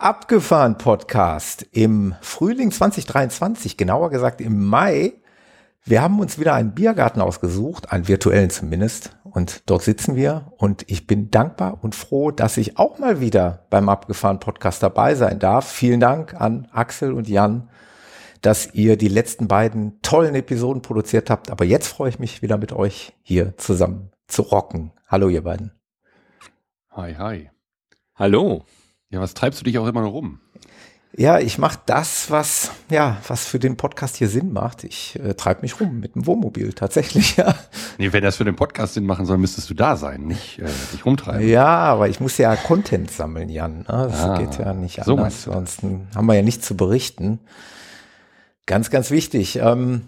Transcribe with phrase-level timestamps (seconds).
[0.00, 5.12] Abgefahren Podcast im Frühling 2023, genauer gesagt im Mai.
[5.84, 9.14] Wir haben uns wieder einen Biergarten ausgesucht, einen virtuellen zumindest.
[9.24, 13.66] Und dort sitzen wir und ich bin dankbar und froh, dass ich auch mal wieder
[13.68, 15.70] beim Abgefahren Podcast dabei sein darf.
[15.70, 17.68] Vielen Dank an Axel und Jan,
[18.40, 21.50] dass ihr die letzten beiden tollen Episoden produziert habt.
[21.50, 24.92] Aber jetzt freue ich mich wieder mit euch hier zusammen zu rocken.
[25.08, 25.72] Hallo ihr beiden.
[26.90, 27.50] Hi, hi.
[28.14, 28.64] Hallo.
[29.10, 30.38] Ja, was treibst du dich auch immer noch rum?
[31.16, 34.84] Ja, ich mache das, was ja, was für den Podcast hier Sinn macht.
[34.84, 37.36] Ich äh, treibe mich rum mit dem Wohnmobil tatsächlich.
[37.36, 37.56] Ja.
[37.98, 40.68] Nee, wenn das für den Podcast Sinn machen soll, müsstest du da sein, nicht äh,
[40.92, 41.48] dich rumtreiben.
[41.48, 43.78] Ja, aber ich muss ja Content sammeln, Jan.
[43.78, 43.84] Ne?
[43.88, 45.48] Das ah, geht ja nicht so anders.
[45.48, 47.40] Ansonsten haben wir ja nichts zu berichten.
[48.66, 49.56] Ganz, ganz wichtig.
[49.56, 50.02] Ähm,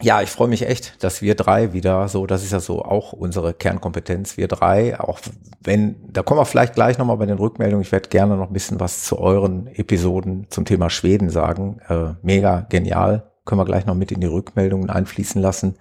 [0.00, 3.12] ja, ich freue mich echt, dass wir drei wieder so, das ist ja so auch
[3.12, 5.20] unsere Kernkompetenz, wir drei, auch
[5.62, 8.52] wenn, da kommen wir vielleicht gleich nochmal bei den Rückmeldungen, ich werde gerne noch ein
[8.52, 11.80] bisschen was zu euren Episoden zum Thema Schweden sagen.
[11.88, 15.76] Äh, mega genial, können wir gleich noch mit in die Rückmeldungen einfließen lassen.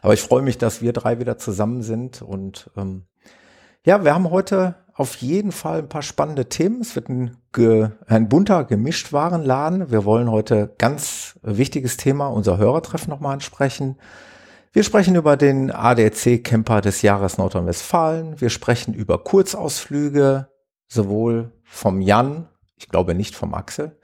[0.00, 3.04] Aber ich freue mich, dass wir drei wieder zusammen sind und ähm,
[3.84, 6.80] ja, wir haben heute auf jeden Fall ein paar spannende Themen.
[6.80, 7.36] Es wird ein,
[8.06, 9.92] ein bunter Gemischtwarenladen.
[9.92, 13.96] Wir wollen heute ganz wichtiges Thema, unser Hörertreffen nochmal ansprechen.
[14.72, 18.40] Wir sprechen über den ADAC Camper des Jahres Nordrhein-Westfalen.
[18.40, 20.48] Wir sprechen über Kurzausflüge,
[20.88, 23.96] sowohl vom Jan, ich glaube nicht vom Axel,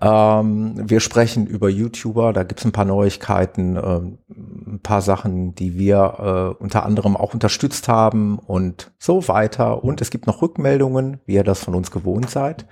[0.00, 4.00] ähm, wir sprechen über YouTuber, da gibt's ein paar Neuigkeiten, äh,
[4.30, 9.84] ein paar Sachen, die wir äh, unter anderem auch unterstützt haben und so weiter.
[9.84, 12.66] Und es gibt noch Rückmeldungen, wie ihr das von uns gewohnt seid.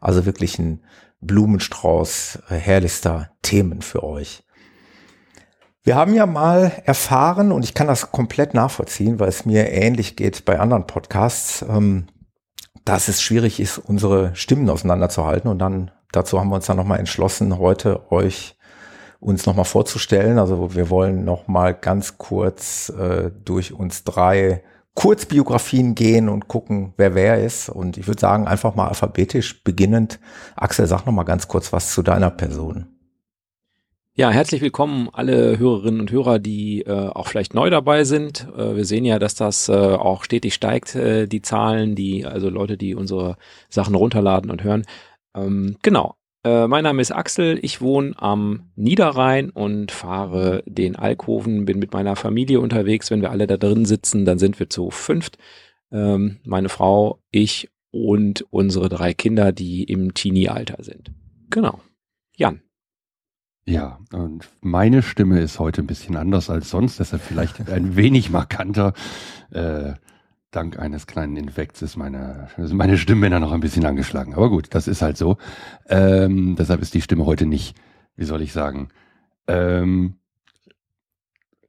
[0.00, 0.82] Also wirklich ein
[1.20, 4.44] Blumenstrauß äh, herrlichster Themen für euch.
[5.82, 10.14] Wir haben ja mal erfahren, und ich kann das komplett nachvollziehen, weil es mir ähnlich
[10.14, 12.06] geht bei anderen Podcasts, ähm,
[12.84, 16.98] dass es schwierig ist, unsere Stimmen auseinanderzuhalten und dann dazu haben wir uns dann nochmal
[16.98, 18.56] entschlossen, heute euch
[19.20, 20.38] uns nochmal vorzustellen.
[20.38, 24.62] Also wir wollen nochmal ganz kurz äh, durch uns drei
[24.94, 27.68] Kurzbiografien gehen und gucken, wer wer ist.
[27.68, 30.18] Und ich würde sagen, einfach mal alphabetisch beginnend.
[30.56, 32.88] Axel, sag nochmal ganz kurz was zu deiner Person.
[34.14, 38.46] Ja, herzlich willkommen alle Hörerinnen und Hörer, die äh, auch vielleicht neu dabei sind.
[38.54, 42.50] Äh, wir sehen ja, dass das äh, auch stetig steigt, äh, die Zahlen, die also
[42.50, 43.36] Leute, die unsere
[43.68, 44.84] Sachen runterladen und hören.
[45.34, 46.16] Ähm, genau.
[46.42, 47.58] Äh, mein Name ist Axel.
[47.62, 51.66] Ich wohne am Niederrhein und fahre den Alkoven.
[51.66, 53.10] Bin mit meiner Familie unterwegs.
[53.10, 55.38] Wenn wir alle da drin sitzen, dann sind wir zu fünft.
[55.92, 61.12] Ähm, meine Frau, ich und unsere drei Kinder, die im Teenie-Alter sind.
[61.50, 61.80] Genau.
[62.36, 62.62] Jan.
[63.66, 68.30] Ja, und meine Stimme ist heute ein bisschen anders als sonst, deshalb vielleicht ein wenig
[68.30, 68.94] markanter.
[69.50, 69.94] Äh,
[70.50, 74.34] dank eines kleinen Infekts ist meine, ist meine Stimmbänder noch ein bisschen angeschlagen.
[74.34, 75.36] Aber gut, das ist halt so.
[75.88, 77.76] Ähm, deshalb ist die Stimme heute nicht,
[78.16, 78.88] wie soll ich sagen,
[79.46, 80.16] ähm,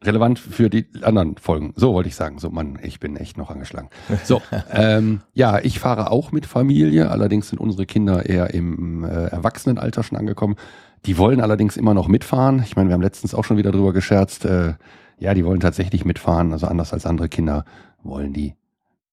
[0.03, 1.73] relevant für die anderen Folgen.
[1.75, 2.39] So wollte ich sagen.
[2.39, 3.89] So, Mann, ich bin echt noch angeschlagen.
[4.23, 7.11] So, ähm, ja, ich fahre auch mit Familie.
[7.11, 10.55] Allerdings sind unsere Kinder eher im äh, Erwachsenenalter schon angekommen.
[11.05, 12.63] Die wollen allerdings immer noch mitfahren.
[12.65, 14.45] Ich meine, wir haben letztens auch schon wieder drüber gescherzt.
[14.45, 14.73] Äh,
[15.19, 16.51] ja, die wollen tatsächlich mitfahren.
[16.51, 17.65] Also anders als andere Kinder
[18.03, 18.55] wollen die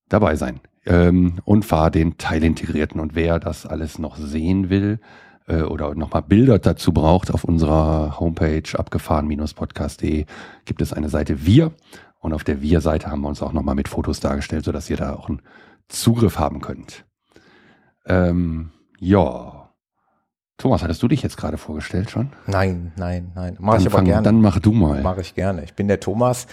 [0.09, 3.01] dabei sein ähm, und fahre den teilintegrierten.
[3.01, 5.01] Und wer das alles noch sehen will
[5.47, 10.27] äh, oder nochmal Bilder dazu braucht, auf unserer Homepage abgefahren-podcast.de
[10.65, 11.73] gibt es eine Seite Wir.
[12.21, 15.15] Und auf der Wir-Seite haben wir uns auch nochmal mit Fotos dargestellt, sodass ihr da
[15.15, 15.41] auch einen
[15.89, 17.05] Zugriff haben könnt.
[18.07, 19.71] Ähm, ja.
[20.57, 22.31] Thomas, hattest du dich jetzt gerade vorgestellt schon?
[22.47, 23.57] Nein, nein, nein.
[23.61, 24.23] Mach dann ich aber fang, gerne.
[24.25, 25.03] Dann mach du mal.
[25.03, 25.63] Mache ich gerne.
[25.63, 26.49] Ich bin der Thomas.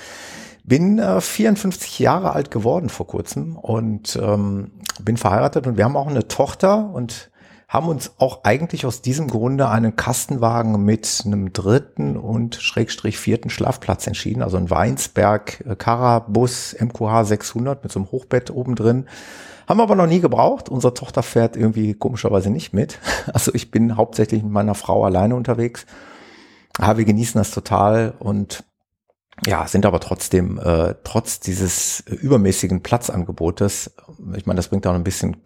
[0.68, 5.96] Bin äh, 54 Jahre alt geworden vor kurzem und ähm, bin verheiratet und wir haben
[5.96, 7.30] auch eine Tochter und
[7.68, 13.50] haben uns auch eigentlich aus diesem Grunde einen Kastenwagen mit einem dritten und Schrägstrich vierten
[13.50, 14.42] Schlafplatz entschieden.
[14.42, 19.06] Also ein Weinsberg äh, Carabus MQH 600 mit so einem Hochbett oben drin.
[19.68, 20.70] Haben wir aber noch nie gebraucht.
[20.70, 23.00] Unsere Tochter fährt irgendwie komischerweise nicht mit.
[23.34, 25.86] Also ich bin hauptsächlich mit meiner Frau alleine unterwegs.
[26.80, 28.64] Aber wir genießen das total und
[29.46, 33.96] ja, sind aber trotzdem, äh, trotz dieses übermäßigen Platzangebotes,
[34.36, 35.38] ich meine, das bringt auch ein bisschen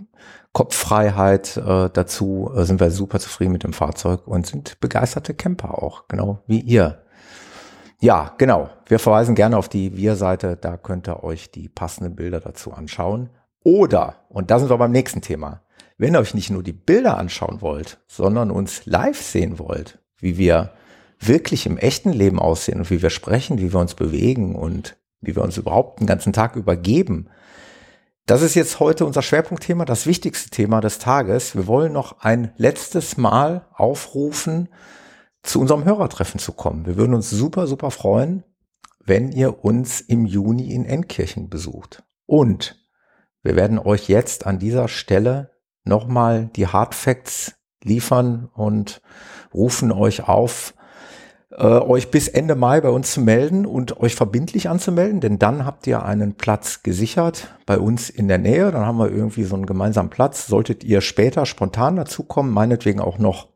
[0.54, 5.82] Kopffreiheit äh, dazu, äh, sind wir super zufrieden mit dem Fahrzeug und sind begeisterte Camper
[5.82, 7.04] auch, genau wie ihr.
[8.00, 8.70] Ja, genau.
[8.86, 13.30] Wir verweisen gerne auf die Wir-Seite, da könnt ihr euch die passenden Bilder dazu anschauen.
[13.64, 15.62] Oder, und da sind wir beim nächsten Thema,
[15.98, 20.38] wenn ihr euch nicht nur die Bilder anschauen wollt, sondern uns live sehen wollt, wie
[20.38, 20.72] wir
[21.20, 25.36] wirklich im echten Leben aussehen und wie wir sprechen, wie wir uns bewegen und wie
[25.36, 27.30] wir uns überhaupt den ganzen Tag übergeben.
[28.26, 31.56] Das ist jetzt heute unser Schwerpunktthema, das wichtigste Thema des Tages.
[31.56, 34.70] Wir wollen noch ein letztes Mal aufrufen,
[35.42, 36.86] zu unserem Hörertreffen zu kommen.
[36.86, 38.44] Wir würden uns super, super freuen,
[39.04, 42.04] wenn ihr uns im Juni in Endkirchen besucht.
[42.26, 42.78] Und
[43.42, 45.52] wir werden euch jetzt an dieser Stelle
[45.84, 49.02] nochmal die Hard Facts liefern und
[49.54, 50.74] rufen euch auf,
[51.60, 55.66] äh, euch bis Ende Mai bei uns zu melden und euch verbindlich anzumelden, denn dann
[55.66, 58.72] habt ihr einen Platz gesichert bei uns in der Nähe.
[58.72, 60.48] Dann haben wir irgendwie so einen gemeinsamen Platz.
[60.48, 63.50] Solltet ihr später spontan dazukommen, meinetwegen auch noch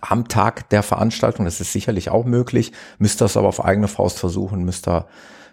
[0.00, 4.18] am Tag der Veranstaltung, das ist sicherlich auch möglich, müsst es aber auf eigene Faust
[4.18, 5.06] versuchen, müsst ihr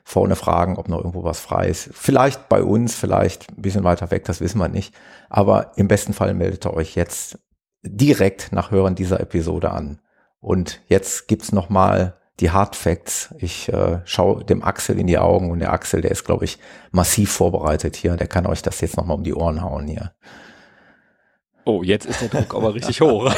[0.04, 1.90] vorne fragen, ob noch irgendwo was frei ist.
[1.94, 4.94] Vielleicht bei uns, vielleicht ein bisschen weiter weg, das wissen wir nicht.
[5.30, 7.40] Aber im besten Fall meldet ihr euch jetzt
[7.84, 10.00] direkt nach Hören dieser Episode an.
[10.44, 13.34] Und jetzt gibt's noch mal die Hard Facts.
[13.38, 16.57] Ich äh, schaue dem Axel in die Augen und der Axel, der ist, glaube ich,
[16.92, 18.18] massiv vorbereitet hier.
[18.18, 20.12] Der kann euch das jetzt noch mal um die Ohren hauen hier.
[21.66, 23.34] Oh, jetzt ist der Druck aber richtig hoch.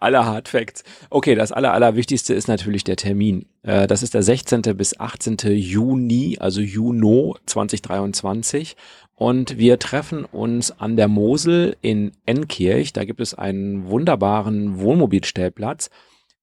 [0.00, 0.82] Alle Hard Facts.
[1.10, 3.46] Okay, das aller, allerwichtigste ist natürlich der Termin.
[3.62, 4.62] Äh, das ist der 16.
[4.76, 5.36] bis 18.
[5.44, 8.74] Juni, also Juno 2023.
[9.18, 12.92] Und wir treffen uns an der Mosel in Enkirch.
[12.92, 15.90] Da gibt es einen wunderbaren Wohnmobilstellplatz,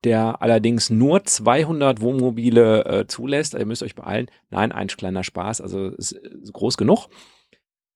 [0.03, 3.55] der allerdings nur 200 Wohnmobile äh, zulässt.
[3.55, 4.27] Also ihr müsst euch beeilen.
[4.49, 6.19] Nein, ein kleiner Spaß, also ist
[6.51, 7.07] groß genug.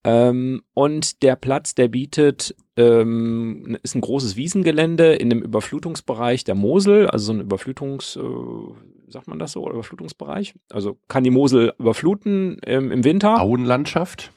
[0.06, 6.56] Ähm, und der Platz, der bietet, ähm, ist ein großes Wiesengelände in dem Überflutungsbereich der
[6.56, 10.54] Mosel, also so ein Überflutungs, äh, sagt man das so, Überflutungsbereich.
[10.70, 13.42] Also kann die Mosel überfluten ähm, im Winter.
[13.42, 14.32] Auenlandschaft.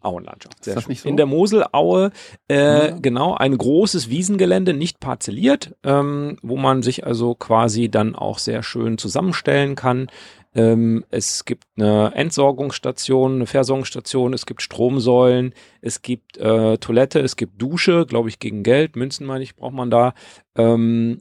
[0.00, 0.64] Auenlandschaft.
[0.64, 1.08] Sehr ist das nicht so?
[1.08, 2.10] In der Moselaue,
[2.48, 2.98] äh, ja.
[2.98, 8.62] genau, ein großes Wiesengelände, nicht parzelliert, ähm, wo man sich also quasi dann auch sehr
[8.62, 10.08] schön zusammenstellen kann.
[10.52, 17.36] Ähm, es gibt eine Entsorgungsstation, eine Versorgungsstation, es gibt Stromsäulen, es gibt äh, Toilette, es
[17.36, 20.12] gibt Dusche, glaube ich, gegen Geld, Münzen meine ich, braucht man da.
[20.56, 21.20] Ähm,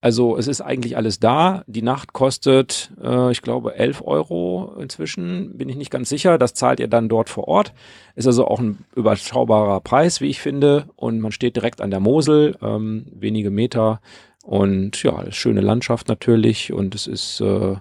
[0.00, 1.64] also es ist eigentlich alles da.
[1.66, 6.38] Die Nacht kostet, äh, ich glaube, 11 Euro inzwischen, bin ich nicht ganz sicher.
[6.38, 7.72] Das zahlt ihr dann dort vor Ort.
[8.14, 10.84] Ist also auch ein überschaubarer Preis, wie ich finde.
[10.96, 14.00] Und man steht direkt an der Mosel, ähm, wenige Meter.
[14.44, 16.72] Und ja, schöne Landschaft natürlich.
[16.72, 17.76] Und es ist äh,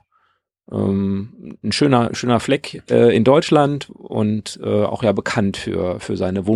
[0.72, 6.18] ähm, ein schöner, schöner Fleck äh, in Deutschland und äh, auch ja bekannt für, für
[6.18, 6.48] seine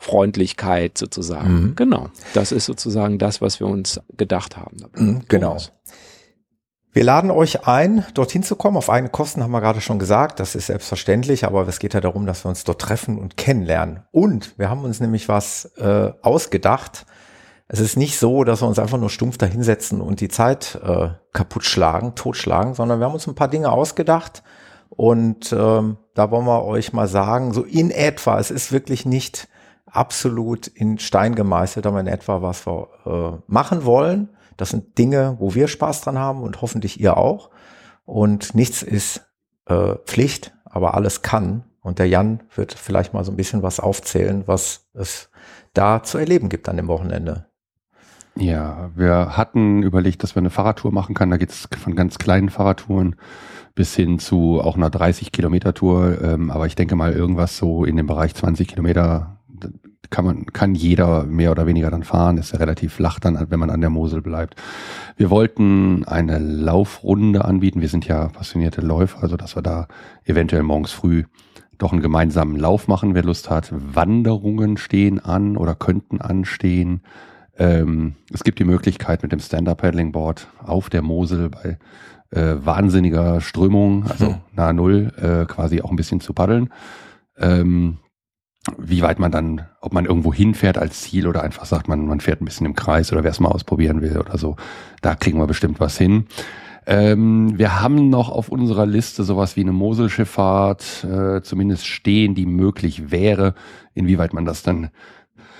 [0.00, 1.52] Wohnmobilfreundlichkeit sozusagen.
[1.52, 1.76] Mhm.
[1.76, 2.08] Genau.
[2.34, 4.76] Das ist sozusagen das, was wir uns gedacht haben.
[4.96, 5.58] Mhm, genau.
[6.92, 8.76] Wir laden euch ein, dorthin zu kommen.
[8.76, 10.40] Auf eigene Kosten haben wir gerade schon gesagt.
[10.40, 14.02] Das ist selbstverständlich, aber es geht ja darum, dass wir uns dort treffen und kennenlernen.
[14.10, 17.06] Und wir haben uns nämlich was äh, ausgedacht,
[17.72, 21.10] es ist nicht so, dass wir uns einfach nur stumpf dahinsetzen und die Zeit äh,
[21.32, 24.42] kaputt schlagen, totschlagen, sondern wir haben uns ein paar Dinge ausgedacht
[24.88, 29.46] und ähm, da wollen wir euch mal sagen, so in etwa, es ist wirklich nicht
[29.92, 34.30] absolut in Stein gemeißelt, aber in etwa, was wir äh, machen wollen.
[34.56, 37.50] Das sind Dinge, wo wir Spaß dran haben und hoffentlich ihr auch.
[38.04, 39.26] Und nichts ist
[39.66, 41.64] äh, Pflicht, aber alles kann.
[41.80, 45.30] Und der Jan wird vielleicht mal so ein bisschen was aufzählen, was es
[45.72, 47.46] da zu erleben gibt an dem Wochenende.
[48.36, 51.30] Ja, wir hatten überlegt, dass wir eine Fahrradtour machen können.
[51.30, 53.16] Da geht es von ganz kleinen Fahrradtouren
[53.74, 56.20] bis hin zu auch einer 30 Kilometer Tour.
[56.22, 59.39] Ähm, aber ich denke mal irgendwas so in dem Bereich 20 Kilometer
[60.10, 62.38] kann man, kann jeder mehr oder weniger dann fahren.
[62.38, 64.56] Ist ja relativ flach dann, wenn man an der Mosel bleibt.
[65.16, 67.80] Wir wollten eine Laufrunde anbieten.
[67.80, 69.86] Wir sind ja passionierte Läufer, also dass wir da
[70.24, 71.24] eventuell morgens früh
[71.78, 73.70] doch einen gemeinsamen Lauf machen, wer Lust hat.
[73.72, 77.02] Wanderungen stehen an oder könnten anstehen.
[77.56, 81.78] Ähm, es gibt die Möglichkeit mit dem Stand-Up-Paddling-Board auf der Mosel bei
[82.30, 84.34] äh, wahnsinniger Strömung, also hm.
[84.54, 86.70] nahe Null, äh, quasi auch ein bisschen zu paddeln.
[87.38, 87.98] Ähm,
[88.76, 92.20] wie weit man dann, ob man irgendwo hinfährt als Ziel oder einfach sagt, man, man
[92.20, 94.56] fährt ein bisschen im Kreis oder wer es mal ausprobieren will oder so,
[95.00, 96.26] da kriegen wir bestimmt was hin.
[96.86, 102.46] Ähm, wir haben noch auf unserer Liste sowas wie eine Moselschifffahrt, äh, zumindest stehen, die
[102.46, 103.54] möglich wäre.
[103.94, 104.90] Inwieweit man das dann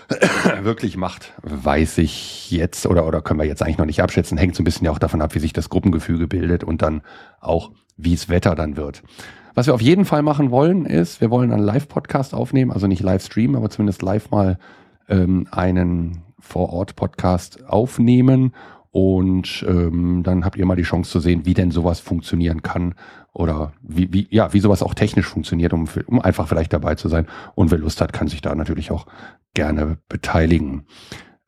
[0.63, 4.39] wirklich macht, weiß ich jetzt oder, oder können wir jetzt eigentlich noch nicht abschätzen.
[4.39, 7.03] Hängt so ein bisschen ja auch davon ab, wie sich das Gruppengefüge bildet und dann
[7.41, 9.03] auch, wie es Wetter dann wird.
[9.55, 13.03] Was wir auf jeden Fall machen wollen, ist, wir wollen einen Live-Podcast aufnehmen, also nicht
[13.03, 14.59] Livestream, aber zumindest live mal
[15.09, 18.53] ähm, einen Vor-Ort-Podcast aufnehmen.
[18.93, 22.95] Und ähm, dann habt ihr mal die Chance zu sehen, wie denn sowas funktionieren kann
[23.33, 27.09] oder wie, wie, ja, wie sowas auch technisch funktioniert, um, um einfach vielleicht dabei zu
[27.09, 27.27] sein.
[27.55, 29.07] Und wer Lust hat, kann sich da natürlich auch
[29.55, 30.87] gerne beteiligen.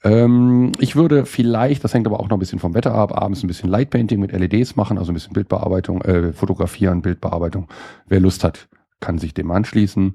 [0.05, 3.43] Ähm, ich würde vielleicht, das hängt aber auch noch ein bisschen vom Wetter ab, abends
[3.43, 7.69] ein bisschen Lightpainting mit LEDs machen, also ein bisschen Bildbearbeitung, äh, fotografieren, Bildbearbeitung.
[8.07, 8.69] Wer Lust hat,
[9.01, 10.15] kann sich dem anschließen.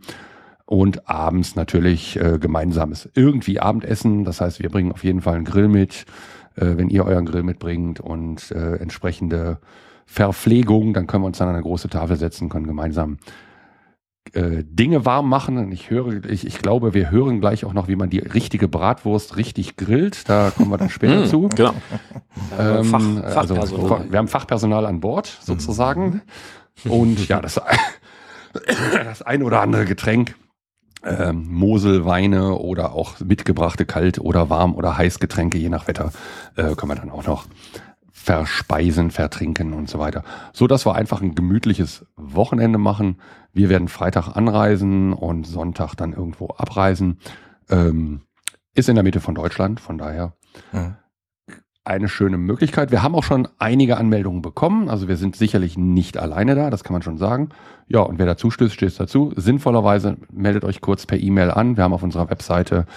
[0.65, 4.25] Und abends natürlich äh, gemeinsames irgendwie Abendessen.
[4.25, 6.05] Das heißt, wir bringen auf jeden Fall einen Grill mit,
[6.57, 9.59] äh, wenn ihr euren Grill mitbringt und äh, entsprechende
[10.05, 13.17] Verpflegung, dann können wir uns dann an eine große Tafel setzen, können gemeinsam
[14.33, 15.57] äh, Dinge warm machen.
[15.57, 18.67] Und ich höre, ich, ich glaube, wir hören gleich auch noch, wie man die richtige
[18.67, 20.29] Bratwurst richtig grillt.
[20.29, 21.49] Da kommen wir dann später hm, zu.
[21.49, 21.73] Genau.
[22.59, 23.55] Ähm, Fach, also,
[24.09, 26.21] wir haben Fachpersonal an Bord sozusagen.
[26.83, 26.91] Mhm.
[26.91, 27.59] Und ja, das,
[28.93, 30.35] das ein oder andere Getränk.
[31.03, 36.11] Ähm, Moselweine oder auch mitgebrachte Kalt- oder Warm- oder Heißgetränke, je nach Wetter,
[36.55, 37.45] äh, können wir dann auch noch
[38.27, 40.21] verspeisen, vertrinken und so weiter.
[40.51, 43.21] So dass wir einfach ein gemütliches Wochenende machen.
[43.53, 47.19] Wir werden Freitag anreisen und Sonntag dann irgendwo abreisen.
[47.69, 48.23] Ähm,
[48.73, 50.33] ist in der Mitte von Deutschland, von daher
[50.73, 50.95] mhm.
[51.85, 52.91] eine schöne Möglichkeit.
[52.91, 56.83] Wir haben auch schon einige Anmeldungen bekommen, also wir sind sicherlich nicht alleine da, das
[56.83, 57.51] kann man schon sagen.
[57.87, 59.31] Ja, und wer dazu stößt, stößt dazu.
[59.37, 61.77] Sinnvollerweise meldet euch kurz per E-Mail an.
[61.77, 62.87] Wir haben auf unserer Webseite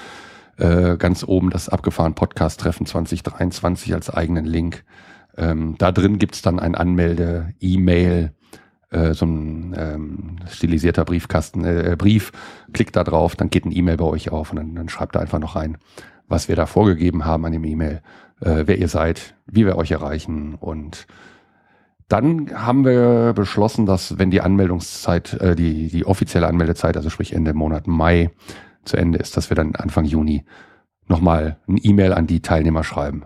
[0.56, 4.82] äh, ganz oben das abgefahren Podcast-Treffen 2023 als eigenen Link.
[5.36, 8.32] Ähm, da drin gibt's dann ein Anmelde-E-Mail,
[8.90, 12.32] äh, so ein ähm, stilisierter Briefkasten, äh, Brief.
[12.72, 15.20] Klickt da drauf, dann geht ein E-Mail bei euch auf und dann, dann schreibt da
[15.20, 15.78] einfach noch rein,
[16.28, 18.02] was wir da vorgegeben haben an dem E-Mail,
[18.40, 21.06] äh, wer ihr seid, wie wir euch erreichen und
[22.10, 27.32] dann haben wir beschlossen, dass wenn die Anmeldungszeit, äh, die, die offizielle Anmeldezeit, also sprich
[27.32, 28.30] Ende Monat Mai
[28.84, 30.44] zu Ende ist, dass wir dann Anfang Juni
[31.06, 33.24] nochmal ein E-Mail an die Teilnehmer schreiben.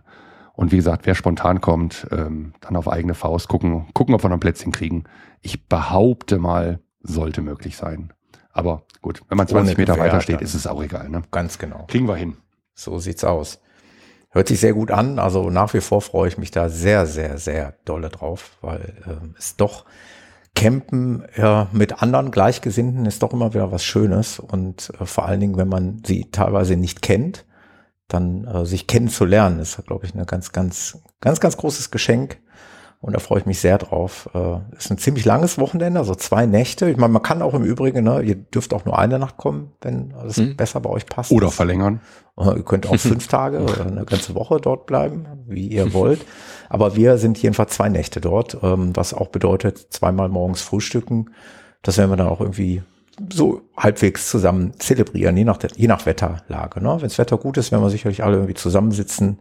[0.57, 4.29] Und wie gesagt, wer spontan kommt, ähm, dann auf eigene Faust gucken, gucken, ob wir
[4.29, 5.05] noch ein Plätzchen kriegen.
[5.43, 8.13] Ich behaupte mal, sollte möglich sein.
[8.53, 11.09] Aber gut, wenn man 20 Ohne Meter weiter steht, ist es auch egal.
[11.09, 11.23] Ne?
[11.33, 11.87] Ganz genau.
[11.89, 12.37] Kriegen wir hin.
[12.75, 13.61] So sieht's aus.
[14.31, 15.19] Hört sich sehr gut an.
[15.19, 19.39] Also nach wie vor freue ich mich da sehr, sehr, sehr dolle drauf, weil äh,
[19.39, 19.85] es doch
[20.55, 24.39] Campen ja, mit anderen Gleichgesinnten ist doch immer wieder was Schönes.
[24.39, 27.45] Und äh, vor allen Dingen, wenn man sie teilweise nicht kennt,
[28.09, 32.39] dann äh, sich kennenzulernen, ist, glaube ich, ein ganz, ganz, ganz, ganz großes Geschenk.
[33.01, 34.31] Und da freue ich mich sehr drauf.
[34.35, 36.89] Äh, ist ein ziemlich langes Wochenende, also zwei Nächte.
[36.89, 39.73] Ich meine, man kann auch im Übrigen, ne, ihr dürft auch nur eine Nacht kommen,
[39.83, 40.57] wenn es hm.
[40.57, 41.31] besser bei euch passt.
[41.31, 42.01] Oder verlängern.
[42.39, 46.25] Äh, ihr könnt auch fünf Tage oder eine ganze Woche dort bleiben, wie ihr wollt.
[46.71, 51.31] Aber wir sind jedenfalls zwei Nächte dort, ähm, was auch bedeutet, zweimal morgens frühstücken.
[51.83, 52.83] Das werden wir dann auch irgendwie
[53.33, 56.81] so halbwegs zusammen zelebrieren, je nach, je nach Wetterlage.
[56.81, 56.97] Ne?
[56.97, 59.39] Wenn das Wetter gut ist, werden wir sicherlich alle irgendwie zusammensitzen.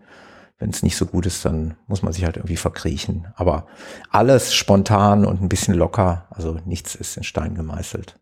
[0.60, 3.28] Wenn es nicht so gut ist, dann muss man sich halt irgendwie verkriechen.
[3.36, 3.68] Aber
[4.12, 8.20] alles spontan und ein bisschen locker, also nichts ist in Stein gemeißelt.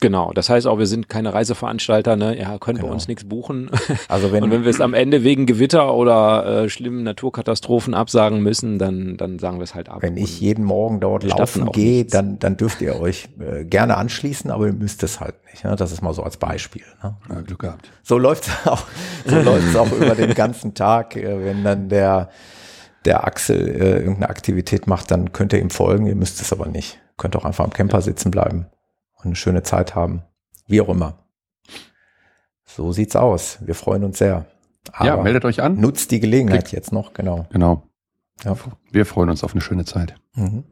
[0.00, 2.38] Genau, das heißt auch, wir sind keine Reiseveranstalter, ne?
[2.38, 2.88] Ja, können genau.
[2.88, 3.70] bei uns nichts buchen.
[4.08, 8.42] Also wenn und wenn wir es am Ende wegen Gewitter oder äh, schlimmen Naturkatastrophen absagen
[8.42, 10.02] müssen, dann dann sagen wir es halt ab.
[10.02, 14.50] Wenn ich jeden Morgen dort laufen gehe, dann dann dürft ihr euch äh, gerne anschließen,
[14.50, 15.64] aber ihr müsst es halt nicht.
[15.64, 15.74] Ne?
[15.76, 16.82] Das ist mal so als Beispiel.
[17.02, 17.16] Ne?
[17.28, 17.90] Ja, Glück gehabt.
[18.02, 18.84] So läuft es auch.
[19.26, 22.30] So läuft es auch über den ganzen Tag, äh, wenn dann der
[23.04, 26.06] der Axel äh, irgendeine Aktivität macht, dann könnt ihr ihm folgen.
[26.06, 27.00] Ihr müsst es aber nicht.
[27.16, 28.66] Könnt auch einfach am Camper sitzen bleiben
[29.24, 30.22] eine schöne Zeit haben.
[30.66, 31.18] Wie auch immer.
[32.64, 33.58] So sieht's aus.
[33.60, 34.46] Wir freuen uns sehr.
[34.92, 35.80] Aber ja, meldet euch an.
[35.80, 36.72] Nutzt die Gelegenheit Klick.
[36.72, 37.46] jetzt noch, genau.
[37.50, 37.84] Genau.
[38.44, 38.56] Ja.
[38.90, 40.14] Wir freuen uns auf eine schöne Zeit.
[40.34, 40.64] Mhm.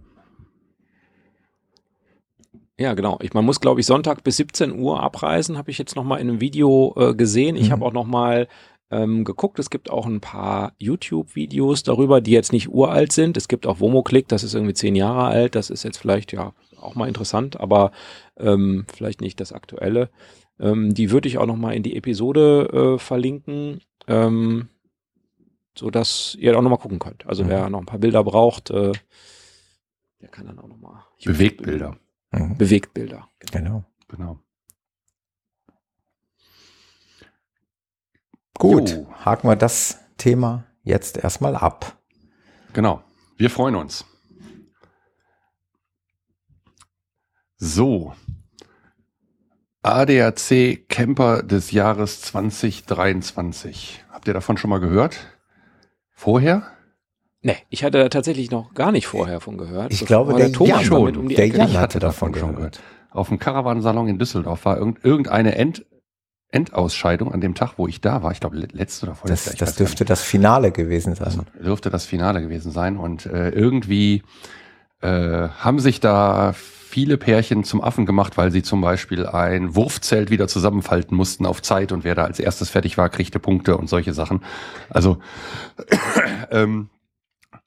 [2.78, 3.18] Ja, genau.
[3.22, 6.16] Ich, man muss, glaube ich, Sonntag bis 17 Uhr abreisen, habe ich jetzt noch mal
[6.16, 7.54] in einem Video äh, gesehen.
[7.54, 7.72] Ich mhm.
[7.72, 8.48] habe auch noch mal
[8.90, 9.58] ähm, geguckt.
[9.58, 13.36] Es gibt auch ein paar YouTube-Videos darüber, die jetzt nicht uralt sind.
[13.36, 15.54] Es gibt auch Womoclick, das ist irgendwie zehn Jahre alt.
[15.54, 17.92] Das ist jetzt vielleicht ja auch mal interessant, aber
[18.36, 20.10] ähm, vielleicht nicht das aktuelle.
[20.58, 24.68] Ähm, die würde ich auch noch mal in die Episode äh, verlinken, ähm,
[25.76, 27.26] so dass ihr auch noch mal gucken könnt.
[27.26, 27.48] Also mhm.
[27.48, 28.92] wer noch ein paar Bilder braucht, äh,
[30.20, 31.96] der kann dann auch noch mal Bewegtbilder.
[32.30, 32.56] Mhm.
[32.56, 33.28] Bewegtbilder.
[33.50, 33.84] Genau.
[34.08, 34.38] Genau.
[38.58, 39.06] Gut, jo.
[39.24, 41.98] haken wir das Thema jetzt erstmal ab.
[42.72, 43.02] Genau.
[43.36, 44.06] Wir freuen uns.
[47.64, 48.12] So.
[49.84, 54.04] ADAC Camper des Jahres 2023.
[54.10, 55.20] Habt ihr davon schon mal gehört?
[56.10, 56.64] Vorher?
[57.40, 59.92] Nee, ich hatte tatsächlich noch gar nicht vorher von gehört.
[59.92, 61.16] Ich glaube, der, der Thomas Jan schon.
[61.16, 62.80] Um der Jan hatte davon schon gehört.
[63.10, 65.86] Auf dem Caravansalon in Düsseldorf war irgendeine End
[66.48, 68.32] Endausscheidung an dem Tag, wo ich da war.
[68.32, 69.50] Ich glaube, letzte oder vorletzte.
[69.50, 71.46] Das, das dürfte das Finale gewesen sein.
[71.54, 72.96] Das dürfte das Finale gewesen sein.
[72.96, 74.24] Und äh, irgendwie
[75.02, 80.30] äh, haben sich da viele Pärchen zum Affen gemacht, weil sie zum Beispiel ein Wurfzelt
[80.30, 83.88] wieder zusammenfalten mussten auf Zeit und wer da als erstes fertig war, kriegte Punkte und
[83.88, 84.42] solche Sachen.
[84.90, 85.18] Also
[86.50, 86.90] ähm,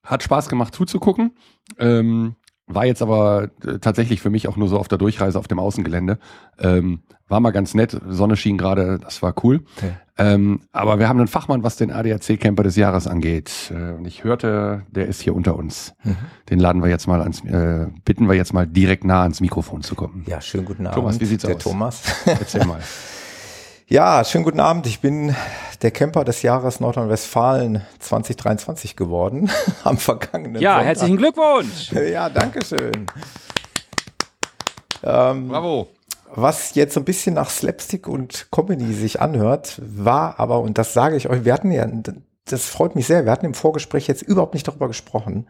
[0.03, 1.35] hat Spaß gemacht zuzugucken.
[1.79, 2.35] Ähm,
[2.67, 5.59] war jetzt aber äh, tatsächlich für mich auch nur so auf der Durchreise auf dem
[5.59, 6.17] Außengelände.
[6.59, 9.63] Ähm, war mal ganz nett, Sonne schien gerade, das war cool.
[9.77, 9.93] Okay.
[10.17, 13.51] Ähm, aber wir haben einen Fachmann, was den ADAC-Camper des Jahres angeht.
[13.71, 15.93] Äh, und ich hörte, der ist hier unter uns.
[16.03, 16.15] Mhm.
[16.49, 19.81] Den laden wir jetzt mal ans, äh, bitten wir jetzt mal direkt nah ans Mikrofon
[19.81, 20.23] zu kommen.
[20.27, 20.95] Ja, schönen guten Abend.
[20.95, 21.63] Thomas, wie sieht's der aus?
[21.63, 22.03] Thomas.
[22.25, 22.79] Erzähl mal.
[23.87, 24.87] Ja, schönen guten Abend.
[24.87, 25.35] Ich bin
[25.83, 29.51] der Camper des Jahres Nordrhein-Westfalen 2023 geworden
[29.83, 30.87] am vergangenen Ja, Sonntag.
[30.87, 31.91] herzlichen Glückwunsch.
[31.91, 33.05] Ja, danke schön.
[35.03, 35.87] Ähm, Bravo.
[36.33, 40.93] Was jetzt so ein bisschen nach Slapstick und Comedy sich anhört, war aber, und das
[40.93, 41.87] sage ich euch, wir hatten ja,
[42.45, 45.47] das freut mich sehr, wir hatten im Vorgespräch jetzt überhaupt nicht darüber gesprochen,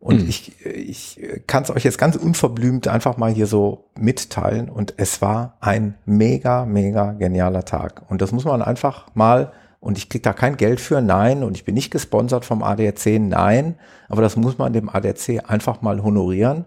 [0.00, 0.28] und hm.
[0.28, 4.70] ich, ich kann es euch jetzt ganz unverblümt einfach mal hier so mitteilen.
[4.70, 8.02] Und es war ein mega, mega genialer Tag.
[8.08, 11.44] Und das muss man einfach mal, und ich krieg da kein Geld für, nein.
[11.44, 13.76] Und ich bin nicht gesponsert vom ADAC, nein.
[14.08, 16.64] Aber das muss man dem ADAC einfach mal honorieren.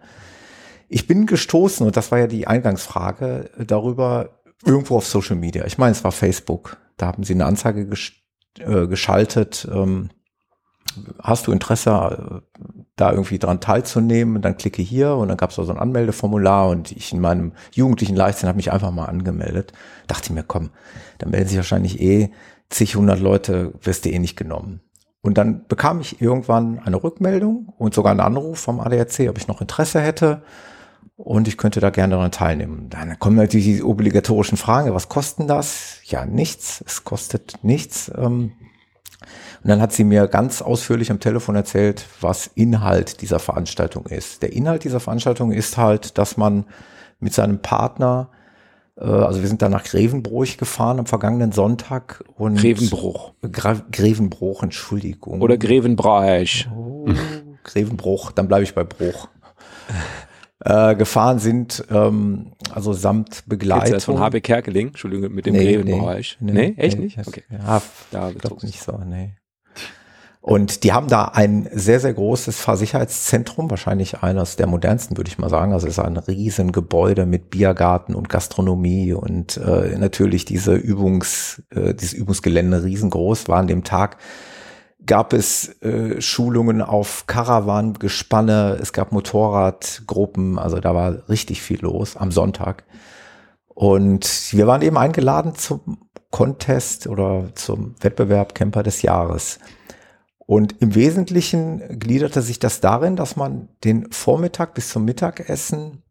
[0.87, 4.29] Ich bin gestoßen, und das war ja die Eingangsfrage, darüber
[4.63, 5.65] irgendwo auf Social Media.
[5.65, 6.77] Ich meine, es war Facebook.
[6.97, 8.23] Da haben sie eine Anzeige gesch
[8.59, 9.67] äh, geschaltet.
[9.73, 10.11] Ähm,
[11.17, 12.43] hast du Interesse,
[12.95, 14.35] da irgendwie dran teilzunehmen?
[14.35, 17.53] Und dann klicke hier und dann gab es so ein Anmeldeformular und ich in meinem
[17.71, 19.73] jugendlichen Leichtsinn habe mich einfach mal angemeldet.
[20.07, 20.71] Dachte mir, komm,
[21.19, 22.31] dann melden sich wahrscheinlich eh
[22.69, 24.81] zig, hundert Leute, wirst du eh nicht genommen.
[25.21, 29.47] Und dann bekam ich irgendwann eine Rückmeldung und sogar einen Anruf vom ADAC, ob ich
[29.47, 30.43] noch Interesse hätte
[31.15, 32.89] und ich könnte da gerne daran teilnehmen.
[32.89, 35.99] Dann kommen natürlich die obligatorischen Fragen, was kosten das?
[36.03, 38.11] Ja, nichts, es kostet nichts.
[38.17, 38.51] Ähm,
[39.63, 44.41] und dann hat sie mir ganz ausführlich am Telefon erzählt, was Inhalt dieser Veranstaltung ist.
[44.41, 46.65] Der Inhalt dieser Veranstaltung ist halt, dass man
[47.19, 48.29] mit seinem Partner,
[48.97, 53.33] äh, also wir sind da nach Grevenbruch gefahren am vergangenen Sonntag und Grevenbruch.
[53.51, 55.41] Gra Grevenbruch, Entschuldigung.
[55.41, 56.67] Oder Grevenbreich.
[56.75, 57.07] Oh,
[57.63, 59.29] Grevenbruch, dann bleibe ich bei Bruch.
[60.65, 63.85] Äh, gefahren sind, ähm, also samt Begleitung.
[63.85, 64.87] Ist das von HB Kerkeling?
[64.87, 66.37] Entschuldigung, mit dem nee, Grevenbreich.
[66.39, 67.19] Nee, nee, nee, echt nee, nicht?
[67.27, 67.43] Okay.
[67.51, 69.33] Ja, da glaub nicht so, nee.
[70.39, 75.37] Und die haben da ein sehr, sehr großes Fahrsicherheitszentrum, wahrscheinlich eines der modernsten, würde ich
[75.37, 75.73] mal sagen.
[75.73, 81.63] Also es ist ein riesen Gebäude mit Biergarten und Gastronomie und äh, natürlich diese Übungs,
[81.73, 84.17] äh, dieses Übungsgelände riesengroß war an dem Tag
[85.05, 92.15] gab es äh, Schulungen auf Caravan-Gespanne, es gab Motorradgruppen, also da war richtig viel los
[92.15, 92.85] am Sonntag.
[93.67, 99.59] Und wir waren eben eingeladen zum Contest oder zum Wettbewerb Camper des Jahres.
[100.45, 106.03] Und im Wesentlichen gliederte sich das darin, dass man den Vormittag bis zum Mittagessen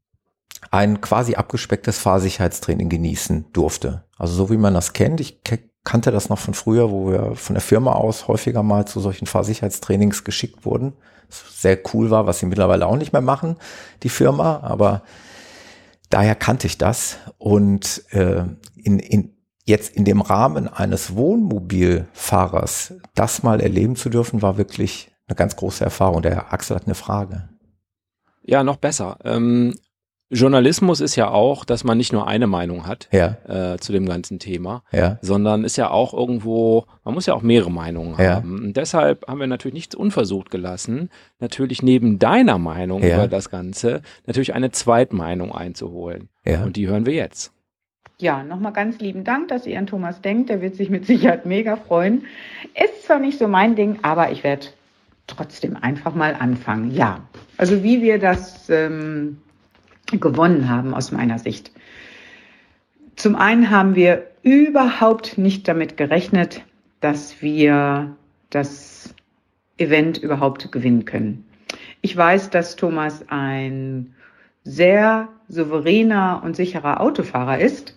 [0.70, 4.05] ein quasi abgespecktes Fahrsicherheitstraining genießen durfte.
[4.16, 5.20] Also so wie man das kennt.
[5.20, 5.42] Ich
[5.85, 9.27] kannte das noch von früher, wo wir von der Firma aus häufiger mal zu solchen
[9.27, 10.92] Fahrsicherheitstrainings geschickt wurden.
[11.29, 13.57] Das sehr cool war, was sie mittlerweile auch nicht mehr machen,
[14.03, 14.61] die Firma.
[14.61, 15.03] Aber
[16.11, 17.18] daher kannte ich das.
[17.38, 18.45] Und äh,
[18.77, 25.11] in, in, jetzt in dem Rahmen eines Wohnmobilfahrers das mal erleben zu dürfen, war wirklich
[25.27, 26.23] eine ganz große Erfahrung.
[26.23, 27.49] Der Axel hat eine Frage.
[28.42, 29.18] Ja, noch besser.
[29.25, 29.75] Ähm,
[30.33, 33.37] Journalismus ist ja auch, dass man nicht nur eine Meinung hat ja.
[33.47, 35.18] äh, zu dem ganzen Thema, ja.
[35.21, 38.37] sondern ist ja auch irgendwo, man muss ja auch mehrere Meinungen ja.
[38.37, 38.64] haben.
[38.64, 44.03] Und deshalb haben wir natürlich nichts unversucht gelassen, natürlich neben deiner Meinung über das Ganze
[44.27, 46.29] natürlich eine Zweitmeinung einzuholen.
[46.45, 47.53] Und die hören wir jetzt.
[48.18, 50.49] Ja, nochmal ganz lieben Dank, dass ihr an Thomas denkt.
[50.49, 52.25] Der wird sich mit Sicherheit mega freuen.
[52.75, 54.68] Ist zwar nicht so mein Ding, aber ich werde
[55.27, 56.92] trotzdem einfach mal anfangen.
[56.92, 57.21] Ja,
[57.57, 59.38] also wie wir das ähm,
[60.20, 61.72] gewonnen haben aus meiner Sicht.
[63.16, 66.62] Zum einen haben wir überhaupt nicht damit gerechnet,
[67.01, 68.16] dass wir
[68.51, 69.14] das
[69.79, 71.44] Event überhaupt gewinnen können.
[72.01, 74.14] Ich weiß, dass Thomas ein
[74.64, 77.96] sehr souveräner und sicherer Autofahrer ist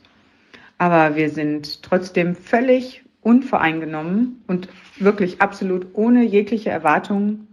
[0.77, 4.67] aber wir sind trotzdem völlig unvoreingenommen und
[4.99, 7.47] wirklich absolut ohne jegliche Erwartungen,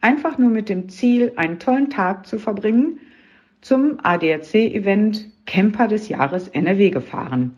[0.00, 3.00] einfach nur mit dem Ziel, einen tollen Tag zu verbringen
[3.64, 7.56] zum ADAC-Event Camper des Jahres NRW gefahren.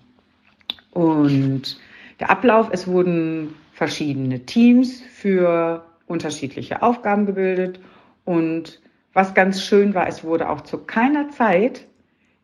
[0.92, 1.79] Und
[2.21, 7.81] der Ablauf, es wurden verschiedene Teams für unterschiedliche Aufgaben gebildet.
[8.25, 8.81] Und
[9.14, 11.85] was ganz schön war, es wurde auch zu keiner Zeit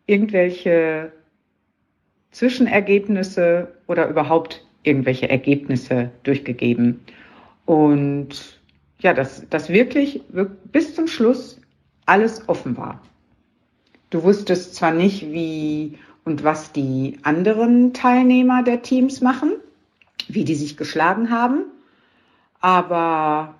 [0.07, 1.13] irgendwelche
[2.33, 7.01] Zwischenergebnisse oder überhaupt irgendwelche Ergebnisse durchgegeben.
[7.67, 8.61] Und
[8.99, 10.21] ja, dass, dass wirklich
[10.73, 11.61] bis zum Schluss
[12.07, 13.01] alles offen war.
[14.13, 19.53] Du wusstest zwar nicht, wie und was die anderen Teilnehmer der Teams machen,
[20.29, 21.65] wie die sich geschlagen haben,
[22.61, 23.55] aber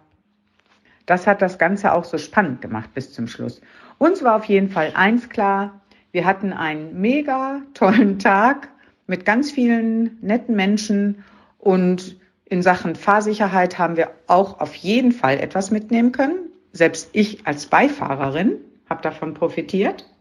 [1.07, 3.63] das hat das Ganze auch so spannend gemacht bis zum Schluss.
[3.97, 5.81] Uns war auf jeden Fall eins klar,
[6.13, 8.69] wir hatten einen mega tollen Tag
[9.07, 11.25] mit ganz vielen netten Menschen
[11.61, 16.51] und in Sachen Fahrsicherheit haben wir auch auf jeden Fall etwas mitnehmen können.
[16.73, 18.57] Selbst ich als Beifahrerin
[18.91, 20.12] habe davon profitiert.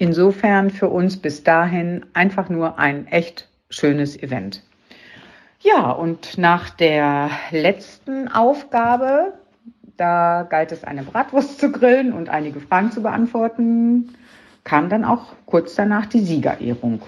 [0.00, 4.62] Insofern für uns bis dahin einfach nur ein echt schönes Event.
[5.60, 9.34] Ja, und nach der letzten Aufgabe,
[9.96, 14.14] da galt es eine Bratwurst zu grillen und einige Fragen zu beantworten,
[14.62, 17.02] kam dann auch kurz danach die Siegerehrung.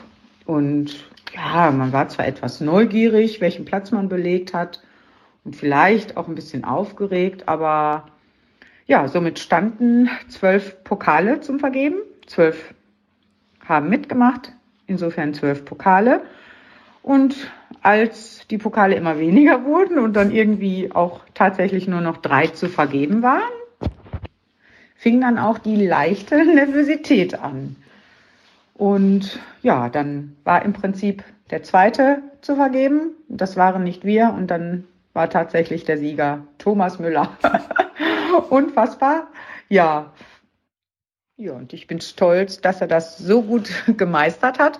[0.44, 4.82] Und ja, man war zwar etwas neugierig, welchen Platz man belegt hat
[5.44, 8.08] und vielleicht auch ein bisschen aufgeregt, aber
[8.88, 11.98] ja, somit standen zwölf Pokale zum Vergeben.
[12.26, 12.74] Zwölf
[13.70, 14.52] haben mitgemacht,
[14.86, 16.20] insofern zwölf Pokale.
[17.02, 22.48] Und als die Pokale immer weniger wurden und dann irgendwie auch tatsächlich nur noch drei
[22.48, 23.40] zu vergeben waren,
[24.96, 27.76] fing dann auch die leichte Nervosität an.
[28.74, 33.10] Und ja, dann war im Prinzip der zweite zu vergeben.
[33.28, 34.34] Das waren nicht wir.
[34.36, 37.36] Und dann war tatsächlich der Sieger Thomas Müller.
[38.50, 39.28] Unfassbar.
[39.68, 40.12] Ja.
[41.40, 44.78] Ja, und ich bin stolz, dass er das so gut gemeistert hat.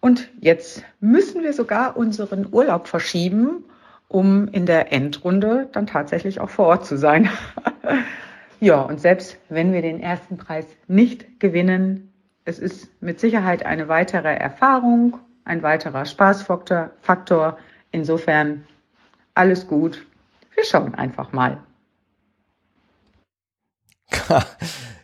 [0.00, 3.62] Und jetzt müssen wir sogar unseren Urlaub verschieben,
[4.08, 7.30] um in der Endrunde dann tatsächlich auch vor Ort zu sein.
[8.60, 12.12] ja, und selbst wenn wir den ersten Preis nicht gewinnen,
[12.44, 16.90] es ist mit Sicherheit eine weitere Erfahrung, ein weiterer Spaßfaktor.
[17.00, 17.58] Faktor.
[17.92, 18.64] Insofern
[19.34, 20.04] alles gut.
[20.56, 21.58] Wir schauen einfach mal.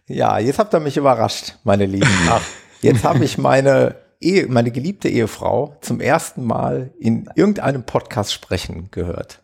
[0.08, 2.10] Ja, jetzt habt ihr mich überrascht, meine Lieben.
[2.28, 2.42] Ach,
[2.82, 8.88] jetzt habe ich meine Ehe, meine geliebte Ehefrau zum ersten Mal in irgendeinem Podcast sprechen
[8.90, 9.40] gehört.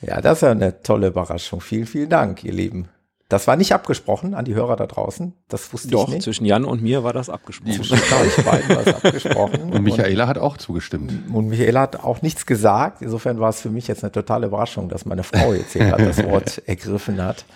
[0.00, 1.60] Ja, das ist ja eine tolle Überraschung.
[1.60, 2.88] Vielen, vielen Dank, ihr Lieben.
[3.30, 5.32] Das war nicht abgesprochen an die Hörer da draußen.
[5.48, 6.22] Das wusste Doch, ich nicht.
[6.22, 7.72] zwischen Jan und mir war das abgesprochen.
[7.72, 9.72] Zwischen euch beiden war es abgesprochen.
[9.72, 11.32] Und Michaela hat auch zugestimmt.
[11.32, 13.00] Und Michaela hat auch nichts gesagt.
[13.00, 16.04] Insofern war es für mich jetzt eine totale Überraschung, dass meine Frau jetzt hier gerade
[16.04, 17.46] das Wort ergriffen hat.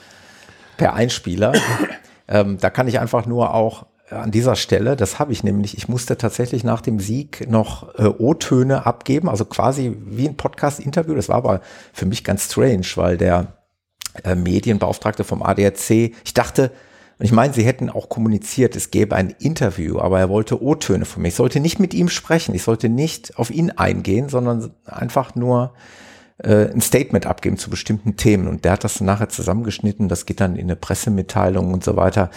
[0.78, 1.52] Per Einspieler.
[2.30, 5.88] Ähm, da kann ich einfach nur auch an dieser Stelle, das habe ich nämlich, ich
[5.88, 11.14] musste tatsächlich nach dem Sieg noch äh, O-Töne abgeben, also quasi wie ein Podcast-Interview.
[11.14, 11.60] Das war aber
[11.92, 13.54] für mich ganz strange, weil der
[14.24, 15.90] äh, Medienbeauftragte vom ADAC.
[16.24, 16.70] Ich dachte,
[17.18, 21.04] und ich meine, sie hätten auch kommuniziert, es gäbe ein Interview, aber er wollte O-Töne
[21.04, 21.28] von mir.
[21.28, 25.74] Ich sollte nicht mit ihm sprechen, ich sollte nicht auf ihn eingehen, sondern einfach nur
[26.38, 28.48] äh, ein Statement abgeben zu bestimmten Themen.
[28.48, 32.31] Und der hat das nachher zusammengeschnitten, das geht dann in eine Pressemitteilung und so weiter.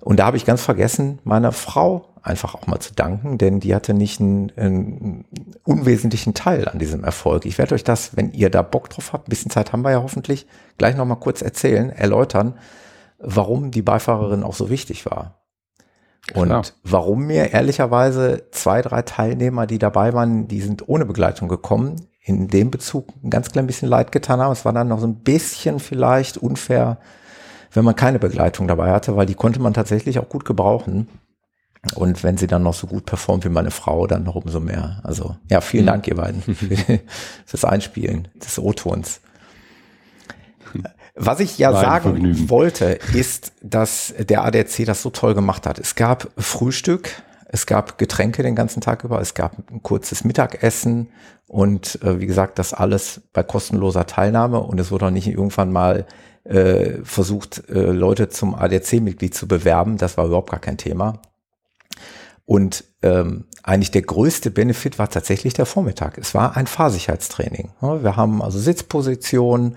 [0.00, 3.74] Und da habe ich ganz vergessen, meiner Frau einfach auch mal zu danken, denn die
[3.74, 5.24] hatte nicht einen, einen
[5.64, 7.46] unwesentlichen Teil an diesem Erfolg.
[7.46, 9.90] Ich werde euch das, wenn ihr da Bock drauf habt, ein bisschen Zeit haben wir
[9.90, 10.46] ja hoffentlich,
[10.78, 12.54] gleich nochmal kurz erzählen, erläutern,
[13.18, 15.40] warum die Beifahrerin auch so wichtig war.
[16.34, 16.62] Und Klar.
[16.84, 21.96] warum mir ehrlicherweise zwei, drei Teilnehmer, die dabei waren, die sind ohne Begleitung gekommen,
[22.36, 24.52] in dem Bezug ein ganz klein bisschen leid getan haben.
[24.52, 26.98] Es war dann noch so ein bisschen vielleicht unfair
[27.72, 31.08] wenn man keine Begleitung dabei hatte, weil die konnte man tatsächlich auch gut gebrauchen.
[31.94, 35.00] Und wenn sie dann noch so gut performt wie meine Frau, dann noch umso mehr.
[35.02, 35.88] Also ja, vielen mhm.
[35.88, 37.00] Dank, ihr beiden, für
[37.50, 39.20] das Einspielen des O-Tons.
[41.14, 42.50] Was ich ja Nein, sagen Vergnügen.
[42.50, 45.78] wollte, ist, dass der ADAC das so toll gemacht hat.
[45.78, 51.08] Es gab Frühstück, es gab Getränke den ganzen Tag über, es gab ein kurzes Mittagessen
[51.48, 55.72] und äh, wie gesagt, das alles bei kostenloser Teilnahme und es wurde auch nicht irgendwann
[55.72, 56.06] mal
[56.44, 59.98] äh, versucht, äh, Leute zum ADAC-Mitglied zu bewerben.
[59.98, 61.20] Das war überhaupt gar kein Thema.
[62.44, 66.18] Und ähm, eigentlich der größte Benefit war tatsächlich der Vormittag.
[66.18, 67.72] Es war ein Fahrsicherheitstraining.
[67.80, 69.76] Wir haben also Sitzposition,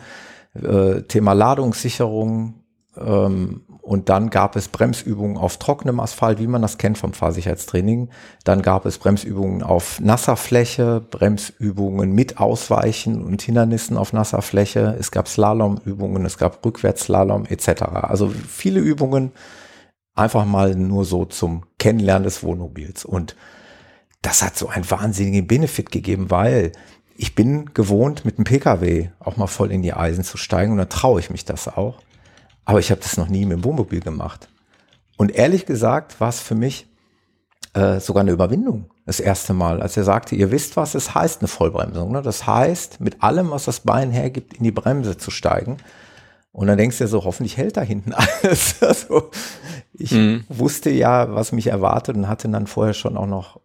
[0.53, 2.63] äh, Thema Ladungssicherung,
[2.97, 8.09] ähm, und dann gab es Bremsübungen auf trockenem Asphalt, wie man das kennt vom Fahrsicherheitstraining.
[8.45, 14.95] Dann gab es Bremsübungen auf nasser Fläche, Bremsübungen mit Ausweichen und Hindernissen auf nasser Fläche.
[14.97, 17.81] Es gab Slalomübungen, es gab Rückwärtsslalom etc.
[17.81, 19.33] Also viele Übungen
[20.15, 23.03] einfach mal nur so zum Kennenlernen des Wohnmobils.
[23.03, 23.35] Und
[24.21, 26.71] das hat so einen wahnsinnigen Benefit gegeben, weil
[27.17, 30.77] ich bin gewohnt, mit dem Pkw auch mal voll in die Eisen zu steigen und
[30.77, 31.99] dann traue ich mich das auch.
[32.65, 34.47] Aber ich habe das noch nie mit dem Wohnmobil gemacht.
[35.17, 36.87] Und ehrlich gesagt war es für mich
[37.73, 41.41] äh, sogar eine Überwindung das erste Mal, als er sagte, ihr wisst, was es heißt,
[41.41, 42.11] eine Vollbremsung.
[42.11, 42.21] Ne?
[42.21, 45.77] Das heißt, mit allem, was das Bein hergibt, in die Bremse zu steigen.
[46.53, 48.81] Und dann denkst du dir so, hoffentlich hält da hinten alles.
[48.81, 49.31] also,
[49.93, 50.45] ich mhm.
[50.47, 53.59] wusste ja, was mich erwartet und hatte dann vorher schon auch noch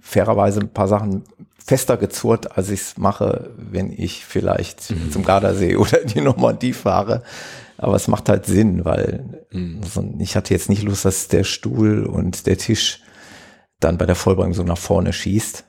[0.00, 1.24] fairerweise ein paar Sachen
[1.58, 5.12] fester gezurrt, als ich es mache, wenn ich vielleicht mhm.
[5.12, 7.22] zum Gardasee oder in die Normandie fahre.
[7.82, 9.80] Aber es macht halt Sinn, weil mhm.
[10.18, 13.00] ich hatte jetzt nicht Lust, dass der Stuhl und der Tisch
[13.80, 15.64] dann bei der Vollbremsung nach vorne schießt.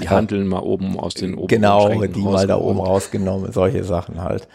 [0.00, 4.20] Die Handeln mal oben aus den oberen Genau, die mal da oben rausgenommen, solche Sachen
[4.20, 4.48] halt.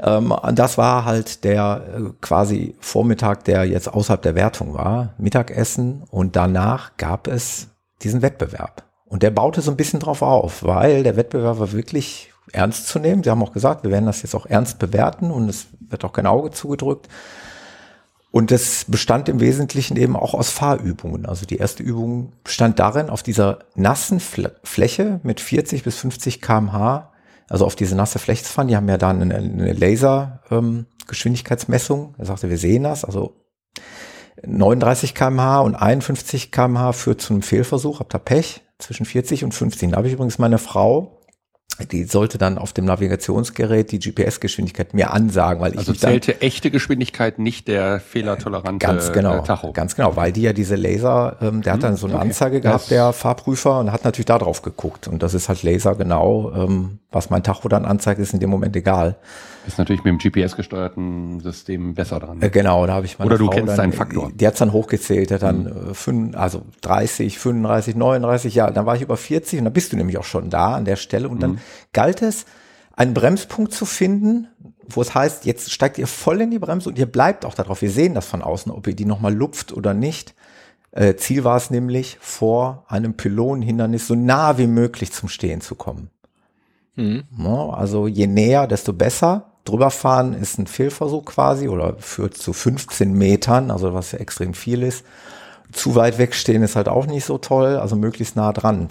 [0.00, 6.02] Ähm, das war halt der äh, quasi Vormittag, der jetzt außerhalb der Wertung war, Mittagessen
[6.10, 7.68] und danach gab es
[8.02, 8.82] diesen Wettbewerb.
[9.04, 12.98] Und der baute so ein bisschen drauf auf, weil der Wettbewerb war wirklich ernst zu
[12.98, 13.22] nehmen.
[13.22, 16.12] Sie haben auch gesagt, wir werden das jetzt auch ernst bewerten und es wird auch
[16.12, 17.08] kein Auge zugedrückt.
[18.30, 21.24] Und das bestand im Wesentlichen eben auch aus Fahrübungen.
[21.24, 27.10] Also die erste Übung bestand darin, auf dieser nassen Fläche mit 40 bis 50 kmh,
[27.48, 28.68] also auf diese nasse Fläche zu fahren.
[28.68, 32.00] Die haben ja dann eine, eine Lasergeschwindigkeitsmessung.
[32.00, 33.06] Ähm, er sagte, wir sehen das.
[33.06, 33.36] Also
[34.44, 38.00] 39 kmh und 51 kmh führt zu einem Fehlversuch.
[38.00, 38.60] Habt ihr Pech?
[38.78, 39.92] Zwischen 40 und 50.
[39.92, 41.15] Da habe ich übrigens meine Frau
[41.84, 46.40] die sollte dann auf dem Navigationsgerät die GPS-Geschwindigkeit mir ansagen, weil also ich zählte dann,
[46.40, 49.72] echte Geschwindigkeit, nicht der fehlertolerante ganz genau, äh, Tacho.
[49.72, 52.24] Ganz genau, weil die ja diese Laser, ähm, der hm, hat dann so eine okay.
[52.24, 55.06] Anzeige gehabt, das der Fahrprüfer, und hat natürlich da drauf geguckt.
[55.08, 58.50] Und das ist halt Laser genau, ähm, was mein Tacho dann anzeigt, ist in dem
[58.50, 59.16] Moment egal.
[59.66, 62.40] Ist natürlich mit dem GPS-gesteuerten System besser dran.
[62.40, 64.30] Äh, genau, da habe ich meine Oder du Frau kennst dann, deinen Faktor.
[64.32, 65.94] Die hat's dann hochgezählt, der dann mhm.
[65.94, 69.96] fünf, also 30, 35, 39, ja, dann war ich über 40 und dann bist du
[69.96, 71.58] nämlich auch schon da an der Stelle und dann mhm.
[71.92, 72.46] galt es,
[72.92, 74.48] einen Bremspunkt zu finden,
[74.88, 77.82] wo es heißt, jetzt steigt ihr voll in die Bremse und ihr bleibt auch darauf.
[77.82, 80.34] Wir sehen das von außen, ob ihr die nochmal lupft oder nicht.
[80.92, 85.74] Äh, Ziel war es nämlich, vor einem Pylonenhindernis so nah wie möglich zum Stehen zu
[85.74, 86.10] kommen.
[86.94, 87.24] Mhm.
[87.38, 92.52] Ja, also je näher, desto besser drüber fahren ist ein Fehlversuch quasi oder führt zu
[92.52, 95.04] 15 Metern, also was ja extrem viel ist.
[95.72, 98.88] Zu weit wegstehen ist halt auch nicht so toll, also möglichst nah dran.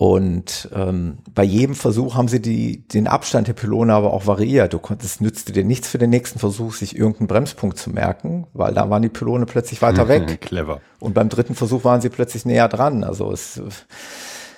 [0.00, 4.72] Und ähm, bei jedem Versuch haben sie die, den Abstand der Pylone aber auch variiert.
[4.72, 8.72] Du konntest, nützte dir nichts für den nächsten Versuch, sich irgendeinen Bremspunkt zu merken, weil
[8.72, 10.40] da waren die Pylone plötzlich weiter weg.
[10.40, 10.80] Clever.
[11.00, 13.04] Und beim dritten Versuch waren sie plötzlich näher dran.
[13.04, 13.60] Also es,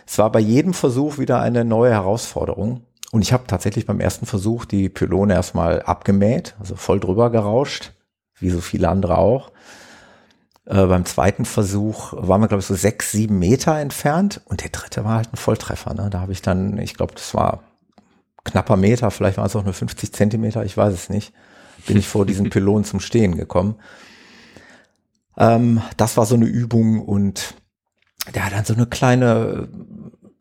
[0.07, 2.83] es war bei jedem Versuch wieder eine neue Herausforderung.
[3.13, 7.93] Und ich habe tatsächlich beim ersten Versuch die Pylone erstmal abgemäht, also voll drüber gerauscht,
[8.39, 9.53] wie so viele andere auch.
[10.65, 14.71] Äh, beim zweiten Versuch waren wir, glaube ich, so sechs, sieben Meter entfernt und der
[14.71, 15.93] dritte war halt ein Volltreffer.
[15.93, 16.09] Ne?
[16.09, 17.63] Da habe ich dann, ich glaube, das war
[18.45, 21.35] knapper Meter, vielleicht waren es auch nur 50 Zentimeter, ich weiß es nicht,
[21.87, 23.77] bin ich vor diesen Pylonen zum Stehen gekommen.
[25.37, 27.57] Ähm, das war so eine Übung und
[28.35, 29.69] der hat dann so eine kleine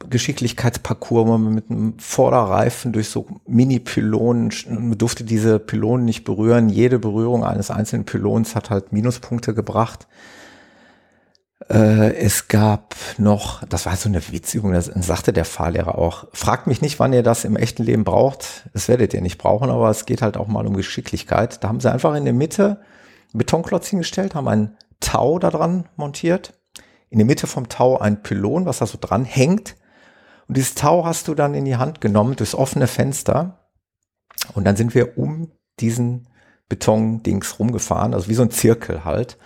[0.09, 6.69] Geschicklichkeitsparcours, wo man mit einem Vorderreifen durch so Mini-Pylonen, man durfte diese Pylonen nicht berühren.
[6.69, 10.07] Jede Berührung eines einzelnen Pylons hat halt Minuspunkte gebracht.
[11.69, 16.67] Äh, es gab noch, das war so eine Witzübung, das sagte der Fahrlehrer auch, fragt
[16.67, 18.69] mich nicht, wann ihr das im echten Leben braucht.
[18.73, 21.63] Das werdet ihr nicht brauchen, aber es geht halt auch mal um Geschicklichkeit.
[21.63, 22.81] Da haben sie einfach in der Mitte
[23.33, 26.53] Betonklotz hingestellt, haben ein Tau da dran montiert.
[27.09, 29.75] In der Mitte vom Tau ein Pylon, was da so dran hängt.
[30.51, 33.69] Und dieses Tau hast du dann in die Hand genommen, durchs offene Fenster.
[34.53, 36.27] Und dann sind wir um diesen
[36.67, 39.37] Betondings rumgefahren, also wie so ein Zirkel halt.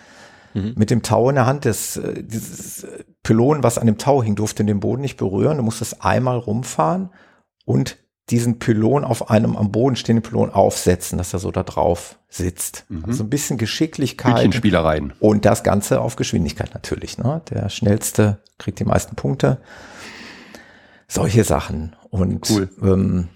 [0.55, 0.73] Mhm.
[0.75, 2.87] Mit dem Tau in der Hand, das, äh, dieses
[3.21, 5.57] Pylon, was an dem Tau hing, durfte den Boden nicht berühren.
[5.57, 7.11] Du musstest einmal rumfahren
[7.65, 7.97] und
[8.31, 12.85] diesen Pylon auf einem am Boden stehenden Pylon aufsetzen, dass er so da drauf sitzt.
[12.89, 13.05] Mhm.
[13.05, 14.55] Also ein bisschen Geschicklichkeit.
[14.55, 15.13] Spielereien.
[15.19, 17.19] Und das Ganze auf Geschwindigkeit natürlich.
[17.19, 17.43] Ne?
[17.51, 19.59] Der schnellste kriegt die meisten Punkte
[21.07, 21.95] solche Sachen.
[22.09, 22.69] Und cool.
[22.81, 23.29] ähm,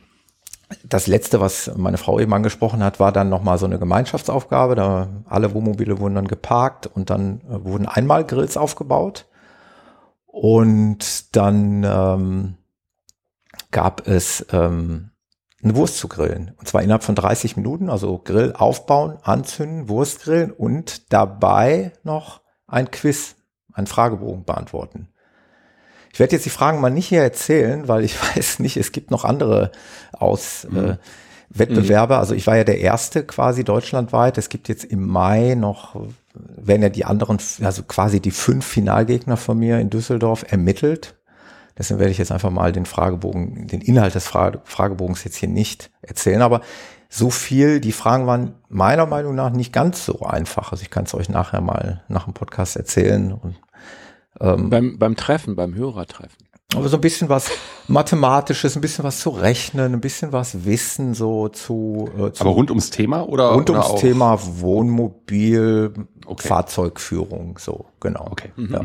[0.84, 4.76] das letzte, was meine Frau eben angesprochen hat, war dann nochmal so eine Gemeinschaftsaufgabe.
[4.76, 9.26] Da alle Wohnmobile wurden dann geparkt und dann äh, wurden einmal Grills aufgebaut.
[10.26, 12.58] Und dann ähm,
[13.72, 15.12] gab es ähm,
[15.64, 16.54] eine Wurst zu grillen.
[16.58, 22.42] Und zwar innerhalb von 30 Minuten, also Grill aufbauen, anzünden, Wurst grillen und dabei noch
[22.68, 23.36] ein Quiz,
[23.74, 25.10] ein Fragebogen beantworten.
[26.12, 29.12] Ich werde jetzt die Fragen mal nicht hier erzählen, weil ich weiß nicht, es gibt
[29.12, 29.72] noch andere
[30.12, 30.78] aus mhm.
[30.78, 30.98] äh,
[31.50, 32.18] Wettbewerbe.
[32.18, 34.38] Also ich war ja der erste quasi deutschlandweit.
[34.38, 35.96] Es gibt jetzt im Mai noch
[36.34, 41.16] werden ja die anderen, also quasi die fünf Finalgegner von mir in Düsseldorf ermittelt.
[41.78, 45.92] Deswegen werde ich jetzt einfach mal den Fragebogen, den Inhalt des Fragebogens jetzt hier nicht
[46.02, 46.42] erzählen.
[46.42, 46.62] Aber
[47.10, 50.72] so viel, die Fragen waren meiner Meinung nach nicht ganz so einfach.
[50.72, 53.32] Also ich kann es euch nachher mal nach dem Podcast erzählen.
[53.32, 53.56] Und,
[54.40, 56.38] ähm, beim, beim Treffen, beim Hörertreffen.
[56.76, 57.50] Aber so ein bisschen was
[57.88, 62.10] Mathematisches, ein bisschen was zu rechnen, ein bisschen was Wissen so zu.
[62.16, 63.54] Äh, zu Aber rund ums Thema oder?
[63.54, 64.00] Rund oder ums auch?
[64.00, 65.92] Thema Wohnmobil,
[66.28, 66.48] okay.
[66.48, 68.28] Fahrzeugführung, so, genau.
[68.30, 68.52] Okay.
[68.56, 68.72] Mhm.
[68.72, 68.82] Ja.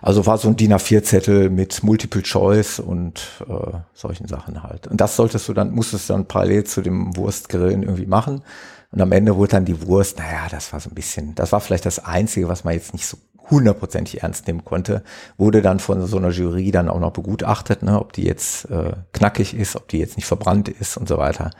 [0.00, 4.86] Also war so ein DIN A4-Zettel mit Multiple Choice und äh, solchen Sachen halt.
[4.86, 8.42] Und das solltest du dann, musstest du dann parallel zu dem Wurstgrillen irgendwie machen.
[8.90, 11.60] Und am Ende wurde dann die Wurst, naja, das war so ein bisschen, das war
[11.60, 13.16] vielleicht das Einzige, was man jetzt nicht so
[13.50, 15.02] hundertprozentig ernst nehmen konnte,
[15.36, 18.92] wurde dann von so einer Jury dann auch noch begutachtet, ne, ob die jetzt äh,
[19.12, 21.50] knackig ist, ob die jetzt nicht verbrannt ist und so weiter.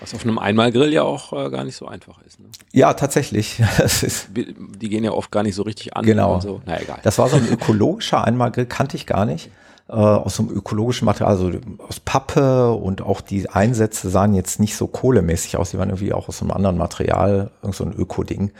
[0.00, 2.38] Was auf einem Einmalgrill ja auch äh, gar nicht so einfach ist.
[2.38, 2.46] Ne?
[2.72, 3.62] Ja, tatsächlich.
[4.30, 6.04] die gehen ja oft gar nicht so richtig an.
[6.04, 6.38] Genau.
[6.40, 6.60] So.
[6.66, 6.98] Na egal.
[7.02, 9.50] Das war so ein ökologischer Einmalgrill, kannte ich gar nicht.
[9.88, 11.50] Äh, aus so einem ökologischen Material, also
[11.88, 16.12] aus Pappe und auch die Einsätze sahen jetzt nicht so kohlemäßig aus, die waren irgendwie
[16.12, 18.50] auch aus einem anderen Material, irgend so ein Öko-Ding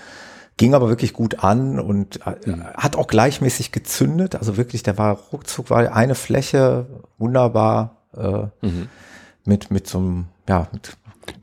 [0.57, 2.65] ging aber wirklich gut an und äh, mhm.
[2.65, 4.37] hat auch gleichmäßig gezündet.
[4.37, 6.87] Also wirklich, der war ruckzuck, war eine Fläche
[7.19, 8.89] wunderbar äh, mhm.
[9.45, 10.97] mit mit so einem ja mit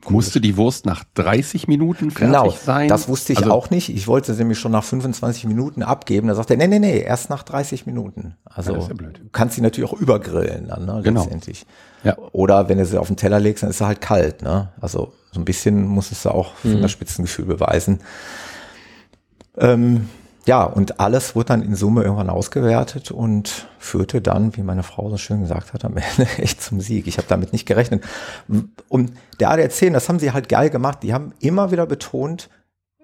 [0.08, 2.88] Musste die Wurst nach 30 Minuten fertig genau, sein?
[2.88, 3.88] das wusste ich also, auch nicht.
[3.88, 6.28] Ich wollte sie nämlich schon nach 25 Minuten abgeben.
[6.28, 8.36] Da sagt er, nee, nee, nee, erst nach 30 Minuten.
[8.44, 11.22] Also ja, ja du kannst sie natürlich auch übergrillen dann, ne, genau.
[11.22, 11.66] letztendlich.
[12.02, 12.16] Ja.
[12.32, 14.42] Oder wenn du sie auf den Teller legst, dann ist sie halt kalt.
[14.42, 14.68] Ne?
[14.80, 16.72] Also so ein bisschen muss es auch mhm.
[16.72, 18.00] Fingerspitzengefühl beweisen.
[19.58, 20.08] Ähm,
[20.46, 25.08] ja, und alles wurde dann in Summe irgendwann ausgewertet und führte dann, wie meine Frau
[25.08, 27.06] so schön gesagt hat, am Ende echt zum Sieg.
[27.06, 28.04] Ich habe damit nicht gerechnet.
[28.88, 30.98] Und der ADAC, das haben sie halt geil gemacht.
[31.02, 32.50] Die haben immer wieder betont,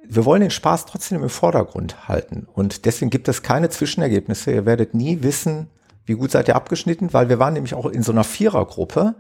[0.07, 2.47] wir wollen den Spaß trotzdem im Vordergrund halten.
[2.53, 4.51] Und deswegen gibt es keine Zwischenergebnisse.
[4.53, 5.69] Ihr werdet nie wissen,
[6.05, 9.15] wie gut seid ihr abgeschnitten, weil wir waren nämlich auch in so einer Vierergruppe.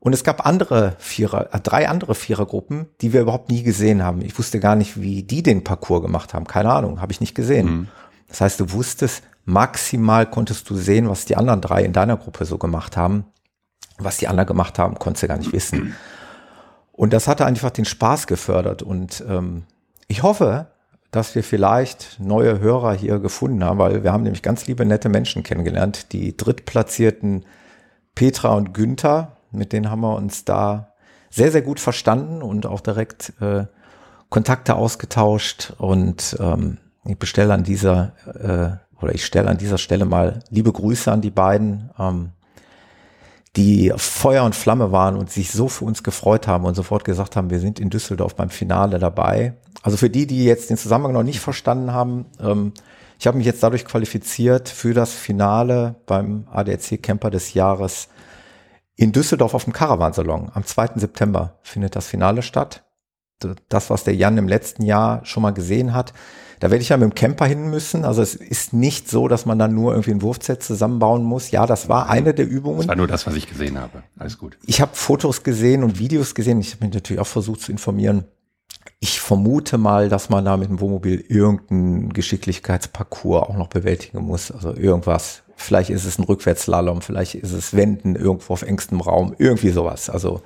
[0.00, 4.22] Und es gab andere Vierer, äh, drei andere Vierergruppen, die wir überhaupt nie gesehen haben.
[4.22, 6.46] Ich wusste gar nicht, wie die den Parcours gemacht haben.
[6.46, 7.66] Keine Ahnung, habe ich nicht gesehen.
[7.66, 7.88] Mhm.
[8.28, 12.44] Das heißt, du wusstest, maximal konntest du sehen, was die anderen drei in deiner Gruppe
[12.44, 13.24] so gemacht haben.
[13.98, 15.94] Was die anderen gemacht haben, konntest du gar nicht wissen.
[16.92, 18.82] Und das hatte einfach den Spaß gefördert.
[18.82, 19.64] Und ähm,
[20.06, 20.68] ich hoffe,
[21.10, 25.08] dass wir vielleicht neue Hörer hier gefunden haben, weil wir haben nämlich ganz liebe, nette
[25.08, 26.12] Menschen kennengelernt.
[26.12, 27.44] Die drittplatzierten
[28.14, 30.94] Petra und Günther, mit denen haben wir uns da
[31.30, 33.66] sehr, sehr gut verstanden und auch direkt äh,
[34.28, 35.74] Kontakte ausgetauscht.
[35.78, 40.72] Und ähm, ich bestelle an dieser, äh, oder ich stelle an dieser Stelle mal liebe
[40.72, 42.30] Grüße an die beiden, ähm,
[43.56, 47.34] die Feuer und Flamme waren und sich so für uns gefreut haben und sofort gesagt
[47.34, 49.54] haben, wir sind in Düsseldorf beim Finale dabei.
[49.82, 52.72] Also für die, die jetzt den Zusammenhang noch nicht verstanden haben, ähm,
[53.18, 58.08] ich habe mich jetzt dadurch qualifiziert für das Finale beim ADAC Camper des Jahres
[58.98, 60.90] in Düsseldorf auf dem Caravansalon am 2.
[60.96, 62.84] September findet das Finale statt.
[63.68, 66.12] Das, was der Jan im letzten Jahr schon mal gesehen hat.
[66.58, 68.04] Da werde ich ja mit dem Camper hin müssen.
[68.04, 71.52] Also es ist nicht so, dass man dann nur irgendwie ein Wurfset zusammenbauen muss.
[71.52, 72.78] Ja, das war eine der Übungen.
[72.78, 74.02] Das war nur das, was ich gesehen habe.
[74.18, 74.58] Alles gut.
[74.66, 76.58] Ich habe Fotos gesehen und Videos gesehen.
[76.60, 78.24] Ich habe mich natürlich auch versucht zu informieren.
[78.98, 84.50] Ich vermute mal, dass man da mit dem Wohnmobil irgendeinen Geschicklichkeitsparcours auch noch bewältigen muss.
[84.50, 89.34] Also irgendwas Vielleicht ist es ein Rückwärtsslalom, vielleicht ist es Wenden irgendwo auf engstem Raum,
[89.38, 90.08] irgendwie sowas.
[90.08, 90.40] Also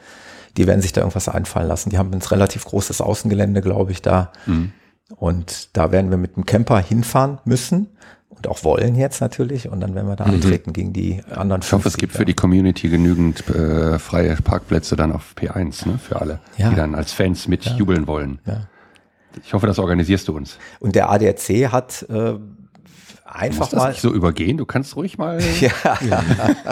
[0.57, 1.90] die werden sich da irgendwas einfallen lassen.
[1.90, 4.33] Die haben ein relativ großes Außengelände, glaube ich, da.
[4.46, 4.72] Mhm.
[5.16, 7.88] Und da werden wir mit dem Camper hinfahren müssen
[8.31, 9.68] und auch wollen jetzt natürlich.
[9.68, 10.35] Und dann werden wir da mhm.
[10.35, 14.96] antreten gegen die anderen Ich hoffe, es gibt für die Community genügend äh, freie Parkplätze
[14.96, 16.70] dann auf P1, ne, für alle, ja.
[16.70, 18.07] die dann als Fans mitjubeln ja.
[18.07, 18.38] wollen.
[18.46, 18.68] Ja.
[19.44, 20.59] Ich hoffe, das organisierst du uns.
[20.81, 22.35] Und der ADAC hat äh,
[23.35, 23.87] einfach du musst mal.
[23.87, 25.40] Das nicht so übergehen, du kannst ruhig mal.
[25.61, 26.25] ja, ja,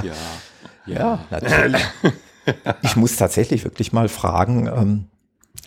[0.03, 0.13] ja,
[0.87, 1.83] ja, natürlich.
[2.83, 4.67] ich muss tatsächlich wirklich mal fragen.
[4.67, 5.05] Ähm,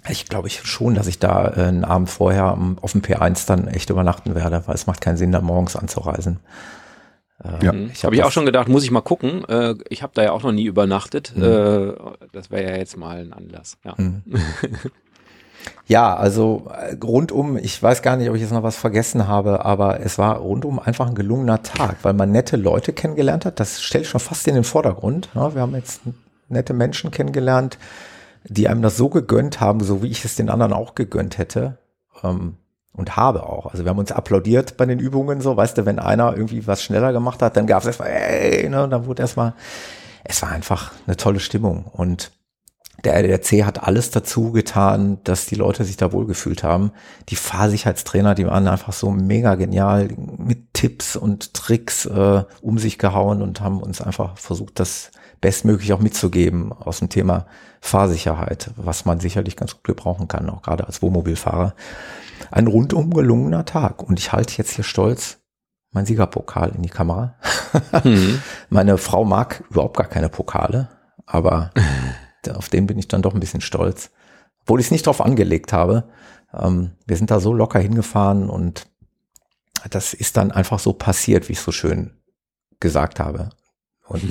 [0.10, 3.68] ich glaube ich schon, dass ich da äh, einen Abend vorher auf dem P1 dann
[3.68, 6.40] echt übernachten werde, weil es macht keinen Sinn, da morgens anzureisen.
[7.44, 9.46] Äh, ja, ich habe hab ich auch schon gedacht, muss ich mal gucken.
[9.46, 11.34] Äh, ich habe da ja auch noch nie übernachtet.
[11.36, 11.44] Mhm.
[11.44, 11.94] Äh,
[12.32, 13.78] das wäre ja jetzt mal ein Anlass.
[13.84, 13.96] Ja.
[13.98, 14.24] Mhm.
[15.86, 19.66] Ja, also äh, rundum, ich weiß gar nicht, ob ich jetzt noch was vergessen habe,
[19.66, 23.60] aber es war rundum einfach ein gelungener Tag, weil man nette Leute kennengelernt hat.
[23.60, 25.30] Das stellt schon fast in den Vordergrund.
[25.36, 26.02] Ja, wir haben jetzt
[26.50, 27.78] nette Menschen kennengelernt,
[28.46, 31.78] die einem das so gegönnt haben, so wie ich es den anderen auch gegönnt hätte.
[32.24, 32.58] Ähm,
[32.94, 33.72] und habe auch.
[33.72, 36.84] Also wir haben uns applaudiert bei den Übungen so, weißt du, wenn einer irgendwie was
[36.84, 39.54] schneller gemacht hat, dann gab es erstmal, ey, ne, dann wurde erstmal,
[40.24, 41.86] es war einfach eine tolle Stimmung.
[41.86, 42.32] Und
[43.04, 46.92] der RDC hat alles dazu getan, dass die Leute sich da wohlgefühlt haben.
[47.30, 52.98] Die Fahrsicherheitstrainer, die waren einfach so mega genial mit Tipps und Tricks äh, um sich
[52.98, 57.46] gehauen und haben uns einfach versucht, das bestmöglich auch mitzugeben aus dem Thema
[57.82, 61.76] Fahrsicherheit, was man sicherlich ganz gut gebrauchen kann, auch gerade als Wohnmobilfahrer.
[62.50, 65.40] Ein rundum gelungener Tag und ich halte jetzt hier stolz
[65.92, 67.36] mein Siegerpokal in die Kamera.
[68.04, 68.42] Mhm.
[68.70, 70.90] Meine Frau mag überhaupt gar keine Pokale,
[71.26, 71.72] aber
[72.50, 74.12] auf den bin ich dann doch ein bisschen stolz.
[74.62, 76.06] Obwohl ich es nicht drauf angelegt habe.
[76.54, 78.88] Ähm, wir sind da so locker hingefahren und
[79.90, 82.12] das ist dann einfach so passiert, wie ich so schön
[82.80, 83.50] gesagt habe.
[84.08, 84.24] Und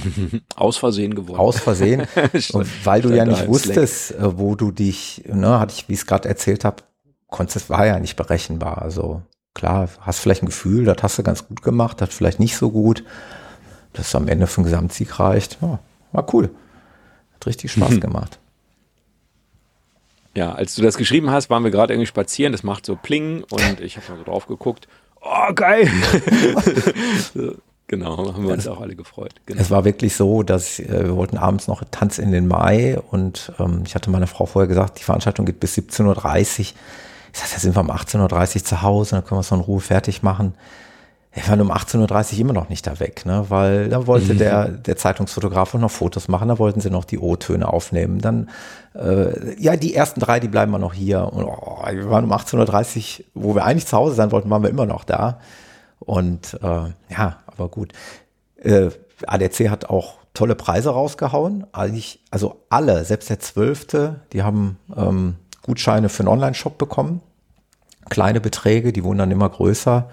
[0.57, 1.39] aus Versehen geworden.
[1.39, 2.07] Aus Versehen.
[2.53, 6.01] und weil du ja nicht wusstest, äh, wo du dich, ne, hatte ich, wie ich
[6.01, 6.83] es gerade erzählt habe,
[7.29, 8.81] konntest, war ja nicht berechenbar.
[8.81, 9.23] Also
[9.55, 12.71] klar, hast vielleicht ein Gefühl, das hast du ganz gut gemacht, das vielleicht nicht so
[12.71, 13.05] gut.
[13.93, 15.59] Das ist am Ende für den Gesamtsieg reicht.
[15.61, 15.79] Ja,
[16.13, 16.51] war cool.
[17.43, 18.39] Hat richtig Spaß gemacht.
[20.37, 23.43] Ja, als du das geschrieben hast, waren wir gerade irgendwie spazieren, das macht so Pling
[23.51, 24.87] und ich habe mal so drauf geguckt.
[25.21, 25.91] Oh, geil!
[27.89, 29.35] genau, haben wir uns auch alle gefreut.
[29.47, 29.61] Genau.
[29.61, 33.53] Es war wirklich so, dass äh, wir wollten abends noch Tanz in den Mai und
[33.59, 36.17] ähm, ich hatte meiner Frau vorher gesagt, die Veranstaltung geht bis 17.30 Uhr.
[36.37, 36.75] Ich
[37.33, 39.61] sagte, da sind wir um 18.30 Uhr zu Hause, dann können wir es so in
[39.61, 40.55] Ruhe fertig machen
[41.35, 43.47] wir waren um 18.30 Uhr immer noch nicht da weg, ne?
[43.49, 44.39] weil da wollte mhm.
[44.39, 48.21] der, der Zeitungsfotograf noch Fotos machen, da wollten sie noch die O-Töne aufnehmen.
[48.21, 48.51] Dann,
[48.95, 51.33] äh, ja, die ersten drei, die bleiben wir noch hier.
[51.33, 54.63] Und oh, wir waren um 18.30 Uhr, wo wir eigentlich zu Hause sein wollten, waren
[54.63, 55.41] wir immer noch da.
[56.01, 57.93] Und äh, ja, aber gut.
[58.57, 58.91] Äh,
[59.27, 61.67] ADC hat auch tolle Preise rausgehauen.
[61.73, 67.23] Eigentlich, also alle, selbst der Zwölfte, die haben ähm, Gutscheine für einen Online-Shop bekommen.
[68.11, 70.11] Kleine Beträge, die wurden dann immer größer.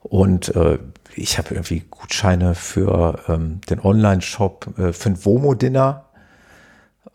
[0.00, 0.78] Und äh,
[1.14, 6.04] ich habe irgendwie Gutscheine für ähm, den Online-Shop äh, für ein Womo-Dinner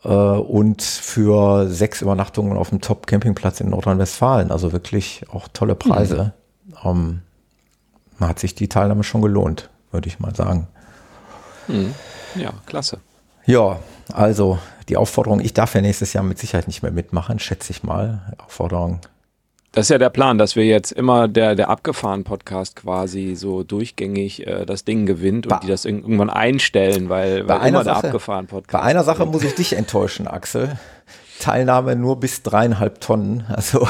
[0.04, 4.50] äh, und für sechs Übernachtungen auf dem Top-Campingplatz in Nordrhein-Westfalen.
[4.50, 6.32] Also wirklich auch tolle Preise.
[6.64, 6.74] Mhm.
[6.84, 7.22] Ähm,
[8.18, 10.68] man hat sich die Teilnahme schon gelohnt, würde ich mal sagen.
[11.68, 11.94] Mhm.
[12.34, 12.98] Ja, klasse.
[13.46, 13.80] Ja,
[14.12, 14.58] also
[14.88, 18.34] die Aufforderung, ich darf ja nächstes Jahr mit Sicherheit nicht mehr mitmachen, schätze ich mal.
[18.38, 19.00] Aufforderung,
[19.76, 24.46] das ist ja der Plan, dass wir jetzt immer der, der Abgefahren-Podcast quasi so durchgängig
[24.46, 28.08] äh, das Ding gewinnt und bei, die das irgendwann einstellen, weil, weil immer Sache, der
[28.08, 28.72] Abgefahren-Podcast.
[28.72, 30.78] Bei einer Sache muss ich dich enttäuschen, Axel.
[31.40, 33.44] Teilnahme nur bis dreieinhalb Tonnen.
[33.50, 33.86] Also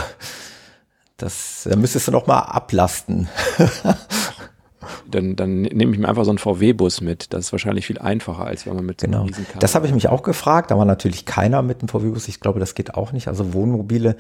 [1.19, 3.29] das da müsstest du noch mal ablasten.
[5.09, 7.33] dann, dann nehme ich mir einfach so einen VW-Bus mit.
[7.33, 9.37] Das ist wahrscheinlich viel einfacher, als wenn man mit so einem genau.
[9.61, 10.73] Das habe ich mich auch gefragt.
[10.73, 12.27] Da war natürlich keiner mit einem VW-Bus.
[12.27, 13.29] Ich glaube, das geht auch nicht.
[13.29, 14.17] Also Wohnmobile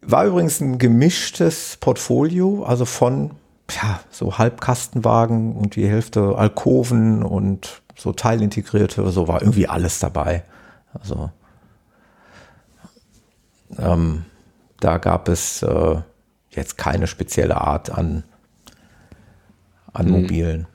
[0.00, 3.32] war übrigens ein gemischtes Portfolio, also von
[3.70, 10.44] ja, so Halbkastenwagen und die Hälfte Alkoven und so Teilintegrierte, so war irgendwie alles dabei.
[10.94, 11.30] Also
[13.76, 14.24] ähm,
[14.80, 15.96] da gab es äh,
[16.50, 18.24] jetzt keine spezielle Art an,
[19.92, 20.12] an hm.
[20.12, 20.66] Mobilen.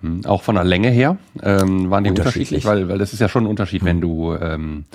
[0.00, 0.24] Hm.
[0.26, 3.44] Auch von der Länge her ähm, waren die unterschiedlich, weil, weil das ist ja schon
[3.44, 3.86] ein Unterschied, hm.
[3.86, 4.86] wenn du ähm,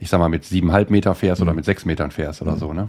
[0.00, 1.48] ich sag mal, mit siebeneinhalb Meter fährst mhm.
[1.48, 2.58] oder mit sechs Metern fährst oder mhm.
[2.58, 2.88] so, ne?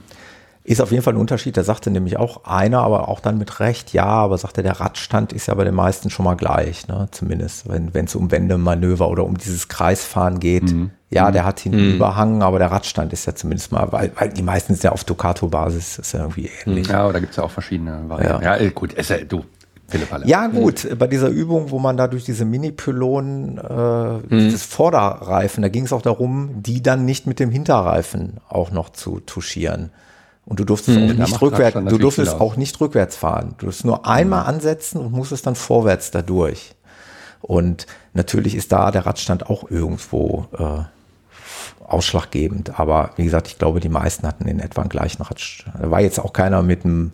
[0.63, 1.57] Ist auf jeden Fall ein Unterschied.
[1.57, 5.33] Da sagte nämlich auch einer, aber auch dann mit Recht, ja, aber sagte, der Radstand
[5.33, 7.07] ist ja bei den meisten schon mal gleich, ne?
[7.11, 10.71] Zumindest, wenn es um Wendemanöver oder um dieses Kreisfahren geht.
[10.71, 10.91] Mhm.
[11.09, 11.33] Ja, mhm.
[11.33, 11.95] der hat hinten mhm.
[11.95, 15.03] Überhang, aber der Radstand ist ja zumindest mal, weil, weil die meisten sind ja auf
[15.03, 16.87] Ducato-Basis, ist ja irgendwie ähnlich.
[16.87, 18.43] Ja, aber da gibt's ja auch verschiedene Varianten.
[18.43, 19.43] Ja, ja gut, ist ja, du,
[20.25, 24.51] ja, gut, bei dieser Übung, wo man da durch diese Mini-Pylonen, äh, mhm.
[24.51, 28.89] das Vorderreifen, da ging es auch darum, die dann nicht mit dem Hinterreifen auch noch
[28.89, 29.91] zu touchieren.
[30.45, 33.55] Und du durftest mhm, auch nicht rückwärts, du durftest auch nicht rückwärts fahren.
[33.57, 34.49] Du durfst nur einmal mhm.
[34.49, 36.75] ansetzen und musstest dann vorwärts dadurch.
[37.41, 40.83] Und natürlich ist da der Radstand auch irgendwo äh,
[41.85, 42.79] ausschlaggebend.
[42.79, 45.75] Aber wie gesagt, ich glaube, die meisten hatten in etwa einen gleichen Radstand.
[45.81, 47.13] Da war jetzt auch keiner mit einem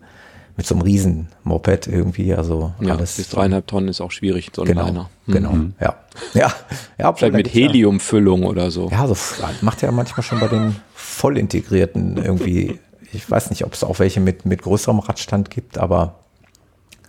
[0.58, 3.16] mit so einem riesen Moped irgendwie, also ja, alles.
[3.16, 5.10] Bis dreieinhalb Tonnen ist auch schwierig, so ein genau, kleiner.
[5.28, 5.74] Genau, mhm.
[5.80, 5.94] ja.
[6.34, 6.52] Ja,
[6.98, 8.88] ja Vielleicht mit Heliumfüllung ja, oder so.
[8.90, 9.16] Ja, so
[9.60, 12.80] macht ja manchmal schon bei den vollintegrierten irgendwie,
[13.12, 16.16] ich weiß nicht, ob es auch welche mit, mit größerem Radstand gibt, aber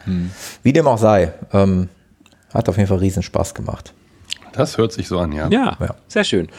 [0.04, 0.30] hm.
[0.62, 1.90] wie dem auch sei, ähm,
[2.54, 3.96] hat auf jeden Fall riesen Spaß gemacht.
[4.54, 5.48] Das hört sich so an, ja.
[5.50, 5.96] Ja, ja.
[6.08, 6.50] sehr schön.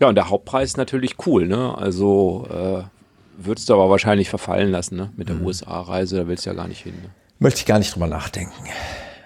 [0.00, 1.78] Ja, und der Hauptpreis ist natürlich cool, ne?
[1.78, 2.97] Also äh,
[3.38, 5.10] würdest du aber wahrscheinlich verfallen lassen, ne?
[5.16, 5.46] Mit der mhm.
[5.46, 6.94] USA-Reise, da willst du ja gar nicht hin.
[7.02, 7.10] Ne?
[7.38, 8.52] Möchte ich gar nicht drüber nachdenken.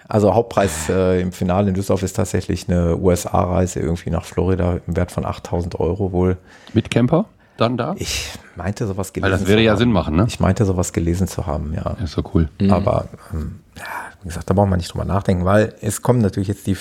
[0.08, 4.96] Also Hauptpreis äh, im Finale in Düsseldorf ist tatsächlich eine USA-Reise irgendwie nach Florida im
[4.96, 6.36] Wert von 8000 Euro wohl.
[6.74, 7.94] Mit Camper dann da?
[7.98, 9.78] Ich meinte sowas gelesen Weil das würde ja haben.
[9.78, 10.26] Sinn machen, ne?
[10.28, 11.92] Ich meinte sowas gelesen zu haben, ja.
[12.02, 12.48] Ist so cool.
[12.60, 12.70] Mhm.
[12.70, 13.84] Aber ähm, ja,
[14.20, 16.76] wie gesagt, da braucht man nicht drüber nachdenken, weil es kommen natürlich jetzt die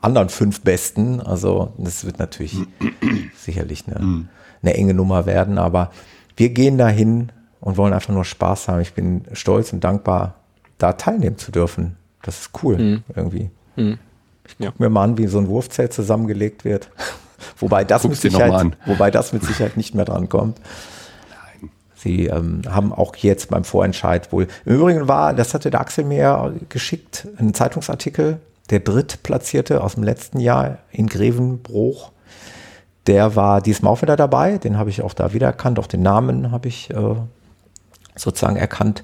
[0.00, 1.20] anderen fünf Besten.
[1.20, 2.56] Also das wird natürlich
[3.36, 4.28] sicherlich eine,
[4.62, 5.90] eine enge Nummer werden, aber
[6.36, 8.80] wir gehen dahin und wollen einfach nur Spaß haben.
[8.80, 10.34] Ich bin stolz und dankbar,
[10.78, 11.96] da teilnehmen zu dürfen.
[12.22, 13.04] Das ist cool mhm.
[13.14, 13.50] irgendwie.
[13.76, 13.98] Mhm.
[14.46, 14.72] Ich gucke ja.
[14.78, 16.90] mir mal an, wie so ein Wurfzelt zusammengelegt wird.
[17.58, 20.60] wobei, das mit Sicherheit, wobei das mit Sicherheit nicht mehr dran kommt.
[21.94, 24.46] Sie ähm, haben auch jetzt beim Vorentscheid wohl.
[24.64, 28.38] Im Übrigen war, das hatte der Axel mir geschickt, ein Zeitungsartikel,
[28.70, 32.12] der Drittplatzierte aus dem letzten Jahr in Grevenbruch.
[33.06, 34.58] Der war diesmal auch wieder dabei.
[34.58, 35.78] Den habe ich auch da wiedererkannt.
[35.78, 37.14] Auch den Namen habe ich äh,
[38.16, 39.02] sozusagen erkannt.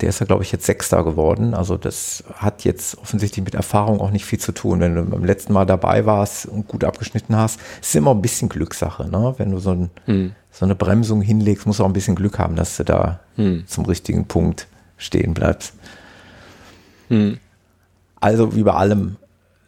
[0.00, 1.54] Der ist ja, glaube ich, jetzt Sechster geworden.
[1.54, 4.80] Also das hat jetzt offensichtlich mit Erfahrung auch nicht viel zu tun.
[4.80, 8.48] Wenn du beim letzten Mal dabei warst und gut abgeschnitten hast, ist immer ein bisschen
[8.48, 9.08] Glückssache.
[9.08, 9.34] Ne?
[9.36, 10.32] Wenn du so, ein, hm.
[10.50, 13.64] so eine Bremsung hinlegst, musst du auch ein bisschen Glück haben, dass du da hm.
[13.66, 14.66] zum richtigen Punkt
[14.96, 15.74] stehen bleibst.
[17.08, 17.38] Hm.
[18.20, 19.16] Also wie bei allem,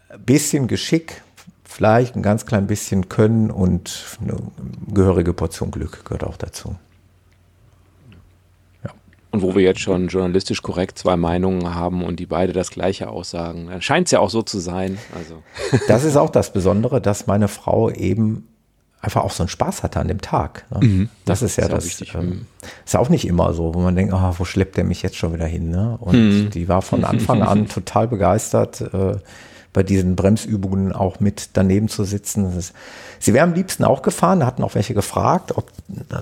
[0.09, 1.23] ein bisschen Geschick,
[1.77, 4.39] vielleicht ein ganz klein bisschen Können und eine
[4.95, 6.77] gehörige Portion Glück gehört auch dazu.
[9.31, 13.11] Und wo wir jetzt schon journalistisch korrekt zwei Meinungen haben und die beide das Gleiche
[13.11, 14.97] aussagen, dann scheint es ja auch so zu sein.
[15.15, 15.43] Also.
[15.89, 18.49] Das ist auch das Besondere, dass meine Frau eben
[19.03, 20.65] einfach auch so einen Spaß hatte an dem Tag.
[20.71, 20.87] Ne?
[20.87, 21.09] Mhm.
[21.27, 22.01] Das, das, ist ja das.
[22.15, 22.47] Ähm,
[22.87, 25.17] ist ja auch nicht immer so, wo man denkt, oh, wo schleppt der mich jetzt
[25.17, 25.69] schon wieder hin?
[25.69, 25.99] Ne?
[26.01, 26.51] Und mhm.
[26.51, 29.17] die war von Anfang an total begeistert, äh,
[29.77, 32.57] bei diesen Bremsübungen auch mit daneben zu sitzen.
[32.57, 32.73] Ist,
[33.19, 35.71] sie wäre am liebsten auch gefahren, hatten auch welche gefragt, ob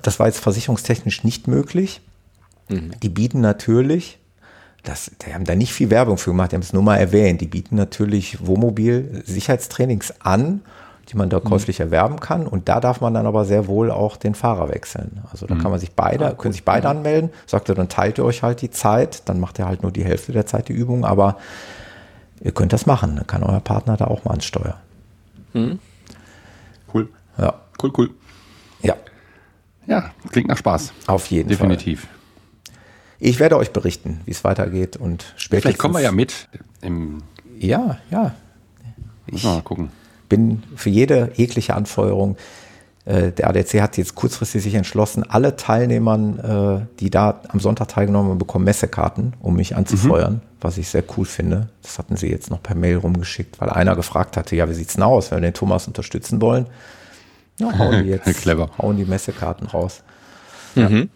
[0.02, 2.00] das war jetzt versicherungstechnisch nicht möglich.
[2.68, 2.90] Mhm.
[3.00, 4.18] Die bieten natürlich,
[4.82, 7.40] das, die haben da nicht viel Werbung für gemacht, die haben es nur mal erwähnt,
[7.40, 10.61] die bieten natürlich Wohnmobil Sicherheitstrainings an,
[11.11, 11.44] die man da mhm.
[11.44, 12.48] käuflich erwerben kann.
[12.48, 15.20] Und da darf man dann aber sehr wohl auch den Fahrer wechseln.
[15.30, 15.61] Also da mhm.
[15.61, 16.96] kann man sich beide, ah, können sich beide mhm.
[16.96, 17.30] anmelden.
[17.46, 20.05] Sagt er, dann teilt ihr euch halt die Zeit, dann macht ihr halt nur die
[20.05, 21.36] Hälfte der Zeit die Übung, aber
[22.45, 23.16] ihr könnt das machen.
[23.16, 24.78] Dann kann euer Partner da auch mal ans Steuer.
[25.53, 25.80] Mhm.
[26.92, 27.09] Cool.
[27.36, 27.55] Ja.
[27.82, 28.11] Cool, cool.
[28.82, 28.95] Ja.
[29.86, 30.92] Ja, klingt nach Spaß.
[31.09, 32.03] Auf jeden Definitiv.
[32.03, 32.11] Fall.
[33.18, 35.62] Ich werde euch berichten, wie es weitergeht und spätestens.
[35.62, 36.49] Vielleicht kommen wir ja mit.
[37.59, 38.34] ja, ja.
[39.26, 39.90] Ich mal gucken.
[40.28, 42.36] bin für jede jegliche Anfeuerung.
[43.07, 47.88] Äh, der ADC hat jetzt kurzfristig sich entschlossen, alle Teilnehmern, äh, die da am Sonntag
[47.88, 50.40] teilgenommen haben, bekommen Messekarten, um mich anzufeuern, mhm.
[50.61, 51.68] was ich sehr cool finde.
[51.82, 54.94] Das hatten sie jetzt noch per Mail rumgeschickt, weil einer gefragt hatte, ja, wie sieht's
[54.94, 56.66] denn aus, wenn wir den Thomas unterstützen wollen?
[57.61, 58.70] Ja, hauen die jetzt, Clever.
[58.78, 60.02] hauen die Messekarten raus.
[60.74, 61.11] Mhm.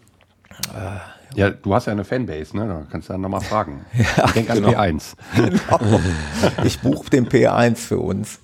[0.73, 0.95] Ja.
[0.95, 0.99] Äh,
[1.35, 2.67] ja, du hast ja eine Fanbase, ne?
[2.67, 3.85] Da kannst du dann nochmal fragen.
[3.93, 4.69] ja, ich denke genau.
[4.69, 5.13] an P1.
[5.35, 5.99] Genau.
[6.63, 8.39] Ich buche den P1 für uns.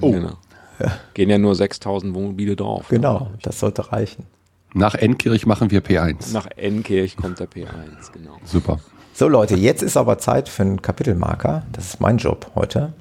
[0.00, 0.12] Oh.
[0.12, 0.36] Genau.
[0.78, 0.92] Ja.
[1.14, 2.90] Gehen ja nur 6000 Wohnmobile drauf.
[2.90, 2.98] Ne?
[2.98, 4.26] Genau, das sollte reichen.
[4.74, 6.32] Nach Endkirch machen wir P1.
[6.32, 8.36] Nach Endkirch kommt der P1, genau.
[8.44, 8.78] Super.
[9.14, 11.64] So Leute, jetzt ist aber Zeit für einen Kapitelmarker.
[11.72, 12.92] Das ist mein Job heute.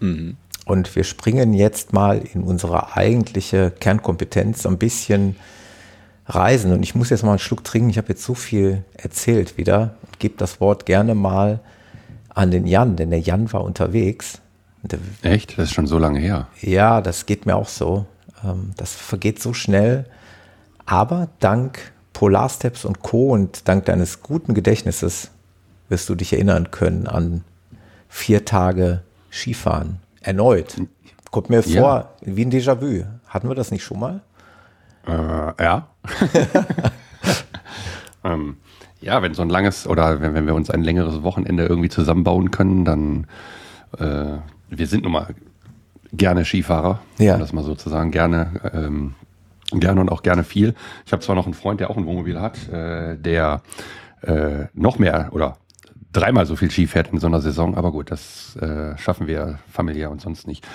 [0.00, 0.36] Mhm.
[0.64, 5.36] Und wir springen jetzt mal in unsere eigentliche Kernkompetenz ein bisschen
[6.26, 6.72] Reisen.
[6.72, 7.90] Und ich muss jetzt mal einen Schluck trinken.
[7.90, 9.94] Ich habe jetzt so viel erzählt wieder.
[10.18, 11.60] Gebe das Wort gerne mal
[12.30, 14.40] an den Jan, denn der Jan war unterwegs.
[15.22, 15.58] Echt?
[15.58, 16.48] Das ist schon so lange her.
[16.60, 18.06] Ja, das geht mir auch so.
[18.44, 20.06] Ähm, das vergeht so schnell.
[20.86, 23.32] Aber dank Polarsteps und Co.
[23.32, 25.30] und dank deines guten Gedächtnisses
[25.88, 27.44] wirst du dich erinnern können an
[28.08, 29.98] vier Tage Skifahren.
[30.20, 30.76] Erneut.
[31.30, 31.80] Kommt mir ja.
[31.80, 33.04] vor wie ein Déjà-vu.
[33.26, 34.20] Hatten wir das nicht schon mal?
[35.06, 35.88] Äh, ja.
[38.24, 38.56] ähm,
[39.00, 42.50] ja, wenn so ein langes oder wenn, wenn wir uns ein längeres Wochenende irgendwie zusammenbauen
[42.50, 43.26] können, dann
[43.98, 44.38] äh,
[44.78, 45.34] wir sind nun mal
[46.12, 47.34] gerne Skifahrer, ja.
[47.34, 49.14] um das mal sozusagen gerne, ähm,
[49.72, 50.74] gerne und auch gerne viel.
[51.06, 53.62] Ich habe zwar noch einen Freund, der auch ein Wohnmobil hat, äh, der
[54.22, 55.58] äh, noch mehr oder
[56.12, 59.58] dreimal so viel Ski fährt in so einer Saison, aber gut, das äh, schaffen wir
[59.70, 60.66] familiär und sonst nicht.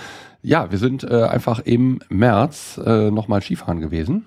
[0.41, 4.25] Ja, wir sind äh, einfach im März äh, nochmal Skifahren gewesen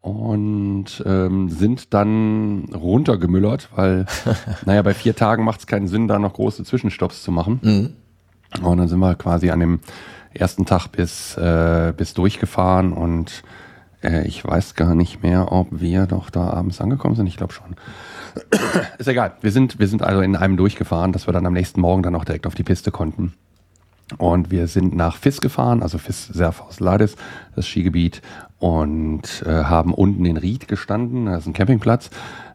[0.00, 4.06] und ähm, sind dann runtergemüllert, weil,
[4.66, 7.60] naja, bei vier Tagen macht es keinen Sinn, da noch große Zwischenstopps zu machen.
[7.62, 7.90] Mhm.
[8.62, 9.80] Und dann sind wir quasi an dem
[10.32, 13.42] ersten Tag bis, äh, bis durchgefahren und
[14.02, 17.26] äh, ich weiß gar nicht mehr, ob wir doch da abends angekommen sind.
[17.26, 17.76] Ich glaube schon.
[18.98, 19.32] Ist egal.
[19.40, 22.14] Wir sind, wir sind also in einem durchgefahren, dass wir dann am nächsten Morgen dann
[22.14, 23.34] auch direkt auf die Piste konnten.
[24.18, 27.16] Und wir sind nach Fiss gefahren, also Fiss Serfaus Lades,
[27.54, 28.22] das Skigebiet,
[28.58, 32.10] und äh, haben unten in Ried gestanden, das ist ein Campingplatz.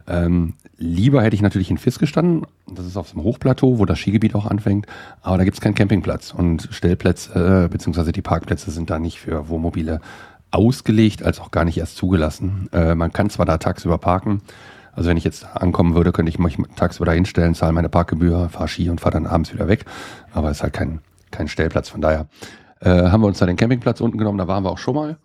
[0.07, 3.99] Ähm, lieber hätte ich natürlich in Fiss gestanden, das ist auf dem Hochplateau, wo das
[3.99, 4.87] Skigebiet auch anfängt,
[5.21, 9.19] aber da gibt es keinen Campingplatz und Stellplätze, äh, beziehungsweise die Parkplätze sind da nicht
[9.19, 10.01] für Wohnmobile
[10.51, 12.69] ausgelegt, als auch gar nicht erst zugelassen.
[12.71, 14.41] Äh, man kann zwar da tagsüber parken,
[14.93, 18.49] also wenn ich jetzt ankommen würde, könnte ich mich tagsüber da hinstellen, zahle meine Parkgebühr,
[18.49, 19.85] fahre Ski und fahre dann abends wieder weg,
[20.33, 21.01] aber es ist halt kein
[21.35, 21.89] kein Stellplatz.
[21.89, 22.27] Von daher
[22.79, 25.17] äh, haben wir uns da den Campingplatz unten genommen, da waren wir auch schon mal.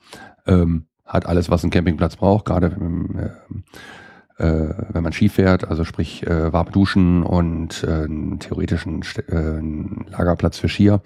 [0.47, 3.31] Ähm, hat alles, was ein Campingplatz braucht, gerade äh, äh,
[4.41, 10.59] wenn man Ski fährt, also sprich äh, warm duschen und äh, einen theoretischen äh, Lagerplatz
[10.59, 11.03] für Skier.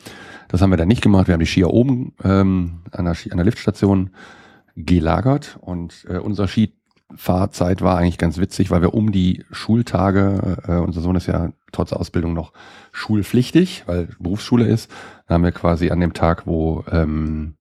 [0.48, 1.28] Das haben wir dann nicht gemacht.
[1.28, 4.10] Wir haben die Skier oben ähm, an, der, an der Liftstation
[4.76, 10.72] gelagert und äh, unser Skifahrzeit war eigentlich ganz witzig, weil wir um die Schultage, äh,
[10.76, 12.52] unser Sohn ist ja trotz Ausbildung noch
[12.92, 14.90] schulpflichtig, weil Berufsschule ist,
[15.28, 17.54] haben wir quasi an dem Tag, wo ähm,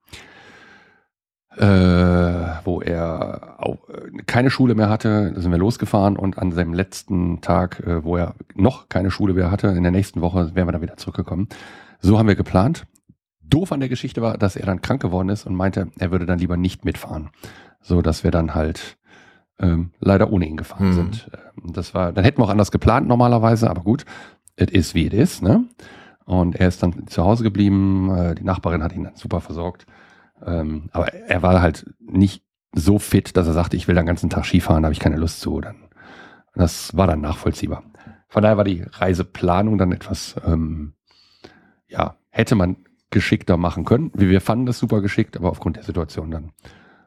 [1.58, 3.78] äh, wo er auch
[4.26, 8.18] keine Schule mehr hatte, da sind wir losgefahren und an seinem letzten Tag, äh, wo
[8.18, 11.48] er noch keine Schule mehr hatte, in der nächsten Woche wären wir dann wieder zurückgekommen.
[12.00, 12.86] So haben wir geplant.
[13.42, 16.26] Doof an der Geschichte war, dass er dann krank geworden ist und meinte, er würde
[16.26, 17.30] dann lieber nicht mitfahren,
[17.82, 18.98] so dass wir dann halt
[19.60, 20.94] ähm, leider ohne ihn gefahren mhm.
[20.94, 21.30] sind.
[21.34, 24.06] Ähm, das war, dann hätten wir auch anders geplant normalerweise, aber gut,
[24.56, 25.66] es ist wie es ist, ne?
[26.26, 28.10] Und er ist dann zu Hause geblieben.
[28.16, 29.86] Äh, die Nachbarin hat ihn dann super versorgt.
[30.46, 34.30] Ähm, aber er war halt nicht so fit, dass er sagte, ich will den ganzen
[34.30, 35.62] Tag Skifahren, da habe ich keine Lust zu.
[35.62, 35.76] Dann,
[36.56, 37.84] das war dann nachvollziehbar.
[38.28, 40.94] Von daher war die Reiseplanung dann etwas, ähm,
[41.88, 42.78] ja, hätte man
[43.12, 44.12] geschickter machen können.
[44.16, 46.52] Wir fanden das super geschickt, aber aufgrund der Situation dann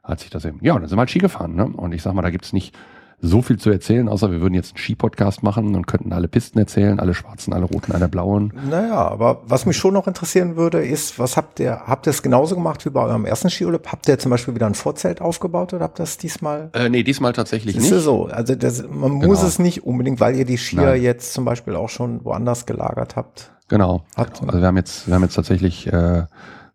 [0.05, 1.57] hat sich das eben, ja, dann sind wir halt Ski gefahren.
[1.57, 1.67] Ne?
[1.67, 2.77] Und ich sag mal, da gibt's nicht
[3.21, 6.59] so viel zu erzählen, außer wir würden jetzt einen Ski-Podcast machen und könnten alle Pisten
[6.59, 8.53] erzählen, alle schwarzen, alle roten, alle blauen.
[8.69, 12.23] Naja, aber was mich schon noch interessieren würde, ist, was habt ihr, habt ihr es
[12.23, 13.87] genauso gemacht wie bei eurem ersten Skiurlaub?
[13.91, 16.71] Habt ihr zum Beispiel wieder ein Vorzelt aufgebaut oder habt ihr das diesmal?
[16.75, 17.91] Äh, nee, diesmal tatsächlich nicht.
[17.91, 19.27] Ist so, also das, man genau.
[19.29, 21.03] muss es nicht unbedingt, weil ihr die Skier Nein.
[21.03, 23.53] jetzt zum Beispiel auch schon woanders gelagert habt.
[23.69, 24.05] Genau.
[24.15, 24.43] Habt.
[24.43, 26.25] Also wir haben jetzt, wir haben jetzt tatsächlich äh,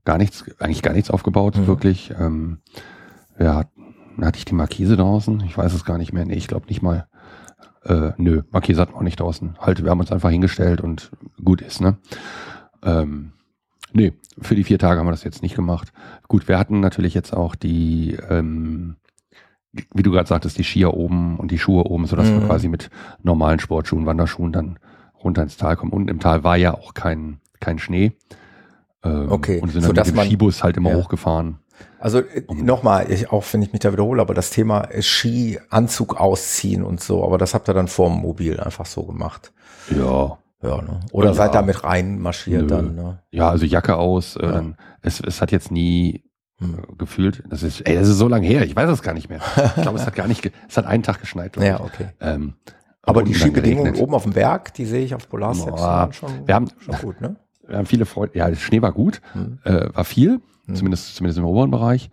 [0.05, 1.67] gar nichts, eigentlich gar nichts aufgebaut, mhm.
[1.67, 2.13] wirklich.
[2.19, 2.59] Ähm,
[3.37, 3.80] wir hatten
[4.19, 5.41] hatte ich die Markise draußen?
[5.45, 6.25] Ich weiß es gar nicht mehr.
[6.25, 7.07] Nee, ich glaube nicht mal.
[7.83, 9.57] Äh, nö, Markise hatten wir auch nicht draußen.
[9.59, 11.11] Halt, wir haben uns einfach hingestellt und
[11.43, 11.97] gut ist, ne?
[12.83, 13.33] Ähm,
[13.91, 15.91] nee, für die vier Tage haben wir das jetzt nicht gemacht.
[16.27, 18.97] Gut, wir hatten natürlich jetzt auch die, ähm,
[19.93, 22.41] wie du gerade sagtest, die Skier oben und die Schuhe oben, sodass mhm.
[22.41, 22.89] wir quasi mit
[23.23, 24.77] normalen Sportschuhen, Wanderschuhen dann
[25.23, 25.91] runter ins Tal kommen.
[25.91, 28.13] Und im Tal war ja auch kein, kein Schnee.
[29.03, 29.59] Ähm, okay.
[29.59, 30.97] Und sind dann mit dem man, Skibus halt immer ja.
[30.97, 31.57] hochgefahren.
[31.99, 37.01] Also äh, nochmal, auch wenn ich mich da wiederhole, aber das Thema Skianzug ausziehen und
[37.01, 39.51] so, aber das habt ihr dann vorm Mobil einfach so gemacht.
[39.89, 40.37] Ja.
[40.63, 40.99] Ja, ne?
[41.11, 41.33] Oder ja.
[41.33, 42.67] seid da mit rein marschiert Nö.
[42.67, 43.19] dann, ne?
[43.31, 44.63] Ja, also Jacke aus, äh, ja.
[45.01, 46.23] es, es hat jetzt nie
[46.59, 46.75] hm.
[46.75, 49.29] Äh, gefühlt, das ist, ey, das ist so lange her, ich weiß es gar nicht
[49.29, 49.41] mehr.
[49.75, 51.57] Ich glaube, es hat gar nicht, es hat einen Tag geschneit.
[51.57, 52.09] Ja, okay.
[52.19, 52.53] Ähm,
[53.01, 55.81] aber die Skibedingungen oben auf dem Berg, die sehe ich auf Polarsteps
[56.15, 57.35] schon, wir haben, schon gut, ne?
[57.67, 59.59] Wir haben viele Freunde, ja, Schnee war gut, hm.
[59.63, 60.41] äh, war viel,
[60.71, 60.75] mhm.
[60.75, 62.09] zumindest, zumindest im oberen Bereich.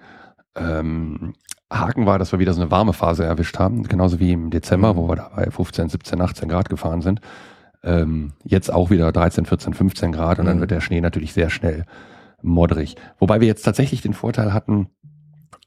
[0.57, 1.35] Ähm,
[1.71, 4.97] Haken war, dass wir wieder so eine warme Phase erwischt haben, genauso wie im Dezember,
[4.97, 7.21] wo wir da bei 15, 17, 18 Grad gefahren sind.
[7.83, 10.49] Ähm, jetzt auch wieder 13, 14, 15 Grad und mhm.
[10.49, 11.85] dann wird der Schnee natürlich sehr schnell
[12.43, 12.97] modderig.
[13.19, 14.89] Wobei wir jetzt tatsächlich den Vorteil hatten,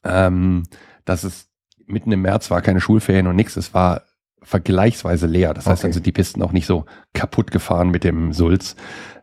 [0.04, 0.64] ähm,
[1.06, 1.50] dass es
[1.86, 4.04] mitten im März war keine Schulferien und nichts, es war
[4.42, 5.54] vergleichsweise leer.
[5.54, 5.88] Das heißt, okay.
[5.88, 8.76] dann sind die Pisten auch nicht so kaputt gefahren mit dem Sulz.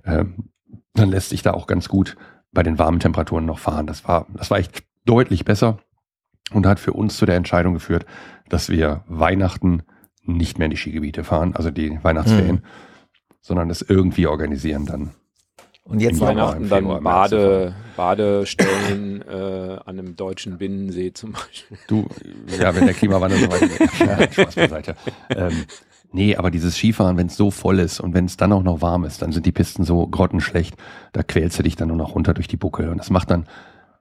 [0.04, 0.50] Ähm,
[0.94, 2.16] dann lässt sich da auch ganz gut
[2.52, 3.86] bei den warmen Temperaturen noch fahren.
[3.86, 5.78] Das war, das war echt deutlich besser
[6.52, 8.06] und hat für uns zu der Entscheidung geführt,
[8.48, 9.82] dass wir Weihnachten
[10.22, 12.62] nicht mehr in die Skigebiete fahren, also die Weihnachtsferien, mhm.
[13.40, 15.10] sondern es irgendwie organisieren dann.
[15.88, 21.78] Und jetzt Weihnachten dann Bade, Badestellen äh, an einem deutschen Binnensee zum Beispiel.
[21.86, 22.06] Du,
[22.58, 23.70] ja, wenn der Klimawandel so weit.
[23.98, 24.96] Ja, Spaß beiseite.
[25.30, 25.64] Ähm,
[26.10, 28.80] Nee, aber dieses Skifahren, wenn es so voll ist und wenn es dann auch noch
[28.80, 30.74] warm ist, dann sind die Pisten so grottenschlecht,
[31.12, 32.88] da quälst du dich dann nur noch runter durch die Buckel.
[32.88, 33.46] Und das macht dann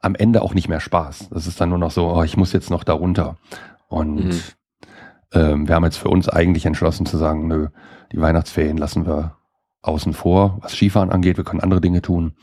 [0.01, 1.30] am Ende auch nicht mehr Spaß.
[1.32, 3.36] Das ist dann nur noch so, oh, ich muss jetzt noch da runter.
[3.89, 4.41] Und mhm.
[5.34, 7.68] ähm, wir haben jetzt für uns eigentlich entschlossen zu sagen, nö,
[8.14, 9.36] die Weihnachtsferien lassen wir
[9.82, 11.38] außen vor, was Skifahren angeht.
[11.38, 12.36] Wir können andere Dinge tun.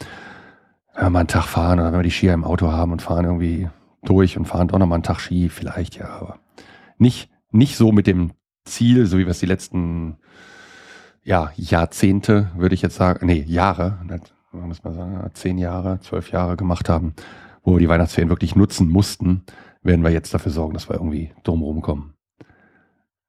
[0.94, 3.02] Wenn wir mal einen Tag fahren oder wenn wir die Skier im Auto haben und
[3.02, 3.68] fahren irgendwie
[4.04, 6.38] durch und fahren auch noch mal einen Tag Ski, vielleicht ja, aber
[6.98, 8.32] nicht, nicht so mit dem
[8.64, 10.16] Ziel, so wie wir es die letzten
[11.22, 13.98] ja, Jahrzehnte, würde ich jetzt sagen, nee, Jahre,
[14.52, 17.14] muss man sagen, zehn Jahre, zwölf Jahre gemacht haben,
[17.62, 19.42] wo wir die Weihnachtsferien wirklich nutzen mussten,
[19.82, 22.14] werden wir jetzt dafür sorgen, dass wir irgendwie drumherum kommen.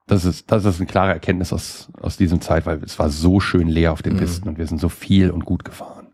[0.08, 3.40] Das ist, das ist eine klare Erkenntnis aus, aus diesem Zeit, weil es war so
[3.40, 4.20] schön leer auf den mhm.
[4.20, 6.05] Pisten und wir sind so viel und gut gefahren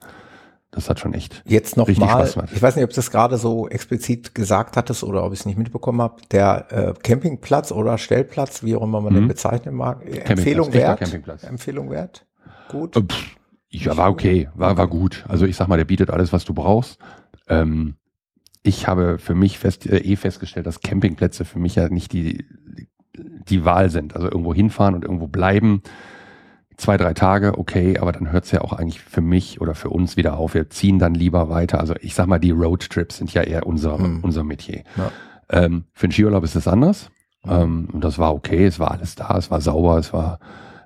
[0.72, 2.26] das hat schon echt jetzt noch mal.
[2.54, 5.46] Ich weiß nicht, ob du das gerade so explizit gesagt hattest oder ob ich es
[5.46, 6.22] nicht mitbekommen habe.
[6.32, 9.18] Der äh, Campingplatz oder Stellplatz, wie auch immer man mhm.
[9.18, 11.02] den bezeichnen mag, Empfehlung wert.
[11.44, 12.26] Empfehlung wert.
[12.70, 12.96] Gut.
[12.96, 13.36] Äh, pff,
[13.70, 15.26] ja, war okay, war war gut.
[15.28, 16.98] Also ich sag mal, der bietet alles, was du brauchst.
[17.50, 17.96] Ähm,
[18.64, 22.46] ich habe für mich fest, äh, eh festgestellt, dass Campingplätze für mich ja nicht die
[23.14, 24.16] die Wahl sind.
[24.16, 25.82] Also irgendwo hinfahren und irgendwo bleiben
[26.82, 29.90] zwei, drei Tage, okay, aber dann hört es ja auch eigentlich für mich oder für
[29.90, 30.54] uns wieder auf.
[30.54, 31.80] Wir ziehen dann lieber weiter.
[31.80, 34.20] Also ich sag mal, die Roadtrips sind ja eher unser, mhm.
[34.24, 34.84] unser Metier.
[34.98, 35.12] Ja.
[35.50, 37.10] Ähm, für den Skiurlaub ist es anders.
[37.46, 40.40] Ähm, und das war okay, es war alles da, es war sauber, es war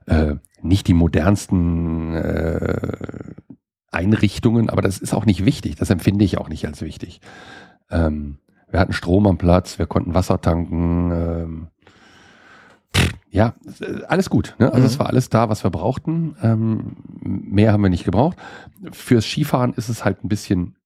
[0.06, 3.36] äh, nicht die modernsten äh,
[3.91, 5.76] Einrichtungen, aber das ist auch nicht wichtig.
[5.76, 7.22] Das empfinde ich auch nicht als wichtig.
[7.89, 8.38] Ähm,
[8.70, 11.12] wir hatten Strom am Platz, wir konnten Wasser tanken.
[11.12, 11.68] Ähm,
[13.36, 13.54] ja,
[14.08, 14.56] alles gut.
[14.60, 14.68] Ne?
[14.68, 14.86] Also mhm.
[14.86, 16.38] es war alles da, was wir brauchten.
[16.42, 18.38] Ähm, mehr haben wir nicht gebraucht.
[18.94, 20.78] Fürs Skifahren ist es halt ein bisschen,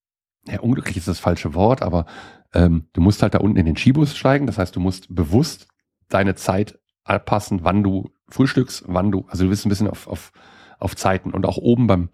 [0.47, 2.07] ja, unglücklich ist das falsche Wort, aber
[2.55, 4.47] ähm, du musst halt da unten in den Skibus steigen.
[4.47, 5.67] Das heißt, du musst bewusst
[6.09, 10.31] deine Zeit anpassen, wann du frühstückst, wann du, also du bist ein bisschen auf, auf,
[10.79, 12.09] auf Zeiten und auch oben beim,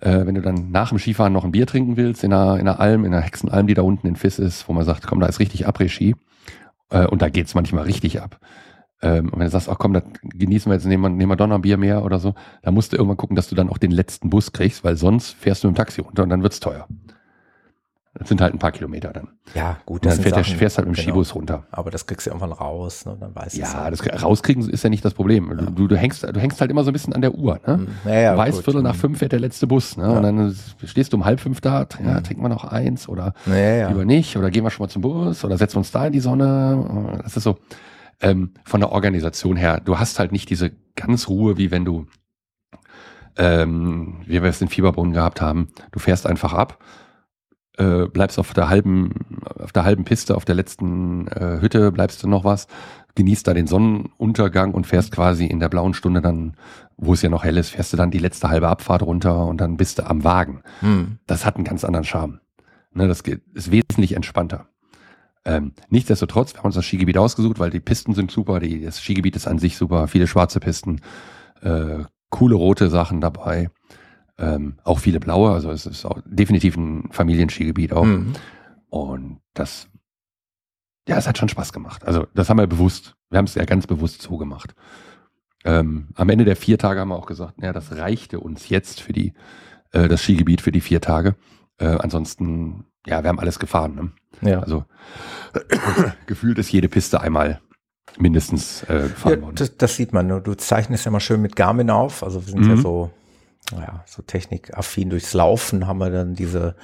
[0.00, 2.66] äh, wenn du dann nach dem Skifahren noch ein Bier trinken willst, in einer, in
[2.66, 5.20] einer Alm, in einer Hexenalm, die da unten in Fiss ist, wo man sagt, komm,
[5.20, 6.14] da ist richtig Après-Ski.
[6.88, 8.40] Äh, und da geht's manchmal richtig ab.
[9.04, 11.36] Ähm, und wenn du sagst, ach komm, da genießen wir jetzt, nehmen wir, nehmen wir
[11.36, 14.30] Donnerbier mehr oder so, dann musst du irgendwann gucken, dass du dann auch den letzten
[14.30, 16.86] Bus kriegst, weil sonst fährst du im Taxi runter und dann wird's teuer.
[18.16, 19.26] Das sind halt ein paar Kilometer dann.
[19.54, 20.06] Ja, gut.
[20.06, 21.14] Und dann fährt der, fährst halt mit dem genau.
[21.14, 21.64] Skibus runter.
[21.72, 23.16] Aber das kriegst du irgendwann raus, ne?
[23.18, 23.92] dann weißt du Ja, halt.
[23.92, 25.50] das rauskriegen ist ja nicht das Problem.
[25.50, 25.66] Ja.
[25.66, 27.58] Du, du, hängst, du hängst halt immer so ein bisschen an der Uhr.
[27.66, 27.88] Ne?
[28.04, 28.64] Ja, ja, du weißt, gut.
[28.64, 29.96] Viertel nach fünf fährt der letzte Bus.
[29.96, 30.12] Ne?
[30.12, 34.04] Und dann stehst du um halb fünf da, ja, trinken wir noch eins oder lieber
[34.04, 36.20] nicht oder gehen wir schon mal zum Bus oder setzen wir uns da in die
[36.20, 37.18] Sonne.
[37.24, 37.58] Das ist so
[38.24, 39.80] ähm, von der Organisation her.
[39.84, 42.06] Du hast halt nicht diese ganz Ruhe, wie wenn du,
[43.36, 45.68] ähm, wie wir es in Fieberbohnen gehabt haben.
[45.92, 46.78] Du fährst einfach ab
[47.76, 49.12] äh, bleibst auf der halben,
[49.58, 52.66] auf der halben Piste, auf der letzten äh, Hütte, bleibst du noch was,
[53.14, 56.56] genießt da den Sonnenuntergang und fährst quasi in der blauen Stunde dann,
[56.96, 59.60] wo es ja noch hell ist, fährst du dann die letzte halbe Abfahrt runter und
[59.60, 60.62] dann bist du am Wagen.
[60.80, 61.18] Hm.
[61.26, 62.40] Das hat einen ganz anderen Charme.
[62.92, 64.66] Ne, das geht, ist wesentlich entspannter.
[65.44, 69.00] Ähm, nichtsdestotrotz, wir haben uns das Skigebiet ausgesucht, weil die Pisten sind super, die, das
[69.00, 71.00] Skigebiet ist an sich super, viele schwarze Pisten,
[71.60, 73.70] äh, coole rote Sachen dabei.
[74.36, 78.04] Ähm, auch viele blaue, also es ist auch definitiv ein Familienskigebiet auch.
[78.04, 78.32] Mhm.
[78.88, 79.88] Und das,
[81.06, 82.04] ja, es hat schon Spaß gemacht.
[82.04, 84.74] Also das haben wir bewusst, wir haben es ja ganz bewusst so gemacht.
[85.64, 89.00] Ähm, am Ende der vier Tage haben wir auch gesagt, naja, das reichte uns jetzt
[89.00, 89.34] für die,
[89.92, 91.36] äh, das Skigebiet für die vier Tage.
[91.78, 94.12] Äh, ansonsten, ja, wir haben alles gefahren.
[94.40, 94.50] Ne?
[94.50, 94.60] Ja.
[94.60, 94.84] Also
[96.26, 97.60] gefühlt ist jede Piste einmal
[98.18, 99.56] mindestens äh, gefahren ja, worden.
[99.56, 100.28] Das, das, sieht man.
[100.28, 102.22] Du zeichnest ja mal schön mit Garmin auf.
[102.22, 102.70] Also wir sind mhm.
[102.70, 103.10] ja so
[103.72, 106.74] naja, so technikaffin durchs Laufen haben wir dann diese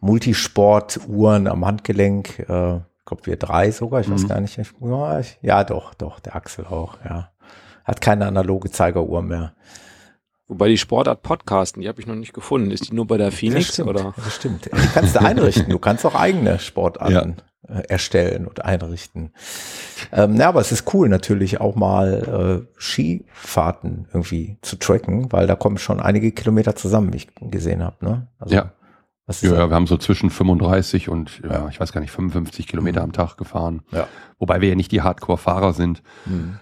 [0.00, 2.38] Multisport-Uhren am Handgelenk.
[2.40, 4.14] Äh, ich glaube, wir drei sogar, ich mhm.
[4.14, 4.56] weiß gar nicht.
[4.80, 7.30] Ja, ich, ja, doch, doch, der Axel auch, ja.
[7.84, 9.54] Hat keine analoge Zeigeruhr mehr.
[10.52, 12.70] Wobei die Sportart Podcasten, die habe ich noch nicht gefunden.
[12.72, 14.12] Ist die nur bei der Phoenix das stimmt, oder?
[14.22, 14.66] Das stimmt.
[14.66, 15.70] Die kannst du einrichten.
[15.70, 17.36] Du kannst auch eigene Sportarten
[17.66, 17.74] ja.
[17.74, 19.32] äh, erstellen und einrichten.
[20.12, 25.46] Ähm, ja, aber es ist cool natürlich auch mal äh, Skifahrten irgendwie zu tracken, weil
[25.46, 28.04] da kommen schon einige Kilometer zusammen, wie ich gesehen habe.
[28.04, 28.26] Ne?
[28.38, 28.72] Also, ja.
[29.40, 33.00] Ja, ja, wir haben so zwischen 35 und ja, ich weiß gar nicht 55 Kilometer
[33.00, 33.04] mhm.
[33.04, 33.82] am Tag gefahren.
[33.90, 34.06] Ja.
[34.38, 36.02] Wobei wir ja nicht die Hardcore-Fahrer sind.
[36.26, 36.58] Mhm.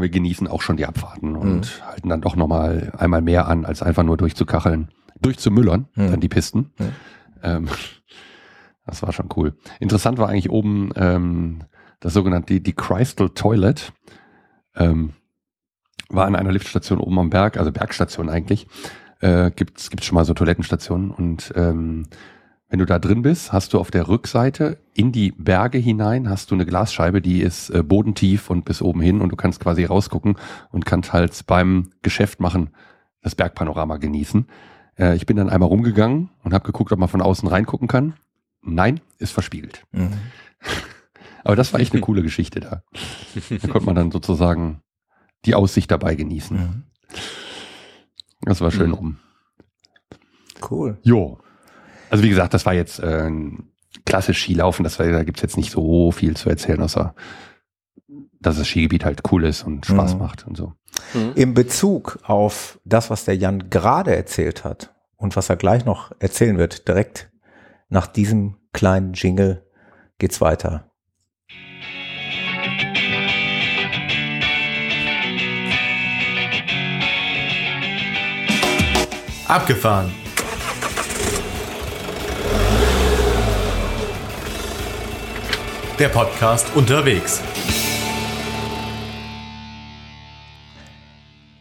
[0.00, 1.38] wir genießen auch schon die Abfahrten mhm.
[1.38, 4.88] und halten dann doch nochmal einmal mehr an, als einfach nur durchzukacheln,
[5.20, 6.10] durchzumüllern, mhm.
[6.10, 6.72] dann die Pisten.
[6.78, 6.92] Mhm.
[7.42, 7.68] Ähm,
[8.84, 9.56] das war schon cool.
[9.80, 11.64] Interessant war eigentlich oben ähm,
[12.00, 13.92] das sogenannte, die, die Crystal Toilet.
[14.76, 15.14] Ähm,
[16.08, 18.66] war an einer Liftstation oben am Berg, also Bergstation eigentlich.
[19.20, 22.06] Äh, gibt's gibt's schon mal so Toilettenstationen und ähm,
[22.68, 26.50] wenn du da drin bist, hast du auf der Rückseite in die Berge hinein hast
[26.50, 29.84] du eine Glasscheibe, die ist äh, bodentief und bis oben hin und du kannst quasi
[29.84, 30.36] rausgucken
[30.72, 32.70] und kannst halt beim Geschäft machen
[33.22, 34.46] das Bergpanorama genießen.
[34.98, 38.14] Äh, ich bin dann einmal rumgegangen und habe geguckt, ob man von außen reingucken kann.
[38.62, 39.84] Nein, ist verspiegelt.
[39.92, 40.12] Mhm.
[41.44, 42.82] Aber das war echt eine coole Geschichte da.
[43.50, 44.80] Da konnte man dann sozusagen
[45.44, 46.56] die Aussicht dabei genießen.
[46.56, 46.82] Mhm.
[48.42, 48.94] Das war schön mhm.
[48.94, 49.16] rum.
[50.70, 50.98] Cool.
[51.02, 51.38] Jo.
[52.10, 53.30] Also wie gesagt, das war jetzt äh,
[54.04, 54.84] klassisch Skilaufen.
[54.84, 57.14] Das war, da gibt's jetzt nicht so viel zu erzählen, außer
[58.40, 60.18] dass das Skigebiet halt cool ist und Spaß mhm.
[60.20, 60.74] macht und so.
[61.14, 61.32] Mhm.
[61.34, 66.12] Im Bezug auf das, was der Jan gerade erzählt hat und was er gleich noch
[66.20, 67.30] erzählen wird, direkt
[67.88, 69.66] nach diesem kleinen Jingle
[70.18, 70.90] geht's weiter.
[79.48, 80.12] Abgefahren.
[85.98, 87.42] Der Podcast unterwegs.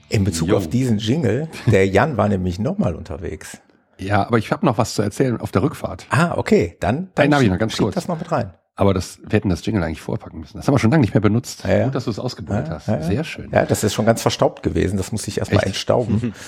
[0.09, 0.57] In Bezug jo.
[0.57, 3.59] auf diesen Jingle, der Jan war nämlich nochmal unterwegs.
[3.97, 6.05] Ja, aber ich habe noch was zu erzählen auf der Rückfahrt.
[6.09, 7.95] Ah, okay, dann, dann habe ich noch ganz kurz.
[7.95, 8.53] das noch mit rein.
[8.75, 10.57] Aber das, wir hätten das Jingle eigentlich vorpacken müssen.
[10.57, 11.63] Das haben wir schon lange nicht mehr benutzt.
[11.63, 11.85] Ja, ja.
[11.85, 12.87] Gut, dass du es ausgebaut Ja, hast.
[12.87, 13.03] ja, ja.
[13.03, 13.49] Sehr schön.
[13.51, 14.97] Ja, das ist schon ganz verstaubt gewesen.
[14.97, 15.67] Das muss ich erstmal Echt?
[15.67, 16.33] entstauben.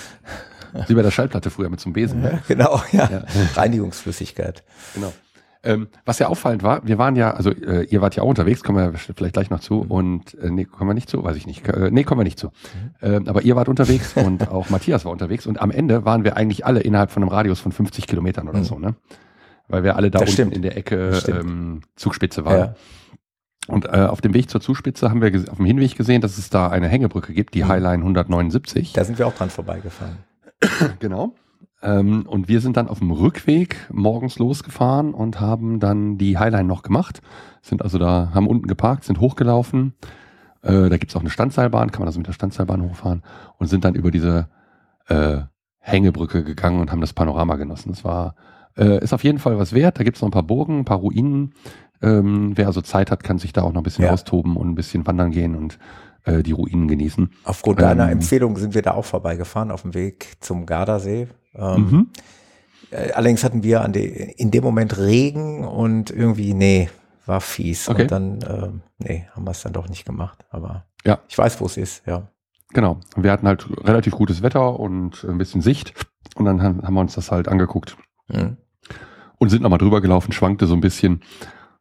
[0.86, 2.22] Wie bei der Schallplatte früher mit so einem Besen.
[2.22, 3.08] Ja, genau, ja.
[3.10, 3.24] Ja.
[3.54, 4.62] Reinigungsflüssigkeit.
[4.94, 5.12] Genau.
[5.64, 8.62] Ähm, was ja auffallend war, wir waren ja, also äh, ihr wart ja auch unterwegs,
[8.62, 9.80] kommen wir vielleicht gleich noch zu.
[9.80, 11.66] Und äh, nee, kommen wir nicht zu, weiß ich nicht.
[11.68, 12.52] Äh, nee, kommen wir nicht zu.
[13.02, 15.46] Ähm, aber ihr wart unterwegs und auch Matthias war unterwegs.
[15.48, 18.60] Und am Ende waren wir eigentlich alle innerhalb von einem Radius von 50 Kilometern oder
[18.60, 18.64] Mhm.
[18.64, 18.94] so, ne?
[19.66, 20.54] Weil wir alle da Das unten stimmt.
[20.54, 22.58] in der Ecke ähm, Zugspitze waren.
[22.58, 22.74] Ja.
[23.66, 26.48] Und äh, auf dem Weg zur Zugspitze haben wir auf dem Hinweg gesehen, dass es
[26.50, 27.68] da eine Hängebrücke gibt, die Mhm.
[27.68, 28.92] Highline 179.
[28.92, 30.18] Da sind wir auch dran vorbeigefahren.
[31.00, 31.34] Genau.
[31.80, 36.66] Ähm, und wir sind dann auf dem Rückweg morgens losgefahren und haben dann die Highline
[36.66, 37.20] noch gemacht.
[37.62, 39.94] Sind also da, haben unten geparkt, sind hochgelaufen.
[40.62, 43.22] Äh, da gibt's auch eine Standseilbahn, kann man also mit der Standseilbahn hochfahren
[43.58, 44.48] und sind dann über diese
[45.06, 45.42] äh,
[45.78, 47.90] Hängebrücke gegangen und haben das Panorama genossen.
[47.90, 48.34] Das war,
[48.76, 50.00] äh, ist auf jeden Fall was wert.
[50.00, 51.54] Da gibt's noch ein paar Burgen, ein paar Ruinen.
[52.02, 54.12] Ähm, wer also Zeit hat, kann sich da auch noch ein bisschen Ja.
[54.12, 55.78] austoben und ein bisschen wandern gehen und
[56.28, 57.30] äh, die Ruinen genießen.
[57.44, 61.28] Aufgrund deiner Ähm, Empfehlung sind wir da auch vorbeigefahren auf dem Weg zum Gardasee.
[61.54, 62.06] Ähm, Mhm.
[62.90, 66.88] äh, allerdings hatten wir an de, in dem Moment Regen und irgendwie, nee,
[67.26, 67.88] war fies.
[67.88, 68.02] Okay.
[68.02, 70.44] Und dann, ähm, nee, haben wir es dann doch nicht gemacht.
[70.50, 71.18] Aber Ja.
[71.28, 72.28] ich weiß, wo es ist, ja.
[72.74, 73.00] Genau.
[73.16, 75.94] Wir hatten halt relativ gutes Wetter und ein bisschen Sicht.
[76.36, 77.96] Und dann haben haben wir uns das halt angeguckt
[78.28, 78.58] Mhm.
[79.38, 81.22] und sind nochmal drüber gelaufen, schwankte so ein bisschen.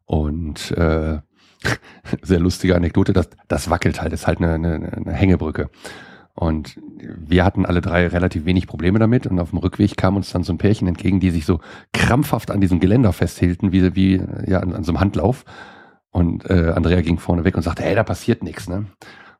[0.05, 1.19] Und äh,
[2.21, 5.69] sehr lustige Anekdote, das, das wackelt halt, ist halt eine, eine, eine Hängebrücke.
[6.39, 9.25] Und wir hatten alle drei relativ wenig Probleme damit.
[9.25, 11.59] Und auf dem Rückweg kam uns dann so ein Pärchen entgegen, die sich so
[11.93, 15.45] krampfhaft an diesem Geländer festhielten, wie, wie ja, an, an so einem Handlauf.
[16.11, 18.69] Und äh, Andrea ging vorne weg und sagte, hey, da passiert nichts.
[18.69, 18.85] Ne?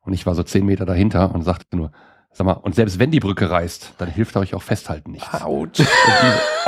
[0.01, 1.91] Und ich war so zehn Meter dahinter und sagte nur,
[2.32, 5.41] sag mal, und selbst wenn die Brücke reißt, dann hilft euch auch festhalten nichts.
[5.43, 5.84] Autsch.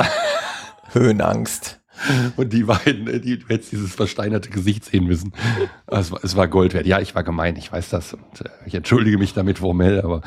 [0.92, 1.79] Höhenangst.
[2.36, 5.32] Und die beiden, äh, die, du hättest dieses versteinerte Gesicht sehen müssen.
[5.92, 6.86] Es war, es war Gold wert.
[6.86, 8.14] Ja, ich war gemein, ich weiß das.
[8.14, 10.22] Und äh, ich entschuldige mich damit formell, aber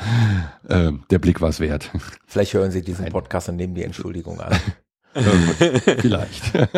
[0.68, 1.90] äh, der Blick war es wert.
[2.26, 3.06] Vielleicht hören Sie diesen.
[3.06, 4.54] Podcast und nehmen die Entschuldigung an.
[6.00, 6.52] Vielleicht.
[6.52, 6.68] Genau.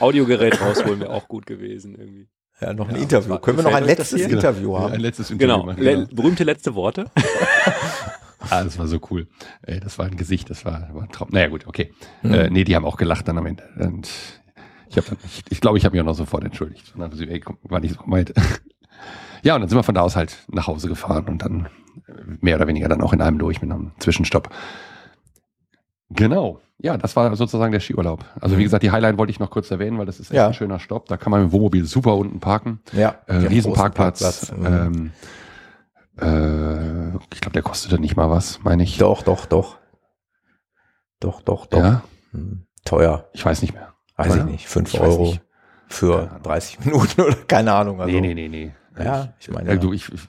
[0.00, 2.28] Audiogerät rausholen wäre auch gut gewesen irgendwie.
[2.60, 3.30] Ja, noch ein Ja, Interview.
[3.30, 4.30] war- Können wir noch ein letztes hier?
[4.30, 5.00] Interview Ein haben?
[5.00, 5.66] letztes Interview Genau.
[5.66, 7.10] machen, Le berühmte letzte Worte.
[8.50, 9.26] Ah, das war so cool.
[9.62, 11.28] Ey, das war ein Gesicht, das war, war ein Traum.
[11.30, 11.92] Naja, gut, okay.
[12.22, 12.32] Hm.
[12.34, 13.64] Äh, nee, die haben auch gelacht dann am Ende.
[13.78, 14.08] Und
[14.88, 16.92] ich habe ich, ich glaube, ich habe mich auch noch sofort entschuldigt.
[16.94, 18.32] Und dann sie, ey, komm, war nicht so weit.
[19.42, 21.66] ja, und dann sind wir von da aus halt nach Hause gefahren und dann
[22.08, 24.50] äh, mehr oder weniger dann auch in einem durch mit einem Zwischenstopp.
[26.10, 26.60] Genau.
[26.78, 28.24] Ja, das war sozusagen der Skiurlaub.
[28.40, 30.48] Also wie gesagt, die Highline wollte ich noch kurz erwähnen, weil das ist echt Ja.
[30.48, 31.06] ein schöner Stopp.
[31.06, 32.80] Da kann man mit dem Wohnmobil super unten parken.
[32.92, 34.52] Ja, Äh, Riesenparkplatz.
[34.52, 34.66] Mhm.
[34.66, 35.10] Ähm,
[36.20, 38.98] äh, ich glaube, der kostete nicht mal was, meine ich.
[38.98, 39.78] Doch, doch, doch.
[41.20, 41.78] Doch, doch, doch.
[41.78, 42.02] Ja,
[42.32, 42.66] Hm.
[42.84, 43.28] Teuer.
[43.32, 43.92] ich weiß nicht mehr.
[44.16, 44.36] Weiß Teuer?
[44.38, 44.68] ich nicht.
[44.68, 45.42] Fünf Ich weiß Euro nicht.
[45.88, 46.42] für Keine Ahnung.
[46.42, 48.00] 30 Minuten oder keine Ahnung.
[48.00, 48.72] Also, nee, nee, nee, nee.
[49.02, 49.78] Ja, ich meine, Äh, ja.
[49.80, 50.20] du, ich, ich,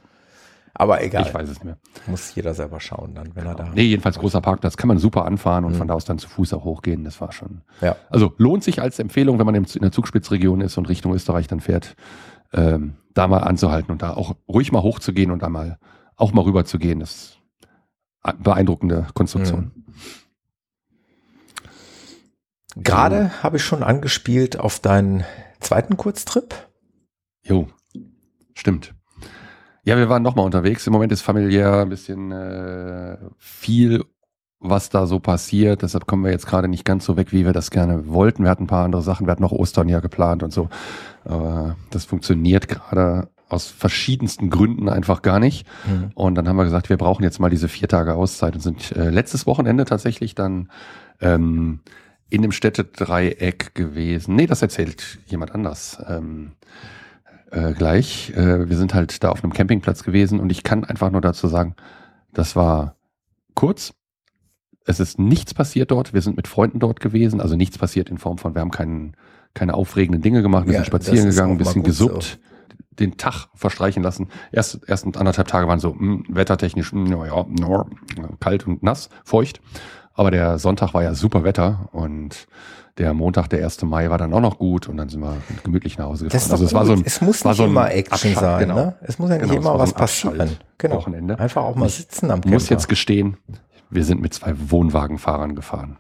[0.74, 1.24] Aber egal.
[1.24, 1.78] ich weiß es nicht mehr.
[2.08, 3.70] Muss jeder selber schauen dann, wenn er da.
[3.74, 5.78] Nee, jedenfalls großer Parkplatz, kann man super anfahren und Mhm.
[5.78, 7.04] von da aus dann zu Fuß auch hochgehen.
[7.04, 7.62] Das war schon.
[7.82, 7.96] Ja.
[8.10, 11.60] Also lohnt sich als Empfehlung, wenn man in der Zugspitzregion ist und Richtung Österreich dann
[11.60, 11.96] fährt,
[12.54, 15.78] ähm, da mal anzuhalten und da auch ruhig mal hochzugehen und da mal
[16.16, 17.00] auch mal rüber zu gehen.
[17.00, 17.40] Das ist
[18.22, 19.72] eine beeindruckende Konstruktion.
[22.76, 25.26] Gerade habe ich schon angespielt auf deinen
[25.60, 26.56] zweiten Kurztrip.
[27.44, 27.68] Jo,
[28.56, 28.96] stimmt.
[29.86, 30.88] Ja, wir waren nochmal unterwegs.
[30.88, 34.04] Im Moment ist familiär ein bisschen äh, viel,
[34.64, 35.82] was da so passiert.
[35.82, 38.44] Deshalb kommen wir jetzt gerade nicht ganz so weg, wie wir das gerne wollten.
[38.44, 39.28] Wir hatten ein paar andere Sachen.
[39.28, 40.70] Wir hatten noch Ostern ja geplant und so.
[41.26, 45.68] Aber das funktioniert gerade aus verschiedensten Gründen einfach gar nicht.
[45.86, 46.12] Mhm.
[46.16, 48.94] Und dann haben wir gesagt, wir brauchen jetzt mal diese vier Tage Auszeit und sind
[48.94, 50.70] äh, letztes Wochenende tatsächlich dann
[51.22, 51.82] ähm,
[52.30, 54.36] in dem Städtedreieck gewesen.
[54.36, 56.02] Nee, das erzählt jemand anders.
[56.08, 56.54] Ähm,
[57.52, 58.32] äh, gleich.
[58.36, 61.48] Äh, wir sind halt da auf einem Campingplatz gewesen und ich kann einfach nur dazu
[61.48, 61.76] sagen,
[62.34, 62.96] das war
[63.54, 63.94] kurz.
[64.86, 66.14] Es ist nichts passiert dort.
[66.14, 67.40] Wir sind mit Freunden dort gewesen.
[67.42, 69.16] Also nichts passiert in Form von, wir haben keinen,
[69.54, 70.66] keine aufregenden Dinge gemacht.
[70.66, 72.40] Wir Ja, sind spazieren gegangen, ein bisschen gut gesuppt,
[73.00, 74.28] den Tag verstreichen lassen.
[74.52, 77.86] Erst, erst anderthalb Tage waren so mh, wettertechnisch, mh, ja, no,
[78.40, 79.62] kalt und nass, feucht.
[80.14, 82.48] Aber der Sonntag war ja super Wetter und
[83.00, 83.82] der Montag, der 1.
[83.86, 86.52] Mai, war dann auch noch gut und dann sind wir gemütlich nach Hause gefahren.
[86.52, 87.08] Also es war so ein, gut.
[87.08, 88.60] es muss nicht so ein immer Action Abschalt, sein.
[88.60, 88.76] genau.
[88.76, 88.96] Ne?
[89.02, 90.50] Es muss ja nicht Genau, immer was so passieren.
[90.78, 90.96] Genau.
[90.98, 91.40] Wochenende.
[91.40, 92.74] Einfach auch mal sitzen am Ich muss Camper.
[92.80, 93.38] jetzt gestehen,
[93.94, 95.98] wir sind mit zwei Wohnwagenfahrern gefahren.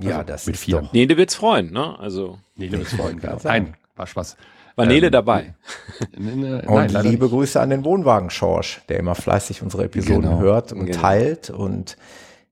[0.00, 0.80] ja, also das mit ist vier.
[0.82, 0.92] doch.
[0.92, 1.98] Nele wird's freuen, ne?
[1.98, 3.38] Also Nee, mit Freunden, genau.
[3.44, 4.36] Nein, war Spaß.
[4.76, 5.54] war Nele Ähm, dabei.
[6.18, 7.32] Nein, Und leider liebe nicht.
[7.34, 10.38] Grüße an den Wohnwagen Schorsch, der immer fleißig unsere Episoden Genau.
[10.40, 10.98] hört und Genau.
[11.00, 11.50] teilt.
[11.50, 11.96] Und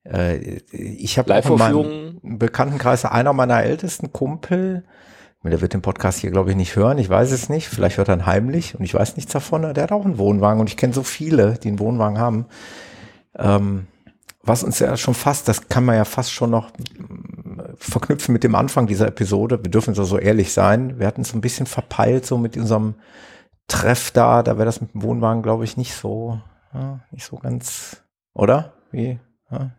[0.05, 4.85] äh, ich habe auch in meinem Bekanntenkreis einer meiner ältesten Kumpel
[5.45, 6.99] Der wird den Podcast hier, glaube ich, nicht hören.
[6.99, 7.69] Ich weiß es nicht.
[7.69, 9.63] Vielleicht hört er ihn heimlich und ich weiß nichts davon.
[9.75, 12.47] Der hat auch einen Wohnwagen und ich kenne so viele, die einen Wohnwagen haben.
[13.39, 13.87] Ähm,
[14.47, 16.71] was uns ja schon fast, das kann man ja fast schon noch
[17.77, 19.63] verknüpfen mit dem Anfang dieser Episode.
[19.63, 20.99] Wir dürfen so, so ehrlich sein.
[20.99, 22.95] Wir hatten es ein bisschen verpeilt, so mit unserem
[23.69, 24.43] Treff da.
[24.43, 26.41] Da wäre das mit dem Wohnwagen, glaube ich, nicht so,
[26.73, 28.03] ja, nicht so ganz,
[28.35, 28.75] oder?
[28.91, 29.19] Wie?
[29.51, 29.73] Ja.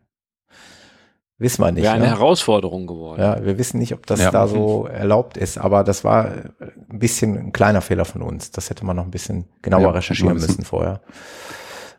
[1.39, 1.83] Wissen wir nicht.
[1.83, 2.11] Wäre eine ja?
[2.11, 3.21] Herausforderung geworden.
[3.21, 4.31] Ja, wir wissen nicht, ob das ja.
[4.31, 8.49] da so erlaubt ist, aber das war ein bisschen ein kleiner Fehler von uns.
[8.49, 11.01] Das hätte man noch ein bisschen genauer ja, recherchieren müssen vorher.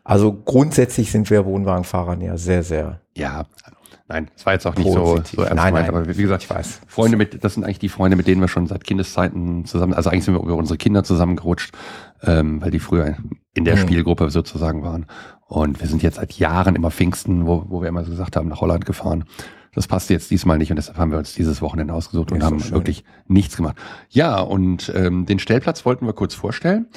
[0.03, 3.01] Also grundsätzlich sind wir Wohnwagenfahrern ja sehr, sehr.
[3.15, 3.45] Ja,
[4.07, 6.49] nein, es war jetzt auch nicht so, so ernst nein, nein, aber wie gesagt, ich
[6.49, 6.81] weiß.
[6.87, 10.09] Freunde mit, das sind eigentlich die Freunde, mit denen wir schon seit Kindeszeiten zusammen, also
[10.09, 11.73] eigentlich sind wir über unsere Kinder zusammengerutscht,
[12.23, 13.17] ähm, weil die früher
[13.53, 13.81] in der mhm.
[13.81, 15.05] Spielgruppe sozusagen waren.
[15.47, 18.49] Und wir sind jetzt seit Jahren immer Pfingsten, wo, wo wir immer so gesagt haben,
[18.49, 19.25] nach Holland gefahren.
[19.73, 22.59] Das passte jetzt diesmal nicht und deshalb haben wir uns dieses Wochenende ausgesucht und haben
[22.59, 22.71] schön.
[22.71, 23.75] wirklich nichts gemacht.
[24.09, 26.87] Ja, und ähm, den Stellplatz wollten wir kurz vorstellen.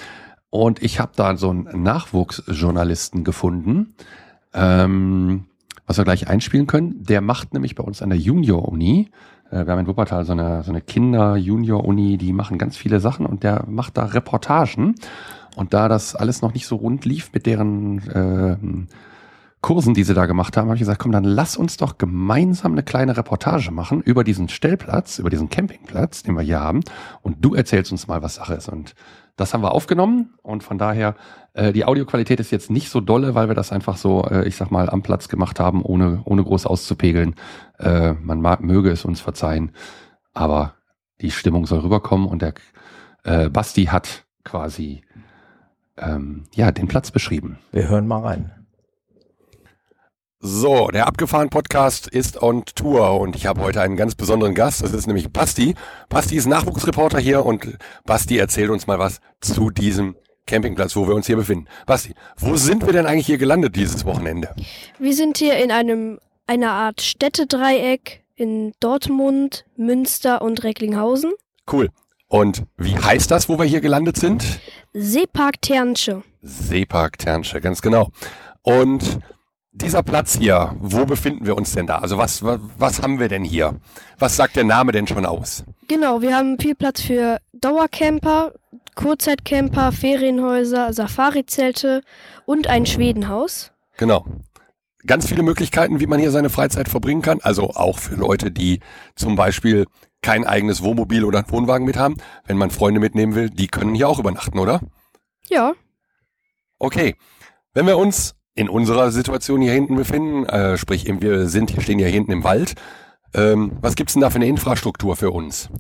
[0.53, 3.95] Und ich habe da so einen Nachwuchsjournalisten gefunden,
[4.53, 5.47] ähm,
[5.87, 7.03] was wir gleich einspielen können.
[7.03, 9.09] Der macht nämlich bei uns an der Junior-Uni,
[9.51, 13.25] äh, wir haben in Wuppertal so eine, so eine Kinder-Junior-Uni, die machen ganz viele Sachen
[13.25, 14.95] und der macht da Reportagen.
[15.57, 18.57] Und da das alles noch nicht so rund lief mit deren äh,
[19.63, 22.73] Kursen, die sie da gemacht haben, habe ich gesagt, komm, dann lass uns doch gemeinsam
[22.73, 26.81] eine kleine Reportage machen über diesen Stellplatz, über diesen Campingplatz, den wir hier haben.
[27.23, 28.69] Und du erzählst uns mal, was Sache ist.
[28.69, 28.95] Und
[29.37, 31.15] das haben wir aufgenommen und von daher,
[31.55, 34.57] äh, die Audioqualität ist jetzt nicht so dolle, weil wir das einfach so, äh, ich
[34.57, 37.35] sag mal, am Platz gemacht haben, ohne, ohne groß auszupegeln.
[37.79, 39.73] Äh, man mag, möge es uns verzeihen,
[40.35, 40.75] aber
[41.21, 42.55] die Stimmung soll rüberkommen und der
[43.25, 45.03] äh, Basti hat quasi
[45.97, 47.59] ähm, ja, den Platz beschrieben.
[47.71, 48.62] Wir hören mal rein.
[50.45, 54.83] So, der Abgefahren Podcast ist on Tour und ich habe heute einen ganz besonderen Gast.
[54.83, 55.77] Das ist nämlich Basti.
[56.09, 60.17] Basti ist Nachwuchsreporter hier und Basti erzählt uns mal was zu diesem
[60.49, 61.69] Campingplatz, wo wir uns hier befinden.
[61.87, 64.53] Basti, wo sind wir denn eigentlich hier gelandet dieses Wochenende?
[64.99, 66.19] Wir sind hier in einem
[66.49, 71.31] einer Art Städtedreieck in Dortmund, Münster und Recklinghausen.
[71.71, 71.89] Cool.
[72.27, 74.45] Und wie heißt das, wo wir hier gelandet sind?
[74.93, 76.25] Seepark Ternsche.
[76.43, 78.11] Seepark Ternsche, ganz genau.
[78.63, 79.21] Und
[79.73, 81.99] dieser Platz hier, wo befinden wir uns denn da?
[81.99, 83.81] Also was, was, was haben wir denn hier?
[84.19, 85.65] Was sagt der Name denn schon aus?
[85.89, 88.53] Genau, wir haben viel Platz für Dauercamper,
[88.95, 92.03] Kurzzeitcamper, Ferienhäuser, Safari-Zelte
[92.45, 93.73] und ein Schwedenhaus.
[93.97, 94.27] Genau.
[95.07, 97.41] Ganz viele Möglichkeiten, wie man hier seine Freizeit verbringen kann.
[97.41, 98.81] Also auch für Leute, die
[99.17, 99.87] zum Beispiel
[100.21, 102.17] kein eigenes Wohnmobil oder einen Wohnwagen mit haben,
[102.47, 104.81] wenn man Freunde mitnehmen will, die können hier auch übernachten, oder?
[105.49, 105.73] Ja.
[106.79, 107.17] Okay.
[107.75, 112.07] Wenn wir uns in unserer Situation hier hinten befinden, äh, sprich wir sind, stehen ja
[112.07, 112.75] hinten im Wald,
[113.35, 115.71] ähm, was gibt's denn da für eine Infrastruktur für uns?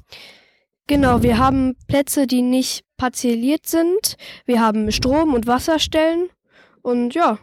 [0.87, 4.17] Genau, wir haben Plätze, die nicht parzelliert sind.
[4.47, 6.29] Wir haben Strom- und Wasserstellen
[6.83, 7.39] und ja.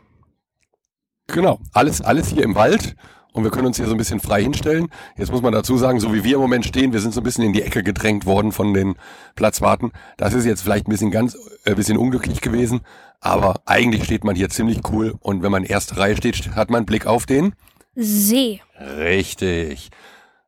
[1.28, 2.96] Genau, alles, alles hier im Wald
[3.34, 4.88] und wir können uns hier so ein bisschen frei hinstellen.
[5.16, 7.24] Jetzt muss man dazu sagen, so wie wir im Moment stehen, wir sind so ein
[7.24, 8.96] bisschen in die Ecke gedrängt worden von den
[9.36, 9.92] Platzwarten.
[10.18, 12.82] Das ist jetzt vielleicht ein bisschen ganz, äh, bisschen unglücklich gewesen,
[13.20, 16.70] aber eigentlich steht man hier ziemlich cool und wenn man in erster Reihe steht, hat
[16.70, 17.54] man einen Blick auf den
[17.96, 18.62] See.
[18.80, 19.90] Richtig.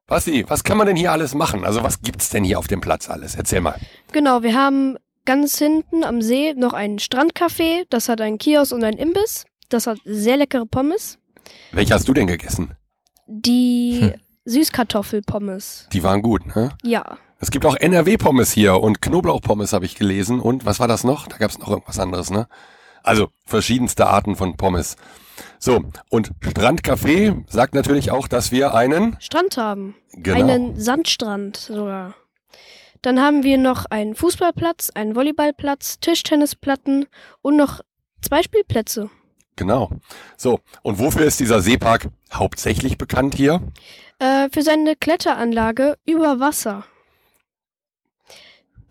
[0.07, 1.65] Basti, was kann man denn hier alles machen?
[1.65, 3.35] Also was gibt's denn hier auf dem Platz alles?
[3.35, 3.79] Erzähl mal.
[4.11, 8.83] Genau, wir haben ganz hinten am See noch ein Strandcafé, das hat einen Kiosk und
[8.83, 9.45] einen Imbiss.
[9.69, 11.17] Das hat sehr leckere Pommes.
[11.71, 12.75] Welche hast du denn gegessen?
[13.27, 14.13] Die hm.
[14.45, 15.87] Süßkartoffelpommes.
[15.93, 16.71] Die waren gut, ne?
[16.83, 17.17] Ja.
[17.41, 20.39] Es gibt auch NRW-Pommes hier und Knoblauchpommes habe ich gelesen.
[20.39, 21.27] Und was war das noch?
[21.27, 22.47] Da gab es noch irgendwas anderes, ne?
[23.01, 24.95] Also verschiedenste Arten von Pommes.
[25.57, 29.95] So, und Strandcafé sagt natürlich auch, dass wir einen Strand haben.
[30.13, 30.39] Genau.
[30.39, 32.13] Einen Sandstrand sogar.
[33.01, 37.07] Dann haben wir noch einen Fußballplatz, einen Volleyballplatz, Tischtennisplatten
[37.41, 37.81] und noch
[38.21, 39.09] zwei Spielplätze.
[39.55, 39.89] Genau.
[40.37, 43.61] So, und wofür ist dieser Seepark hauptsächlich bekannt hier?
[44.19, 46.85] Äh, für seine Kletteranlage über Wasser.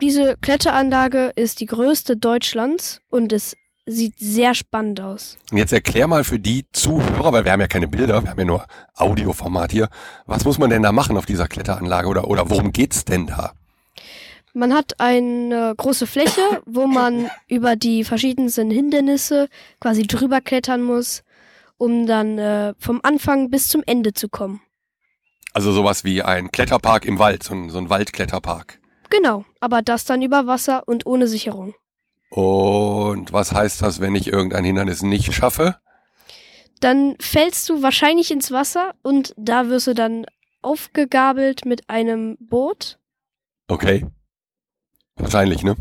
[0.01, 5.37] Diese Kletteranlage ist die größte Deutschlands und es sieht sehr spannend aus.
[5.51, 8.39] Und jetzt erklär mal für die Zuhörer, weil wir haben ja keine Bilder, wir haben
[8.39, 9.89] ja nur Audioformat hier.
[10.25, 13.51] Was muss man denn da machen auf dieser Kletteranlage oder, oder worum geht's denn da?
[14.53, 19.49] Man hat eine große Fläche, wo man über die verschiedensten Hindernisse
[19.79, 21.21] quasi drüber klettern muss,
[21.77, 24.61] um dann äh, vom Anfang bis zum Ende zu kommen.
[25.53, 28.80] Also sowas wie ein Kletterpark im Wald, so ein, so ein Waldkletterpark.
[29.11, 31.75] Genau, aber das dann über Wasser und ohne Sicherung.
[32.31, 35.75] Und was heißt das, wenn ich irgendein Hindernis nicht schaffe?
[36.79, 40.25] Dann fällst du wahrscheinlich ins Wasser und da wirst du dann
[40.63, 42.97] aufgegabelt mit einem Boot
[43.71, 44.05] Okay.
[45.15, 45.77] Wahrscheinlich, ne?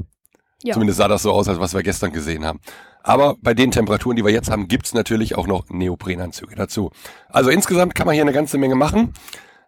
[0.63, 0.75] Ja.
[0.75, 2.61] Zumindest sah das so aus, als was wir gestern gesehen haben.
[3.03, 6.93] Aber bei den Temperaturen, die wir jetzt haben, gibt's natürlich auch noch Neoprenanzüge dazu.
[7.29, 9.13] Also insgesamt kann man hier eine ganze Menge machen.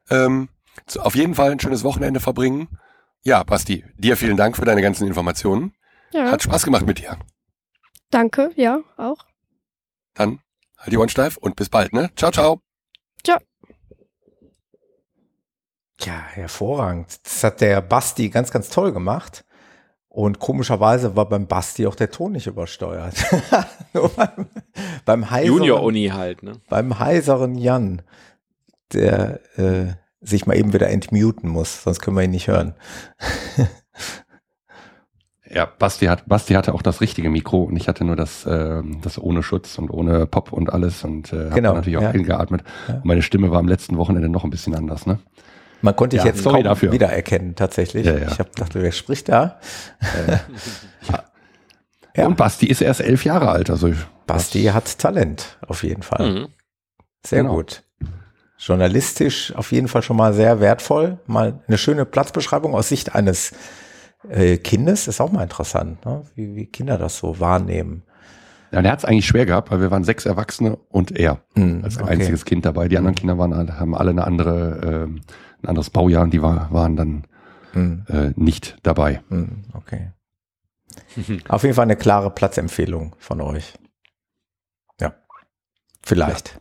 [0.09, 0.51] Ähm,
[1.01, 2.69] auf jeden Fall ein schönes Wochenende verbringen.
[3.25, 5.75] Ja, Basti, dir vielen Dank für deine ganzen Informationen.
[6.13, 6.31] Ja.
[6.31, 7.17] Hat Spaß gemacht mit dir.
[8.11, 9.25] Danke, ja, auch.
[10.15, 10.41] Dann
[10.77, 12.11] halt die Ohren steif und bis bald, ne?
[12.17, 12.61] Ciao, ciao.
[13.25, 13.39] Ciao.
[16.01, 17.25] Ja, hervorragend.
[17.25, 19.45] Das hat der Basti ganz, ganz toll gemacht.
[20.09, 23.15] Und komischerweise war beim Basti auch der Ton nicht übersteuert.
[23.95, 24.47] Nur beim,
[25.07, 26.61] beim heiseren, Junior-Uni halt, ne?
[26.69, 28.03] Beim heiseren Jan,
[28.93, 32.75] der äh, sich mal eben wieder entmuten muss, sonst können wir ihn nicht hören.
[35.55, 38.83] Ja, Basti, hat, Basti hatte auch das richtige Mikro und ich hatte nur das, äh,
[39.03, 42.11] das ohne Schutz und ohne Pop und alles und äh, genau, habe natürlich auch ja.
[42.11, 42.65] eingeatmet.
[42.89, 42.95] Ja.
[42.95, 45.19] Und meine Stimme war am letzten Wochenende noch ein bisschen anders, ne?
[45.83, 46.93] Man konnte ich ja, jetzt kaum dafür.
[46.93, 48.07] wiedererkennen, tatsächlich.
[48.07, 48.29] Ja, ja.
[48.29, 49.59] Ich habe gedacht, wer spricht da?
[52.17, 52.27] ja.
[52.27, 53.69] Und Basti ist erst elf Jahre alt.
[53.69, 53.93] Also
[54.27, 56.33] Basti hat Talent, auf jeden Fall.
[56.33, 56.49] Mhm.
[57.27, 57.57] Sehr genau.
[57.57, 57.83] gut.
[58.65, 61.19] Journalistisch auf jeden Fall schon mal sehr wertvoll.
[61.27, 63.53] Mal eine schöne Platzbeschreibung aus Sicht eines
[64.29, 66.23] äh, Kindes ist auch mal interessant, ne?
[66.37, 68.05] wie, wie Kinder das so wahrnehmen.
[68.71, 71.41] Ja, und er hat es eigentlich schwer gehabt, weil wir waren sechs Erwachsene und er
[71.57, 72.13] mm, als okay.
[72.13, 72.87] einziges Kind dabei.
[72.87, 76.73] Die anderen Kinder waren, haben alle eine andere, äh, ein anderes Baujahr und die war,
[76.73, 77.27] waren dann
[77.75, 78.13] mm.
[78.13, 79.23] äh, nicht dabei.
[79.29, 80.13] Mm, okay.
[81.49, 83.75] Auf jeden Fall eine klare Platzempfehlung von euch.
[85.01, 85.15] Ja.
[86.03, 86.61] Vielleicht.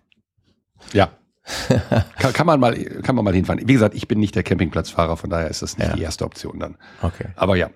[0.94, 1.06] Ja.
[1.06, 1.21] ja.
[2.18, 3.68] kann, kann, man mal, kann man mal hinfahren.
[3.68, 5.96] Wie gesagt, ich bin nicht der Campingplatzfahrer, von daher ist das nicht ja.
[5.96, 6.78] die erste Option dann.
[7.02, 7.28] Okay.
[7.36, 7.70] Aber ja,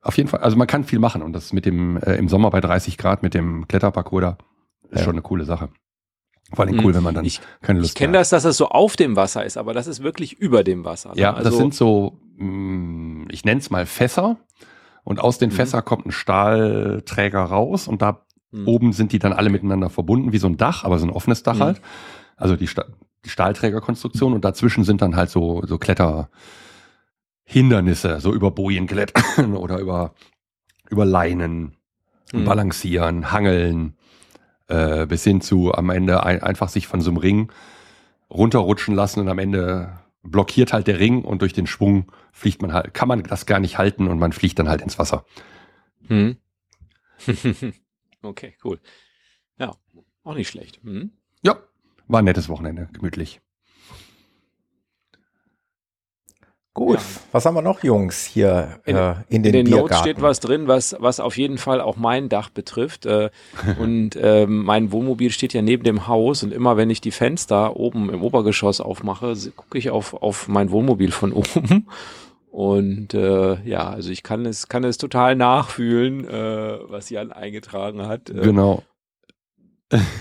[0.00, 0.40] auf jeden Fall.
[0.40, 3.22] Also man kann viel machen und das mit dem äh, im Sommer bei 30 Grad
[3.22, 4.38] mit dem Kletterparcours da
[4.90, 5.04] ist ja.
[5.04, 5.68] schon eine coole Sache.
[6.54, 6.96] Vor allem cool, mhm.
[6.96, 7.96] wenn man dann ich, keine Lust hat.
[7.96, 10.64] Ich kenne das, dass es so auf dem Wasser ist, aber das ist wirklich über
[10.64, 11.10] dem Wasser.
[11.10, 11.20] Ne?
[11.20, 14.38] Ja, also das sind so, mm, ich nenne es mal Fässer
[15.04, 15.54] und aus den mhm.
[15.54, 18.66] Fässer kommt ein Stahlträger raus und da mhm.
[18.66, 21.42] oben sind die dann alle miteinander verbunden, wie so ein Dach, aber so ein offenes
[21.42, 21.62] Dach mhm.
[21.62, 21.82] halt.
[22.38, 22.86] Also die, Sta
[23.24, 29.78] die Stahlträgerkonstruktion und dazwischen sind dann halt so, so Kletterhindernisse, so über Bojen klettern oder
[29.78, 30.14] über,
[30.88, 31.76] über Leinen,
[32.32, 32.44] mhm.
[32.44, 33.96] balancieren, hangeln,
[34.68, 37.52] äh, bis hin zu am Ende ein, einfach sich von so einem Ring
[38.30, 42.72] runterrutschen lassen und am Ende blockiert halt der Ring und durch den Schwung fliegt man
[42.72, 45.24] halt, kann man das gar nicht halten und man fliegt dann halt ins Wasser.
[46.06, 46.36] Hm.
[48.22, 48.78] okay, cool.
[49.58, 49.74] Ja,
[50.22, 50.80] auch nicht schlecht.
[50.82, 51.12] Hm.
[51.42, 51.58] Ja,
[52.08, 53.40] war ein nettes Wochenende, gemütlich.
[56.78, 57.04] Gut, ja.
[57.32, 60.38] was haben wir noch, Jungs, hier in, äh, in den, in den Notes steht was
[60.38, 63.04] drin, was, was auf jeden Fall auch mein Dach betrifft.
[63.04, 63.30] Äh,
[63.80, 67.74] und äh, mein Wohnmobil steht ja neben dem Haus und immer wenn ich die Fenster
[67.76, 71.88] oben im Obergeschoss aufmache, gucke ich auf, auf mein Wohnmobil von oben.
[72.52, 78.06] Und äh, ja, also ich kann es, kann es total nachfühlen, äh, was Jan eingetragen
[78.06, 78.30] hat.
[78.30, 78.84] Äh, genau.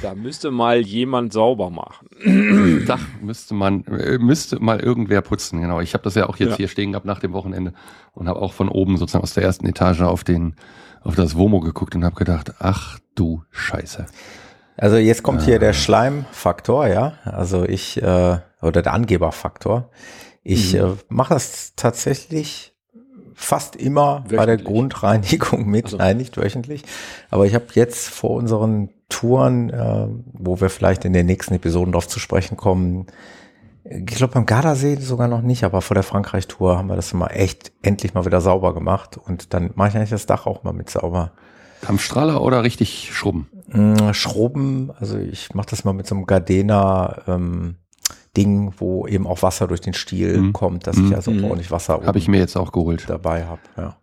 [0.02, 2.08] Da müsste mal jemand sauber machen.
[2.88, 5.82] Dach müsste man, äh, müsste mal irgendwer putzen, genau.
[5.82, 6.58] Ich habe das ja auch jetzt ja.
[6.58, 7.74] hier stehen gehabt nach dem Wochenende
[8.14, 10.56] und habe auch von oben sozusagen aus der ersten Etage auf den,
[11.04, 14.06] auf das Womo geguckt und habe gedacht, ach du Scheiße.
[14.78, 17.14] Also jetzt kommt hier der Schleimfaktor, ja.
[17.26, 19.90] Also ich, äh, oder der Angeberfaktor.
[20.44, 20.80] Ich mhm.
[20.80, 22.74] äh, mache das tatsächlich
[23.34, 24.38] fast immer wöchentlich.
[24.38, 25.98] bei der Grundreinigung mit, also.
[25.98, 26.84] nein, nicht wöchentlich.
[27.30, 31.92] Aber ich habe jetzt vor unseren Touren, äh, wo wir vielleicht in den nächsten Episoden
[31.92, 33.08] darauf zu sprechen kommen.
[33.84, 37.28] Ich glaube beim Gardasee sogar noch nicht, aber vor der Frankreich-Tour haben wir das mal
[37.28, 40.74] echt endlich mal wieder sauber gemacht und dann mache ich eigentlich das Dach auch mal
[40.74, 41.32] mit sauber.
[41.82, 43.48] Kampfstrahler oder richtig Schrubben?
[43.68, 47.76] Mm, Schrubben, also ich mache das mal mit so einem Gardena ähm,
[48.36, 50.54] Ding, wo eben auch Wasser durch den Stiel mhm.
[50.54, 51.46] kommt, dass ich also mhm.
[51.46, 53.62] ordentlich Wasser habe ich mir jetzt auch geholt dabei habe.
[53.78, 53.98] Ja.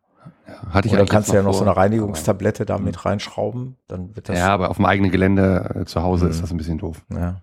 [0.47, 3.77] Hatte ich Und dann kannst du ja noch vor, so eine Reinigungstablette da mit reinschrauben.
[3.89, 6.31] Dann wird das ja, aber auf dem eigenen Gelände äh, zu Hause mhm.
[6.31, 7.03] ist das ein bisschen doof.
[7.11, 7.43] Ja.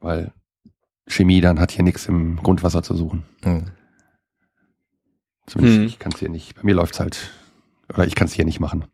[0.00, 0.32] Weil
[1.08, 3.24] Chemie dann hat hier nichts im Grundwasser zu suchen.
[3.44, 3.64] Mhm.
[5.46, 5.86] Zumindest mhm.
[5.86, 6.54] ich kann es hier nicht.
[6.56, 7.30] Bei mir läuft es halt,
[7.92, 8.84] oder ich kann es hier nicht machen.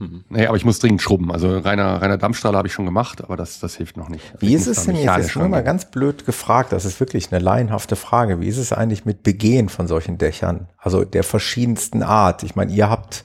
[0.00, 0.24] Mhm.
[0.30, 1.30] Nee, aber ich muss dringend schrubben.
[1.30, 4.32] Also reiner, reiner Dampfstrahler habe ich schon gemacht, aber das, das hilft noch nicht.
[4.38, 5.16] Wie ist es denn jetzt?
[5.18, 6.72] Jetzt nur mal ganz blöd gefragt.
[6.72, 8.40] Das ist wirklich eine laienhafte Frage.
[8.40, 10.68] Wie ist es eigentlich mit Begehen von solchen Dächern?
[10.78, 12.42] Also der verschiedensten Art.
[12.42, 13.24] Ich meine, ihr habt,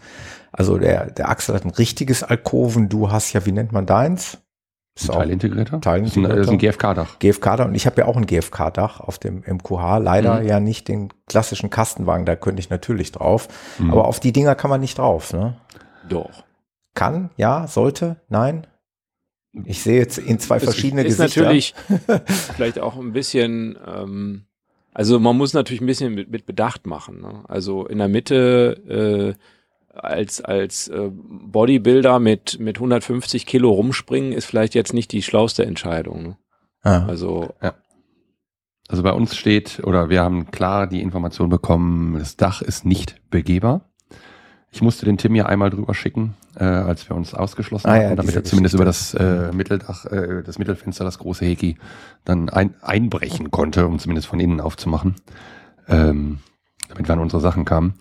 [0.51, 2.89] also der, der Axel hat ein richtiges Alkoven.
[2.89, 4.37] Du hast ja, wie nennt man deins?
[4.95, 5.79] Ist Teilintegrator?
[5.79, 6.35] Teilintegrator.
[6.35, 7.19] Das ist ein, ein GFK-Dach.
[7.19, 7.65] GFK-Dach.
[7.67, 9.99] Und ich habe ja auch ein GFK-Dach auf dem MQH.
[9.99, 10.47] Leider mhm.
[10.47, 12.25] ja nicht den klassischen Kastenwagen.
[12.25, 13.47] Da könnte ich natürlich drauf.
[13.79, 13.91] Mhm.
[13.91, 15.55] Aber auf die Dinger kann man nicht drauf, ne?
[16.09, 16.43] Doch.
[16.95, 18.65] Kann, ja, sollte, nein?
[19.63, 21.53] Ich sehe jetzt in zwei verschiedene ist Gesichter.
[21.53, 24.45] Ist natürlich vielleicht auch ein bisschen ähm,
[24.93, 27.21] Also man muss natürlich ein bisschen mit, mit Bedacht machen.
[27.21, 27.43] Ne?
[27.47, 34.45] Also in der Mitte äh, als als äh, Bodybuilder mit mit 150 Kilo rumspringen ist
[34.45, 36.23] vielleicht jetzt nicht die schlauste Entscheidung.
[36.23, 36.37] Ne?
[36.81, 37.05] Ah.
[37.05, 37.75] Also ja.
[38.87, 43.21] Also bei uns steht oder wir haben klar die Information bekommen, das Dach ist nicht
[43.31, 43.89] begehbar.
[44.75, 48.17] Ich musste den Tim ja einmal drüber schicken, äh, als wir uns ausgeschlossen ah, haben,
[48.17, 51.77] damit er zumindest über das äh, Mitteldach, äh, das Mittelfenster, das große Heki,
[52.25, 55.15] dann ein, einbrechen konnte, um zumindest von innen aufzumachen,
[55.87, 56.39] ähm,
[56.89, 57.93] damit wir an unsere Sachen kamen.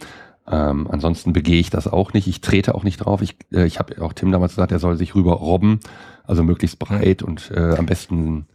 [0.51, 2.27] Ähm, ansonsten begehe ich das auch nicht.
[2.27, 3.23] Ich trete auch nicht drauf.
[3.23, 5.79] Ich, äh, ich habe auch Tim damals gesagt, er soll sich rüber robben,
[6.25, 8.47] also möglichst breit und äh, am besten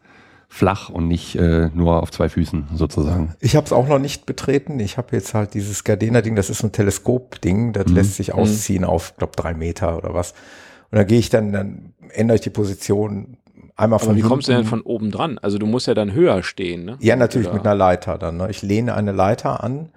[0.52, 3.36] flach und nicht äh, nur auf zwei Füßen sozusagen.
[3.40, 4.80] Ich habe es auch noch nicht betreten.
[4.80, 7.96] Ich habe jetzt halt dieses Gardena-Ding, das ist ein Teleskop-Ding, das mhm.
[7.96, 8.40] lässt sich mhm.
[8.40, 10.32] ausziehen auf, glaube drei Meter oder was.
[10.92, 13.38] Und dann gehe ich dann, dann ändere ich die Position
[13.76, 14.10] einmal von.
[14.10, 15.38] Aber wie kommst du denn von oben dran?
[15.38, 16.98] Also du musst ja dann höher stehen, ne?
[17.00, 17.58] Ja, natürlich oder?
[17.58, 18.38] mit einer Leiter dann.
[18.38, 18.50] Ne?
[18.50, 19.90] Ich lehne eine Leiter an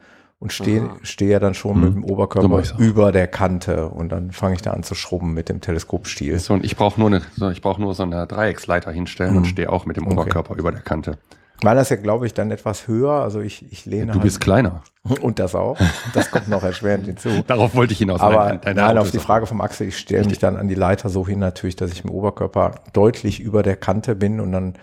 [0.43, 1.81] und stehe steh ja dann schon hm.
[1.81, 5.35] mit dem Oberkörper so über der Kante und dann fange ich da an zu schrubben
[5.35, 6.37] mit dem Teleskopstiel.
[6.41, 9.39] So, und ich brauche nur eine, so, ich brauche nur so eine Dreiecksleiter hinstellen hm.
[9.39, 10.15] und stehe auch mit dem okay.
[10.15, 11.17] Oberkörper über der Kante.
[11.63, 13.13] Meiner ist ja, glaube ich, dann etwas höher.
[13.13, 14.07] Also ich, ich lehne.
[14.07, 14.83] Ja, du bist halt kleiner.
[15.21, 15.79] Und das auch.
[16.13, 17.29] Das kommt noch erschwerend hinzu.
[17.47, 18.21] Darauf wollte ich hinaus.
[18.21, 21.09] Aber nein, nein auf die Frage vom Axel, ich stelle mich dann an die Leiter
[21.09, 24.75] so hin natürlich, dass ich im Oberkörper deutlich über der Kante bin und dann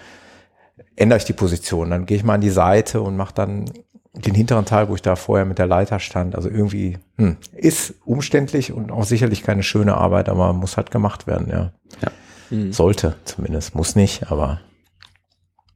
[0.95, 1.90] ändere ich die Position.
[1.90, 3.65] Dann gehe ich mal an die Seite und mache dann
[4.14, 6.36] den hinteren Teil, wo ich da vorher mit der Leiter stand.
[6.36, 11.27] Also irgendwie hm, ist umständlich und auch sicherlich keine schöne Arbeit, aber muss halt gemacht
[11.27, 11.72] werden, ja.
[12.02, 12.11] ja.
[12.49, 12.73] Mhm.
[12.73, 14.61] Sollte zumindest, muss nicht, aber.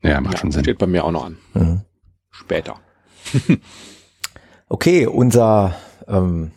[0.02, 0.64] Ja, macht ja, schon Sinn.
[0.64, 1.38] Steht bei mir auch noch an.
[1.54, 1.82] Mhm.
[2.32, 2.76] Später.
[4.68, 5.76] okay, unser,
[6.08, 6.52] ähm,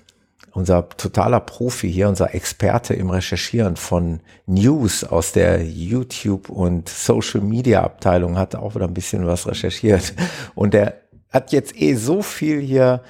[0.52, 7.42] unser totaler Profi hier, unser Experte im Recherchieren von News aus der YouTube und Social
[7.42, 10.14] Media Abteilung hat auch wieder ein bisschen was recherchiert.
[10.54, 11.05] Und der
[11.36, 13.02] hat jetzt eh so viel hier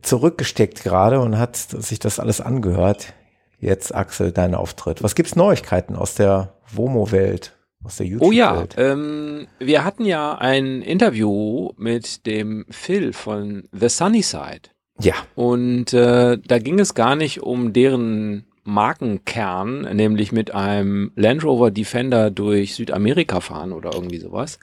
[0.00, 3.14] zurückgesteckt gerade und hat sich das alles angehört.
[3.60, 5.02] Jetzt, Axel, dein Auftritt.
[5.02, 7.56] Was gibt's Neuigkeiten aus der Womo-Welt?
[7.84, 8.74] Aus der YouTube-Welt?
[8.76, 14.70] Oh ja, ähm, wir hatten ja ein Interview mit dem Phil von The Sunny Side.
[15.00, 15.14] Ja.
[15.34, 21.70] Und äh, da ging es gar nicht um deren Markenkern, nämlich mit einem Land Rover
[21.70, 24.58] Defender durch Südamerika fahren oder irgendwie sowas,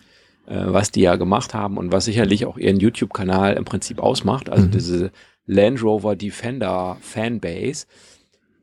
[0.47, 4.65] was die ja gemacht haben und was sicherlich auch ihren YouTube-Kanal im Prinzip ausmacht, also
[4.65, 4.71] mhm.
[4.71, 5.11] diese
[5.45, 7.85] Land Rover Defender Fanbase.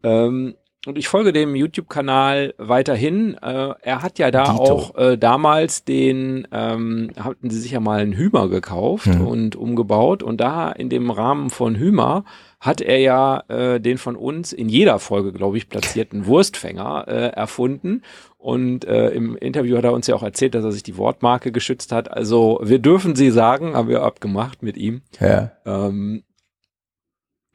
[0.03, 0.55] Ähm,
[0.85, 3.35] und ich folge dem YouTube-Kanal weiterhin.
[3.41, 4.63] Äh, er hat ja da Dito.
[4.63, 9.25] auch äh, damals den, ähm, hatten sie sich ja mal einen Hümer gekauft mhm.
[9.25, 10.25] und umgebaut.
[10.25, 12.25] Und da in dem Rahmen von Hümer
[12.59, 17.29] hat er ja äh, den von uns in jeder Folge, glaube ich, platzierten Wurstfänger äh,
[17.29, 18.03] erfunden.
[18.43, 21.52] Und äh, im Interview hat er uns ja auch erzählt, dass er sich die Wortmarke
[21.52, 22.10] geschützt hat.
[22.10, 25.02] Also wir dürfen sie sagen, haben wir abgemacht mit ihm.
[25.20, 25.52] Ja.
[25.64, 26.24] Ähm,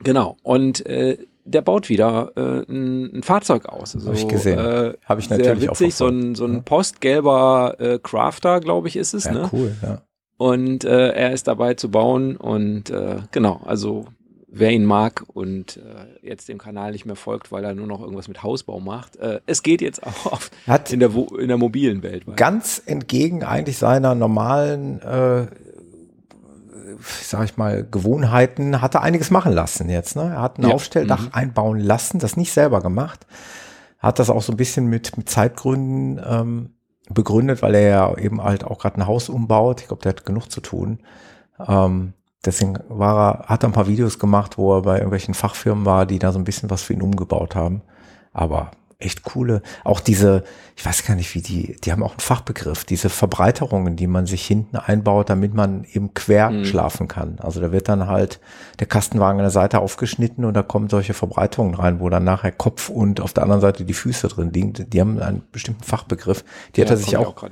[0.02, 0.38] genau.
[0.44, 3.96] Und äh, der baut wieder äh, ein, ein Fahrzeug aus.
[3.96, 4.60] Also, Habe ich gesehen.
[4.60, 8.88] Äh, Habe ich natürlich sehr witzig, auch so ein, so ein postgelber äh, Crafter, glaube
[8.88, 9.26] ich, ist es.
[9.26, 9.50] Ja, ne?
[9.52, 10.04] cool, ja.
[10.38, 14.06] Und äh, er ist dabei zu bauen und äh, genau, also
[14.60, 18.02] wer ihn mag und äh, jetzt dem Kanal nicht mehr folgt, weil er nur noch
[18.02, 19.16] irgendwas mit Hausbau macht.
[19.18, 22.24] Äh, es geht jetzt auch auf, Hat in, der, in der mobilen Welt.
[22.36, 25.48] Ganz entgegen eigentlich seiner normalen äh,
[27.00, 30.16] sag ich mal, Gewohnheiten, hat er einiges machen lassen jetzt.
[30.16, 30.24] Ne?
[30.24, 30.74] Er hat ein ja.
[30.74, 31.34] Aufstelldach mhm.
[31.34, 33.26] einbauen lassen, das nicht selber gemacht.
[34.00, 36.70] Hat das auch so ein bisschen mit, mit Zeitgründen ähm,
[37.10, 39.82] begründet, weil er ja eben halt auch gerade ein Haus umbaut.
[39.82, 41.00] Ich glaube, der hat genug zu tun.
[41.66, 42.14] Ähm,
[42.46, 46.06] deswegen war er, hat er ein paar Videos gemacht, wo er bei irgendwelchen Fachfirmen war,
[46.06, 47.82] die da so ein bisschen was für ihn umgebaut haben.
[48.34, 50.44] Aber echt coole, auch diese,
[50.76, 54.26] ich weiß gar nicht, wie die, die haben auch einen Fachbegriff, diese Verbreiterungen, die man
[54.26, 56.66] sich hinten einbaut, damit man eben quer mhm.
[56.66, 57.38] schlafen kann.
[57.40, 58.40] Also da wird dann halt
[58.80, 62.52] der Kastenwagen an der Seite aufgeschnitten und da kommen solche Verbreiterungen rein, wo dann nachher
[62.52, 64.74] Kopf und auf der anderen Seite die Füße drin liegen.
[64.74, 66.44] Die haben einen bestimmten Fachbegriff.
[66.76, 67.50] Die ja, hat er sich auch, auch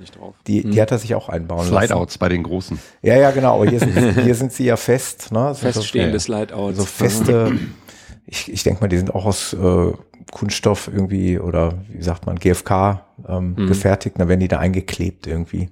[0.47, 0.81] die, die mhm.
[0.81, 1.87] hat er sich auch einbauen Slideouts lassen.
[1.87, 2.79] Slideouts bei den großen.
[3.03, 3.63] Ja, ja, genau.
[3.63, 5.53] Hier sind, hier sind sie ja fest, ne?
[5.53, 6.77] Feststehende so, Slideouts.
[6.77, 7.51] So feste,
[8.25, 9.93] ich, ich denke mal, die sind auch aus äh,
[10.35, 13.67] Kunststoff irgendwie oder wie sagt man, GFK ähm, mhm.
[13.67, 15.69] gefertigt, dann werden die da eingeklebt irgendwie.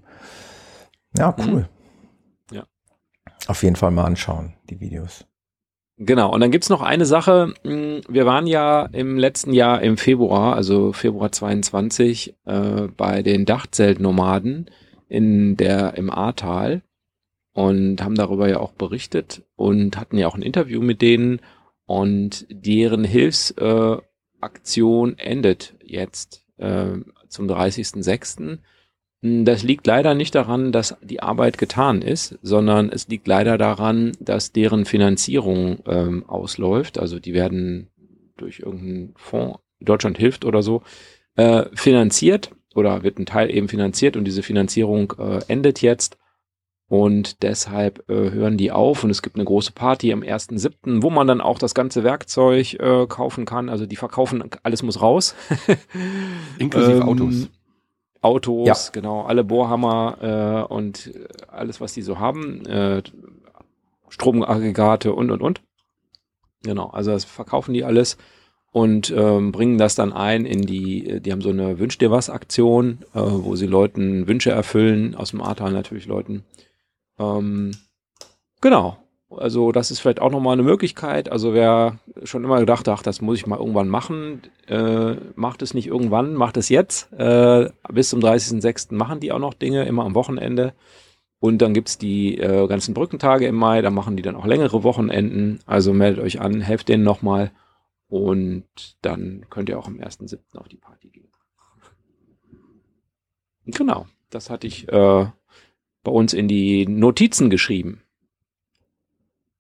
[1.18, 1.44] Ja, mhm.
[1.46, 1.68] cool.
[2.50, 2.56] Mhm.
[2.56, 2.64] Ja.
[3.48, 5.26] Auf jeden Fall mal anschauen, die Videos.
[5.98, 7.54] Genau, und dann gibt's noch eine Sache.
[7.64, 13.44] Hm, wir waren ja im letzten Jahr im Februar, also Februar 22, äh, bei den
[13.44, 14.72] Dachzeltnomaden
[15.10, 16.84] in der, im Ahrtal
[17.52, 21.42] und haben darüber ja auch berichtet und hatten ja auch ein Interview mit denen
[21.86, 23.98] und deren Hilfs- äh,
[24.44, 26.98] Aktion endet jetzt äh,
[27.28, 28.60] zum 30.06.
[29.22, 33.58] Hm, das liegt leider nicht daran, dass die Arbeit getan ist, sondern es liegt leider
[33.58, 37.00] daran, dass deren Finanzierung ähm, ausläuft.
[37.00, 37.90] Also die werden
[38.38, 40.84] durch irgendeinen Fonds, Deutschland hilft oder so,
[41.36, 46.18] äh, finanziert oder wird ein Teil eben finanziert und diese Finanzierung äh, endet jetzt.
[46.90, 51.10] Und deshalb äh, hören die auf und es gibt eine große Party am 1.7., wo
[51.10, 53.70] man dann auch das ganze Werkzeug äh, kaufen kann.
[53.70, 55.34] Also die verkaufen, alles muss raus.
[56.60, 57.50] Inklusive ähm, Autos.
[58.22, 58.76] Autos, ja.
[58.94, 61.12] genau, alle Bohrhammer äh, und
[61.50, 63.04] alles, was die so haben, äh,
[64.08, 65.62] Stromaggregate und und und.
[66.64, 68.18] Genau, also das verkaufen die alles
[68.72, 72.30] und ähm, bringen das dann ein in die, die haben so eine Wünsch dir was
[72.30, 76.44] Aktion, äh, wo sie Leuten Wünsche erfüllen, aus dem Ahrtal natürlich Leuten.
[77.20, 77.72] Ähm,
[78.62, 78.98] genau,
[79.38, 81.32] also das ist vielleicht auch nochmal eine Möglichkeit.
[81.32, 85.74] Also wer schon immer gedacht hat, das muss ich mal irgendwann machen, äh, macht es
[85.74, 87.12] nicht irgendwann, macht es jetzt.
[87.14, 88.94] Äh, bis zum 30.06.
[88.94, 90.74] machen die auch noch Dinge, immer am Wochenende.
[91.40, 94.84] Und dann gibt's die äh, ganzen Brückentage im Mai, da machen die dann auch längere
[94.84, 95.60] Wochenenden.
[95.66, 97.52] Also meldet euch an, helft denen nochmal.
[98.08, 98.66] Und
[99.02, 100.38] dann könnt ihr auch am 1.07.
[100.58, 101.28] auf die Party gehen.
[103.66, 105.26] Genau, das hatte ich äh,
[106.04, 108.02] bei uns in die Notizen geschrieben.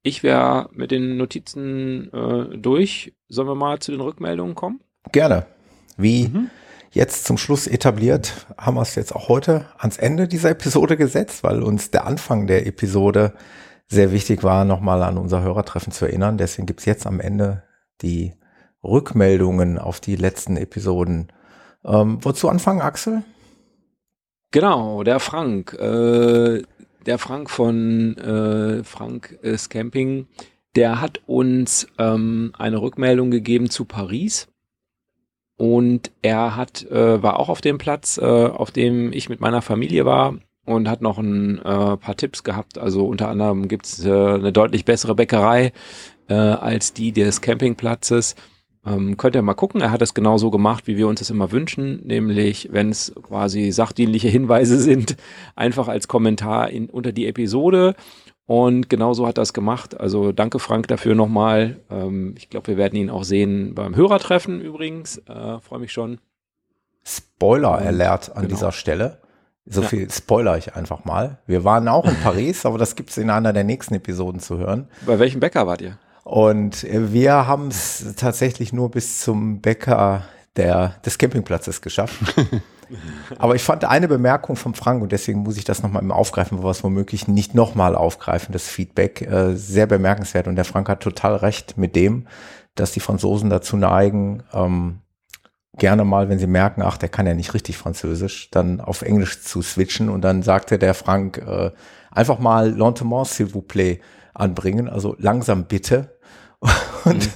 [0.03, 3.13] Ich wäre mit den Notizen äh, durch.
[3.29, 4.81] Sollen wir mal zu den Rückmeldungen kommen?
[5.13, 5.45] Gerne.
[5.95, 6.49] Wie mhm.
[6.91, 11.43] jetzt zum Schluss etabliert, haben wir es jetzt auch heute ans Ende dieser Episode gesetzt,
[11.43, 13.33] weil uns der Anfang der Episode
[13.87, 16.37] sehr wichtig war, nochmal an unser Hörertreffen zu erinnern.
[16.37, 17.63] Deswegen gibt's jetzt am Ende
[18.01, 18.33] die
[18.83, 21.31] Rückmeldungen auf die letzten Episoden.
[21.85, 23.23] Ähm, wozu anfangen, Axel?
[24.53, 25.73] Genau, der Frank.
[25.73, 26.61] Äh,
[27.07, 30.27] der Frank von äh, Frank äh, Camping,
[30.75, 34.47] der hat uns ähm, eine Rückmeldung gegeben zu Paris.
[35.57, 39.63] Und er hat, äh, war auch auf dem Platz, äh, auf dem ich mit meiner
[39.63, 40.35] Familie war
[40.65, 42.77] und hat noch ein äh, paar Tipps gehabt.
[42.77, 45.73] Also unter anderem gibt's äh, eine deutlich bessere Bäckerei
[46.27, 48.35] äh, als die des Campingplatzes.
[48.85, 51.51] Ähm, könnt ihr mal gucken, er hat es genauso gemacht, wie wir uns das immer
[51.51, 55.15] wünschen, nämlich wenn es quasi sachdienliche Hinweise sind,
[55.55, 57.95] einfach als Kommentar in, unter die Episode.
[58.45, 59.97] Und genauso hat er es gemacht.
[59.99, 61.79] Also danke Frank dafür nochmal.
[61.89, 65.17] Ähm, ich glaube, wir werden ihn auch sehen beim Hörertreffen übrigens.
[65.29, 66.19] Äh, Freue mich schon.
[67.05, 68.55] Spoiler-Alert an genau.
[68.55, 69.19] dieser Stelle.
[69.65, 69.87] So ja.
[69.87, 71.39] viel spoiler ich einfach mal.
[71.47, 74.57] Wir waren auch in Paris, aber das gibt es in einer der nächsten Episoden zu
[74.57, 74.89] hören.
[75.05, 75.97] Bei welchem Bäcker wart ihr?
[76.23, 80.23] Und wir haben es tatsächlich nur bis zum Bäcker
[80.55, 82.35] der, des Campingplatzes geschafft.
[83.37, 86.63] Aber ich fand eine Bemerkung vom Frank und deswegen muss ich das nochmal aufgreifen, wo
[86.63, 90.47] wir es womöglich nicht nochmal aufgreifen, das Feedback, äh, sehr bemerkenswert.
[90.47, 92.27] Und der Frank hat total recht mit dem,
[92.75, 94.99] dass die Franzosen dazu neigen, ähm,
[95.77, 99.41] gerne mal, wenn sie merken, ach, der kann ja nicht richtig Französisch, dann auf Englisch
[99.41, 100.09] zu switchen.
[100.09, 101.71] Und dann sagte der Frank äh,
[102.11, 103.99] einfach mal Lentement, s'il vous plaît
[104.33, 106.12] anbringen, also langsam bitte.
[107.05, 107.31] Und mhm.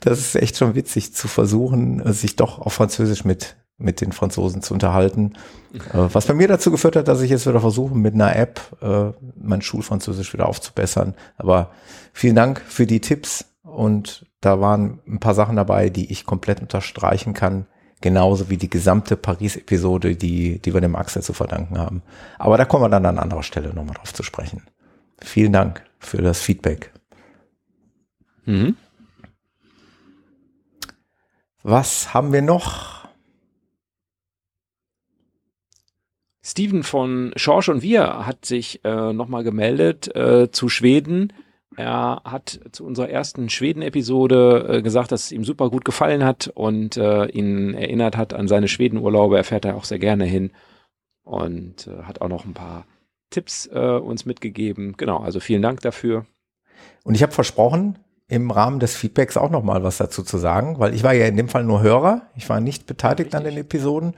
[0.00, 4.62] das ist echt schon witzig zu versuchen, sich doch auf Französisch mit, mit den Franzosen
[4.62, 5.34] zu unterhalten.
[5.74, 5.78] Äh,
[6.12, 9.12] was bei mir dazu geführt hat, dass ich jetzt wieder versuche, mit einer App äh,
[9.36, 11.14] mein Schulfranzösisch wieder aufzubessern.
[11.36, 11.70] Aber
[12.12, 16.60] vielen Dank für die Tipps und da waren ein paar Sachen dabei, die ich komplett
[16.60, 17.66] unterstreichen kann.
[18.00, 22.02] Genauso wie die gesamte Paris-Episode, die, die wir dem Axel zu verdanken haben.
[22.38, 24.62] Aber da kommen wir dann an anderer Stelle nochmal drauf zu sprechen.
[25.20, 26.92] Vielen Dank für das Feedback.
[28.44, 28.76] Mhm.
[31.62, 33.00] Was haben wir noch?
[36.42, 41.32] Steven von Schorsch und wir hat sich äh, nochmal gemeldet äh, zu Schweden.
[41.76, 46.50] Er hat zu unserer ersten Schweden-Episode äh, gesagt, dass es ihm super gut gefallen hat
[46.52, 49.36] und äh, ihn erinnert hat an seine Schwedenurlaube.
[49.36, 50.50] Er fährt da auch sehr gerne hin
[51.22, 52.86] und äh, hat auch noch ein paar
[53.30, 54.94] Tipps äh, uns mitgegeben.
[54.96, 56.26] Genau, also vielen Dank dafür.
[57.04, 57.98] Und ich habe versprochen,
[58.30, 61.26] im Rahmen des Feedbacks auch noch mal was dazu zu sagen, weil ich war ja
[61.26, 63.34] in dem Fall nur Hörer, ich war nicht beteiligt Richtig.
[63.34, 64.14] an den Episoden.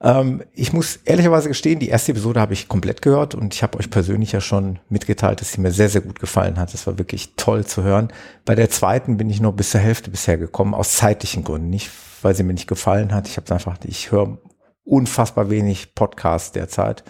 [0.00, 3.78] Ähm, ich muss ehrlicherweise gestehen, die erste Episode habe ich komplett gehört und ich habe
[3.78, 6.72] euch persönlich ja schon mitgeteilt, dass sie mir sehr, sehr gut gefallen hat.
[6.72, 8.08] Es war wirklich toll zu hören.
[8.46, 11.90] Bei der zweiten bin ich nur bis zur Hälfte bisher gekommen, aus zeitlichen Gründen, nicht
[12.22, 13.28] weil sie mir nicht gefallen hat.
[13.28, 14.38] Ich habe einfach, ich höre
[14.84, 17.04] unfassbar wenig Podcasts derzeit.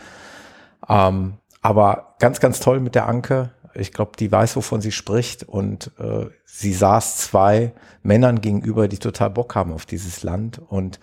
[0.88, 3.50] Ähm, aber ganz, ganz toll mit der Anke.
[3.80, 5.42] Ich glaube, die weiß, wovon sie spricht.
[5.44, 10.60] Und äh, sie saß zwei Männern gegenüber, die total Bock haben auf dieses Land.
[10.68, 11.00] Und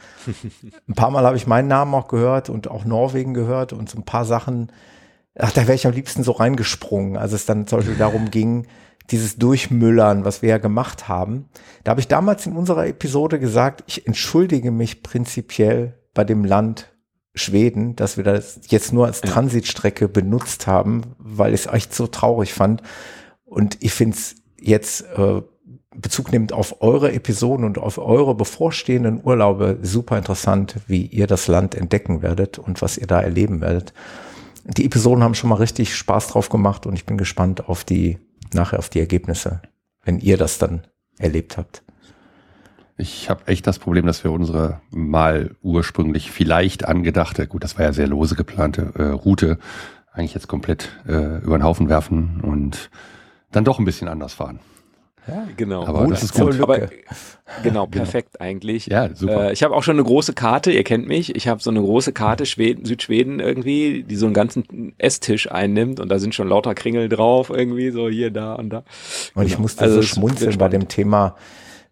[0.88, 3.98] ein paar Mal habe ich meinen Namen auch gehört und auch Norwegen gehört und so
[3.98, 4.72] ein paar Sachen,
[5.38, 8.68] ach, da wäre ich am liebsten so reingesprungen, als es dann zum Beispiel darum ging,
[9.12, 11.50] dieses Durchmüllern, was wir ja gemacht haben.
[11.84, 16.92] Da habe ich damals in unserer Episode gesagt, ich entschuldige mich prinzipiell bei dem Land
[17.38, 22.08] Schweden, dass wir das jetzt nur als Transitstrecke benutzt haben, weil ich es echt so
[22.08, 22.82] traurig fand.
[23.46, 25.42] Und ich finde es jetzt äh,
[25.96, 31.48] Bezug nehmend auf eure Episoden und auf eure bevorstehenden Urlaube super interessant, wie ihr das
[31.48, 33.94] Land entdecken werdet und was ihr da erleben werdet.
[34.66, 38.20] Die Episoden haben schon mal richtig Spaß drauf gemacht und ich bin gespannt auf die,
[38.54, 39.62] nachher auf die Ergebnisse,
[40.04, 40.86] wenn ihr das dann
[41.18, 41.84] erlebt habt.
[42.98, 47.86] Ich habe echt das Problem, dass wir unsere mal ursprünglich vielleicht angedachte, gut, das war
[47.86, 49.60] ja sehr lose geplante äh, Route,
[50.12, 52.90] eigentlich jetzt komplett äh, über den Haufen werfen und
[53.52, 54.60] dann doch ein bisschen anders fahren.
[55.28, 55.86] Ja, genau.
[55.86, 56.60] Aber gut, das ist gut.
[56.60, 56.88] Aber,
[57.62, 58.46] genau, perfekt genau.
[58.46, 58.88] eigentlich.
[58.88, 59.50] Ja, super.
[59.50, 61.82] Äh, ich habe auch schon eine große Karte, ihr kennt mich, ich habe so eine
[61.82, 66.48] große Karte Schweden, Südschweden irgendwie, die so einen ganzen Esstisch einnimmt und da sind schon
[66.48, 68.78] lauter Kringel drauf irgendwie, so hier, da und da.
[68.78, 68.86] Und
[69.36, 69.46] genau.
[69.46, 71.36] ich musste also so schmunzeln bei dem Thema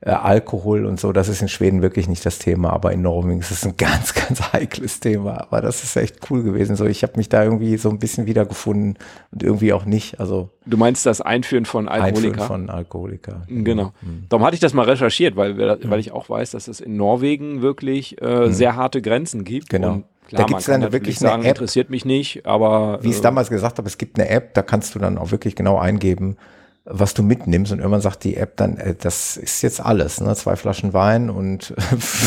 [0.05, 3.39] äh, Alkohol und so, das ist in Schweden wirklich nicht das Thema, aber in Norwegen
[3.39, 5.41] ist es ein ganz, ganz heikles Thema.
[5.41, 6.75] Aber das ist echt cool gewesen.
[6.75, 8.97] So, ich habe mich da irgendwie so ein bisschen wiedergefunden
[9.31, 10.19] und irgendwie auch nicht.
[10.19, 12.27] Also du meinst das Einführen von Alkoholika?
[12.27, 13.41] Einführen von Alkoholika.
[13.47, 13.93] Genau.
[14.01, 14.25] Mhm.
[14.29, 17.63] Darum hatte ich das mal recherchiert, weil, weil ich auch weiß, dass es in Norwegen
[17.63, 18.53] wirklich äh, mhm.
[18.53, 19.69] sehr harte Grenzen gibt.
[19.69, 20.03] Genau.
[20.27, 23.13] Klar, da gibt es dann wirklich sagen, eine App, interessiert mich nicht, aber wie ich
[23.13, 25.55] es äh, damals gesagt habe, es gibt eine App, da kannst du dann auch wirklich
[25.55, 26.37] genau eingeben,
[26.85, 30.35] was du mitnimmst und irgendwann sagt die App dann, äh, das ist jetzt alles, ne?
[30.35, 31.73] zwei Flaschen Wein und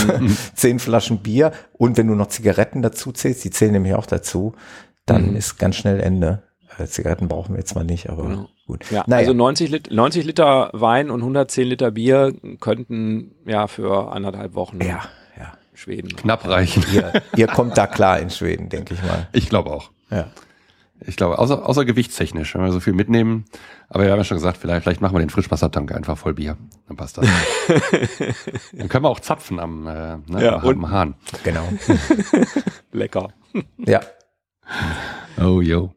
[0.55, 4.55] zehn Flaschen Bier und wenn du noch Zigaretten dazu zählst, die zählen nämlich auch dazu,
[5.07, 5.37] dann mhm.
[5.37, 6.43] ist ganz schnell Ende.
[6.77, 8.49] Äh, Zigaretten brauchen wir jetzt mal nicht, aber genau.
[8.67, 8.91] gut.
[8.91, 9.21] Ja, naja.
[9.21, 14.81] Also 90, Lit 90 Liter Wein und 110 Liter Bier könnten ja für anderthalb Wochen
[14.81, 15.03] ja,
[15.39, 15.53] ja.
[15.73, 16.85] Schweden knapp reichen.
[16.93, 19.29] Ihr, ihr kommt da klar in Schweden, denke ich mal.
[19.33, 19.91] Ich glaube auch.
[20.11, 20.27] Ja.
[21.07, 23.45] Ich glaube, außer, außer gewichtstechnisch, wenn wir so viel mitnehmen.
[23.89, 26.57] Aber wir haben ja schon gesagt, vielleicht, vielleicht machen wir den Frischwassertank einfach voll Bier.
[26.89, 27.27] Dann passt das.
[28.73, 31.15] Dann können wir auch zapfen am, äh, ne, ja, am und, Hahn.
[31.45, 31.69] Genau.
[32.93, 33.29] Lecker.
[33.79, 34.01] Ja.
[35.41, 35.93] Oh, yo.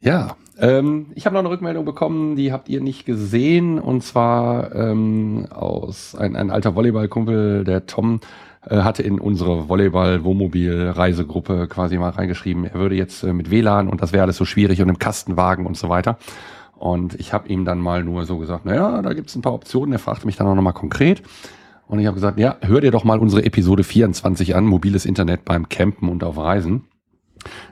[0.00, 3.78] Ja, ähm, ich habe noch eine Rückmeldung bekommen, die habt ihr nicht gesehen.
[3.78, 8.20] Und zwar ähm, aus ein, ein alter Volleyballkumpel, der Tom,
[8.62, 14.12] hatte in unsere Volleyball-Wohnmobil-Reisegruppe quasi mal reingeschrieben, er würde jetzt äh, mit WLAN und das
[14.12, 16.18] wäre alles so schwierig und im Kastenwagen und so weiter.
[16.76, 19.92] Und ich habe ihm dann mal nur so gesagt, naja, da gibt's ein paar Optionen.
[19.92, 21.22] Er fragte mich dann auch nochmal konkret.
[21.88, 25.44] Und ich habe gesagt, ja, hör dir doch mal unsere Episode 24 an, mobiles Internet
[25.44, 26.84] beim Campen und auf Reisen,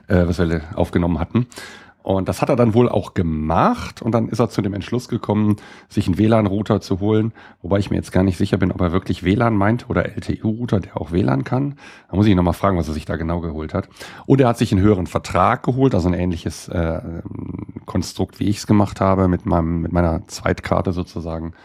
[0.07, 1.45] äh, was wir aufgenommen hatten.
[2.07, 5.09] Und das hat er dann wohl auch gemacht und dann ist er zu dem Entschluss
[5.09, 5.57] gekommen,
[5.89, 8.93] sich einen WLAN-Router zu holen, wobei ich mir jetzt gar nicht sicher bin, ob er
[8.93, 11.75] wirklich WLAN meint oder LTE-Router, der auch WLAN kann.
[12.09, 13.89] Da muss ich nochmal fragen, was er sich da genau geholt hat.
[14.25, 17.01] Und er hat sich einen höheren Vertrag geholt, also ein ähnliches äh,
[17.85, 21.55] Konstrukt, wie ich es gemacht habe, mit, meinem, mit meiner Zweitkarte sozusagen.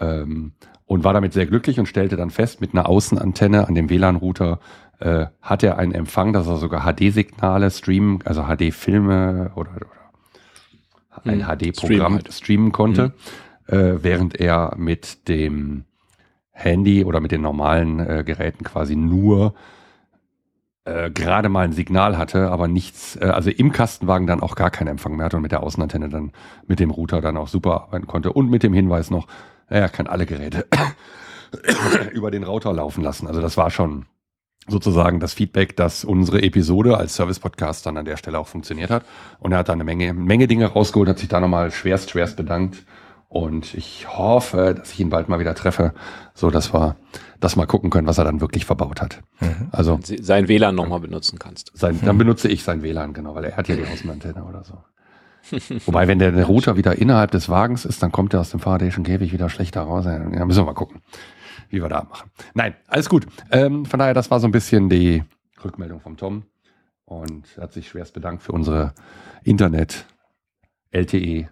[0.00, 0.54] Ähm,
[0.86, 4.58] und war damit sehr glücklich und stellte dann fest, mit einer Außenantenne an dem WLAN-Router
[5.00, 9.86] äh, hat er einen Empfang, dass er sogar HD-Signale streamen, also HD-Filme oder, oder
[11.24, 12.22] ein HD-Programm hm.
[12.24, 12.32] halt.
[12.32, 13.12] streamen konnte,
[13.68, 13.74] mhm.
[13.74, 15.84] äh, während er mit dem
[16.50, 19.54] Handy oder mit den normalen äh, Geräten quasi nur
[20.84, 24.70] äh, gerade mal ein Signal hatte, aber nichts, äh, also im Kastenwagen dann auch gar
[24.70, 26.32] keinen Empfang mehr hatte und mit der Außenantenne dann
[26.66, 29.28] mit dem Router dann auch super arbeiten konnte und mit dem Hinweis noch,
[29.68, 30.66] er kann alle Geräte
[32.12, 33.26] über den Router laufen lassen.
[33.26, 34.06] Also das war schon
[34.68, 39.04] sozusagen das Feedback, dass unsere Episode als Service-Podcast dann an der Stelle auch funktioniert hat.
[39.40, 42.36] Und er hat da eine Menge, Menge Dinge rausgeholt, hat sich da nochmal schwerst, schwerst
[42.36, 42.84] bedankt.
[43.28, 45.92] Und ich hoffe, dass ich ihn bald mal wieder treffe,
[46.32, 46.96] so dass wir
[47.40, 49.20] das mal gucken können, was er dann wirklich verbaut hat.
[49.40, 49.68] Mhm.
[49.70, 51.70] Also sein WLAN nochmal benutzen kannst.
[51.74, 54.78] Sein, dann benutze ich sein WLAN, genau, weil er hat ja die Außenantenne oder so.
[55.86, 59.04] Wobei, wenn der, Router wieder innerhalb des Wagens ist, dann kommt er aus dem faradayschen
[59.04, 60.04] Käfig wieder schlechter raus.
[60.06, 61.00] Ja, müssen wir mal gucken
[61.70, 62.30] wie wir da machen.
[62.54, 63.26] Nein, alles gut.
[63.50, 65.22] Ähm, von daher, das war so ein bisschen die
[65.64, 66.44] Rückmeldung vom Tom.
[67.04, 68.92] Und er hat sich schwerst bedankt für unsere
[69.42, 70.04] Internet,
[70.90, 71.48] LTE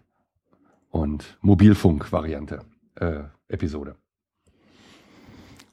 [0.91, 2.61] und Mobilfunk-Variante,
[2.97, 3.97] äh, Episode.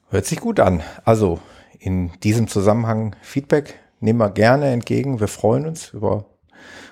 [0.08, 0.82] Hört sich gut an.
[1.04, 1.40] Also
[1.78, 5.20] in diesem Zusammenhang Feedback nehmen wir gerne entgegen.
[5.20, 6.26] Wir freuen uns über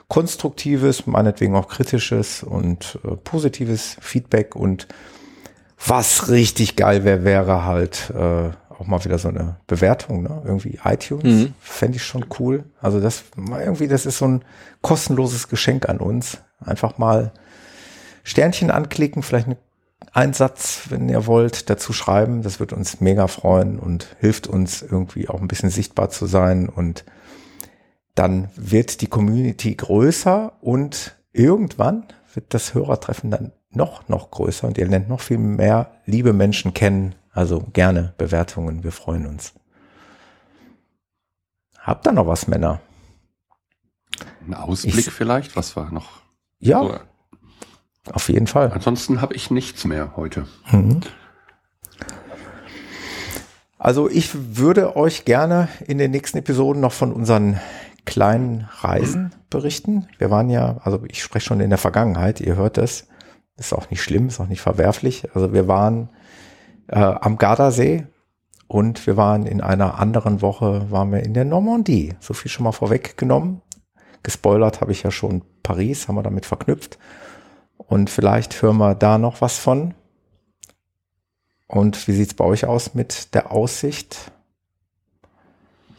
[0.09, 4.87] konstruktives, meinetwegen auch kritisches und äh, positives Feedback und
[5.87, 8.51] was richtig geil wäre, wäre halt äh,
[8.83, 10.43] auch mal wieder so eine Bewertung, ne?
[10.45, 11.25] Irgendwie iTunes.
[11.25, 11.55] Mhm.
[11.61, 12.65] Fände ich schon cool.
[12.81, 14.45] Also das irgendwie, das ist so ein
[14.81, 16.39] kostenloses Geschenk an uns.
[16.61, 17.33] Einfach mal
[18.25, 19.49] Sternchen anklicken, vielleicht
[20.13, 22.43] einen Satz, wenn ihr wollt, dazu schreiben.
[22.43, 26.69] Das wird uns mega freuen und hilft uns irgendwie auch ein bisschen sichtbar zu sein.
[26.69, 27.05] Und
[28.15, 32.05] dann wird die Community größer und irgendwann
[32.35, 36.75] wird das Hörertreffen dann noch, noch größer und ihr lernt noch viel mehr liebe Menschen
[36.75, 37.15] kennen.
[37.33, 39.55] Also gerne Bewertungen, wir freuen uns.
[41.79, 42.81] Habt ihr noch was, Männer?
[44.47, 46.21] Ein Ausblick ich, vielleicht, was war noch?
[46.59, 48.13] Ja, so.
[48.13, 48.71] auf jeden Fall.
[48.73, 50.47] Ansonsten habe ich nichts mehr heute.
[50.71, 51.01] Mhm.
[53.79, 57.59] Also ich würde euch gerne in den nächsten Episoden noch von unseren
[58.05, 60.07] kleinen Reisen berichten.
[60.19, 63.09] Wir waren ja, also ich spreche schon in der Vergangenheit, ihr hört es,
[63.57, 65.29] ist auch nicht schlimm, ist auch nicht verwerflich.
[65.35, 66.09] Also wir waren
[66.89, 68.07] äh, am Gardasee
[68.69, 72.15] und wir waren in einer anderen Woche, waren wir in der Normandie.
[72.21, 73.61] So viel schon mal vorweggenommen.
[74.23, 76.99] Gespoilert habe ich ja schon Paris, haben wir damit verknüpft.
[77.77, 79.95] Und vielleicht hören wir da noch was von.
[81.67, 84.31] Und wie sieht's bei euch aus mit der Aussicht?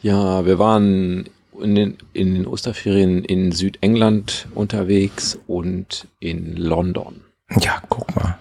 [0.02, 1.28] Ja, wir waren
[1.60, 7.22] in den, in den Osterferien in Südengland unterwegs und in London.
[7.60, 8.38] Ja, guck mal.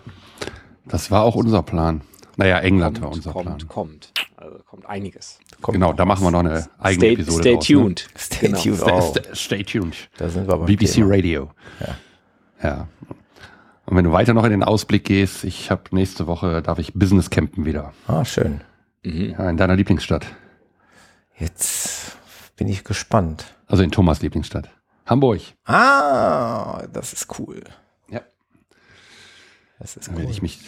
[0.85, 2.02] Das war auch unser Plan.
[2.38, 3.68] Naja, England kommt, war unser kommt, Plan.
[3.68, 5.40] Kommt, also kommt einiges.
[5.61, 8.07] Kommt genau, da machen wir noch eine eigene stay, Episode Stay draus, tuned.
[8.14, 8.19] Ne?
[8.19, 8.60] Stay genau.
[8.60, 8.84] tuned.
[8.84, 9.02] Oh.
[9.02, 9.95] Stay, stay, tuned.
[10.18, 11.14] Da sind wir beim BBC Thema.
[11.14, 11.52] Radio.
[11.80, 11.95] Ja.
[12.64, 12.88] ja.
[13.85, 16.94] Und wenn du weiter noch in den Ausblick gehst, ich habe nächste Woche, darf ich
[16.94, 17.94] Business campen wieder.
[18.07, 18.61] Ah, schön.
[19.03, 19.35] Mhm.
[19.38, 20.26] Ja, in deiner Lieblingsstadt.
[21.38, 22.18] Jetzt
[22.56, 23.45] bin ich gespannt.
[23.68, 24.69] Also in Thomas Lieblingsstadt.
[25.06, 25.41] Hamburg.
[25.65, 27.64] Ah, das ist cool.
[29.79, 30.21] Das ist Dann cool.
[30.21, 30.59] werde ich mich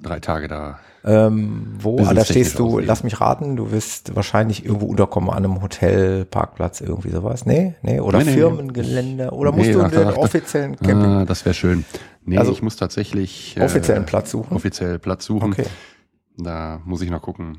[0.00, 0.78] drei Tage da.
[1.04, 1.98] Ähm, wo?
[2.00, 2.86] Ah, da stehst du, ausleben.
[2.86, 7.44] lass mich raten, du wirst wahrscheinlich irgendwo unterkommen an einem Hotel, Parkplatz, irgendwie sowas.
[7.44, 9.30] Nee, nee, oder Nee, nee, Firmengelände.
[9.30, 11.84] Oder musst Nee, du ach, den ach, offiziellen Camping, Ah, das wäre schön.
[12.24, 14.56] Nee, Also, ich muss tatsächlich offiziellen Platz suchen?
[14.56, 15.52] offiziell Platz suchen.
[15.52, 15.66] Okay.
[16.38, 17.58] Da muss ich noch gucken.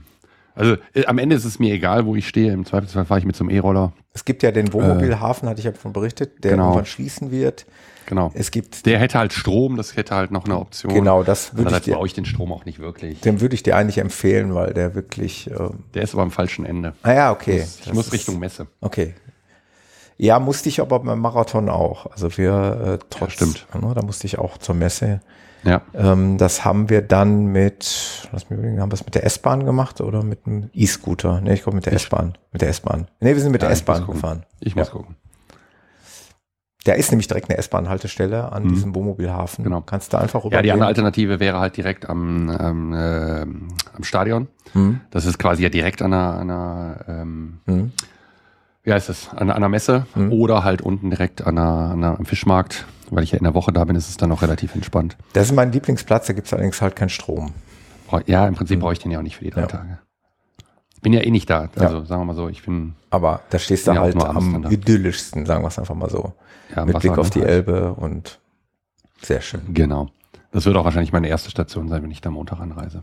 [0.55, 2.51] Also äh, am Ende ist es mir egal, wo ich stehe.
[2.51, 3.93] Im Zweifelsfall fahre ich mit zum E-Roller.
[4.13, 6.63] Es gibt ja den Wohnmobilhafen, hatte ich ja davon berichtet, der Genau.
[6.67, 7.65] irgendwann schließen wird.
[8.07, 8.32] Genau.
[8.36, 10.94] Es gibt, Der hätte halt Strom, das hätte halt noch eine Option.
[10.94, 13.19] genau, das würde ich dir, brauche ich den Strom auch nicht wirklich.
[13.22, 16.65] den würde ich dir eigentlich empfehlen, weil der wirklich, ähm, Der ist aber am falschen
[16.65, 16.94] Ende.
[17.03, 17.64] ah ja, okay.
[17.65, 18.68] Ich Das muss ist- Richtung Messe.
[18.82, 19.15] Okay.
[20.18, 22.06] Ja, musste ich aber beim Marathon auch.
[22.11, 23.65] Also wir äh, trotz, stimmt.
[23.73, 25.19] Ne, da musste ich auch zur Messe.
[25.64, 25.82] Ja.
[25.94, 29.65] Ähm, das haben wir dann mit, lass mich überlegen, haben wir es mit der S-Bahn
[29.65, 31.41] gemacht oder mit dem E-Scooter?
[31.41, 32.38] Ne, ich glaube mit der S-Bahn.
[32.53, 33.07] Mit der S-Bahn.
[33.19, 34.45] Ne, wir sind mit Ja, der ich muss S-Bahn gefahren.
[34.61, 35.15] Ich muss gucken.
[36.86, 39.64] Da ist nämlich direkt eine S-Bahn-Haltestelle an diesem Wohnmobilhafen.
[39.64, 39.82] Genau.
[39.82, 44.48] Kannst du einfach Ja, die andere Alternative wäre halt direkt am, ähm, ähm, am Stadion.
[44.74, 47.91] Hm, Das ist quasi ja direkt an einer, an einer ähm, hm.
[48.84, 50.32] wie heißt das, an, an einer Messe Mhm.
[50.32, 52.86] oder halt unten direkt an einer, an einer, am Fischmarkt.
[53.10, 55.18] Weil ich ja in der Woche da bin, ist es dann auch relativ entspannt.
[55.34, 57.53] Das ist mein Lieblingsplatz, da gibt es allerdings halt keinen Strom.
[58.28, 59.68] Ja, im Prinzip brauche ich den ja auch nicht für die drei Ja.
[59.68, 59.99] Tage.
[61.02, 61.68] Bin ja eh nicht da.
[61.78, 65.45] Also sagen wir mal so, ich bin Aber da stehst du Ja, halt am idyllischsten,
[65.48, 66.34] sagen wir es einfach mal so.
[66.76, 67.32] Ja, Mit Wasser Blick auf ne?
[67.34, 67.50] die Halt.
[67.50, 68.40] Elbe und
[69.22, 69.62] sehr schön.
[69.74, 70.10] Genau.
[70.52, 73.02] Das wird auch wahrscheinlich meine erste Station sein, wenn ich da Montag anreise.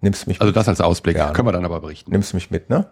[0.00, 0.56] Nimmst mich Also mit?
[0.56, 1.16] das als Ausblick.
[1.16, 2.10] Ja, Können wir dann aber berichten.
[2.10, 2.86] Nimmst mich mit, ne?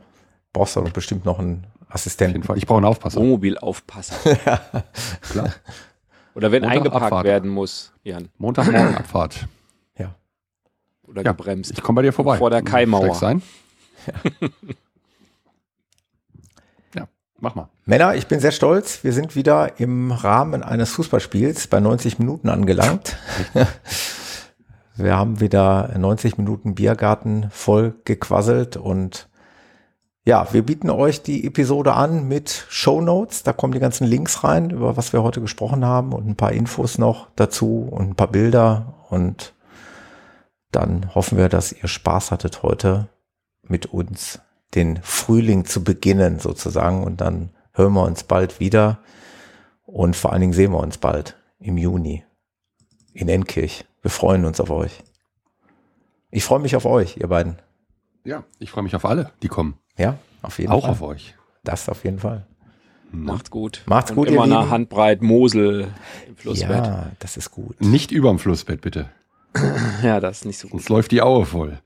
[0.53, 2.43] Brauchst du bestimmt noch einen Assistenten.
[2.57, 3.19] Ich brauche einen Aufpasser.
[3.21, 4.15] Wohnmobilaufpasser.
[5.23, 5.51] Klar.
[6.35, 7.25] Oder wenn Montag eingepackt Abfahrt.
[7.25, 8.29] werden muss, Jan.
[8.39, 9.47] Montagmorgen Abfahrt.
[9.99, 10.15] Ja.
[11.07, 11.73] Oder Ja, gebremst.
[11.73, 12.39] Ich komme bei dir vorbei.
[12.39, 13.15] Vor der Kaimauer.
[13.15, 13.43] Steigst ein?
[14.07, 14.49] ja,
[17.41, 17.69] mach mal.
[17.85, 19.03] Männer, ich bin sehr stolz.
[19.05, 23.17] Wir sind wieder im Rahmen eines Fußballspiels bei 90 Minuten angelangt.
[24.97, 29.29] Wir haben wieder 90 Minuten Biergarten voll gequasselt und
[30.27, 33.43] ja, wir bieten euch die Episode an mit Show Notes.
[33.43, 36.53] Da kommen die ganzen Links rein, über was wir heute gesprochen haben und ein paar
[36.53, 39.55] Infos noch dazu und ein paar Bilder und
[40.71, 43.09] dann hoffen wir, dass ihr Spaß hattet heute
[43.63, 44.41] mit uns
[44.75, 48.99] den Frühling zu beginnen sozusagen und dann hören wir uns bald wieder
[49.85, 52.25] und vor allen Dingen sehen wir uns bald im Juni
[53.13, 53.85] in Enkirch.
[54.03, 55.03] Wir freuen uns auf euch.
[56.31, 57.57] Ich freue mich auf euch, ihr beiden.
[58.25, 59.75] Ja, ich freue mich auf alle, die kommen.
[59.97, 60.91] Ja, auf jeden Auch Fall.
[60.91, 61.35] auf euch.
[61.65, 62.47] Das auf jeden Fall.
[63.13, 63.83] Macht's gut.
[63.87, 64.71] Macht's Und gut, immer eine.
[64.71, 65.89] Handbreit Mosel
[66.29, 66.71] im Flussbett.
[66.71, 66.85] Ja.
[66.85, 67.81] Ja, das ist gut.
[67.81, 69.11] Nicht überm Flussbett, bitte.
[70.03, 70.81] das ist nicht so gut.
[70.81, 71.81] Sonst läuft die Aue voll.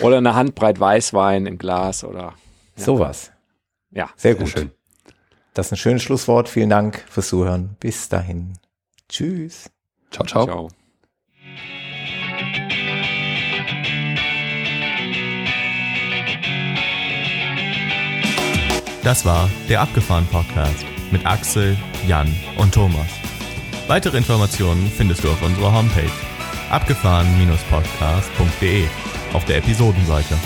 [0.00, 2.34] Oder eine Handbreit Weißwein im Glas oder
[2.76, 3.32] Sowas.
[3.90, 4.06] ja.
[4.16, 4.48] Sehr Sehr gut.
[4.48, 4.70] schön.
[5.54, 6.48] Das ist ein schönes Schlusswort.
[6.48, 7.76] Vielen Dank fürs Zuhören.
[7.78, 8.54] Bis dahin.
[9.08, 9.70] Tschüss.
[10.10, 10.46] Ciao, ciao.
[10.46, 10.68] Ciao.
[19.02, 21.76] Das war der Abgefahren Podcast mit Axel,
[22.06, 23.08] Jan und Thomas.
[23.88, 26.08] Weitere Informationen findest du auf unserer Homepage
[26.70, 28.84] abgefahren-podcast.de
[29.32, 30.36] auf der Episodenseite.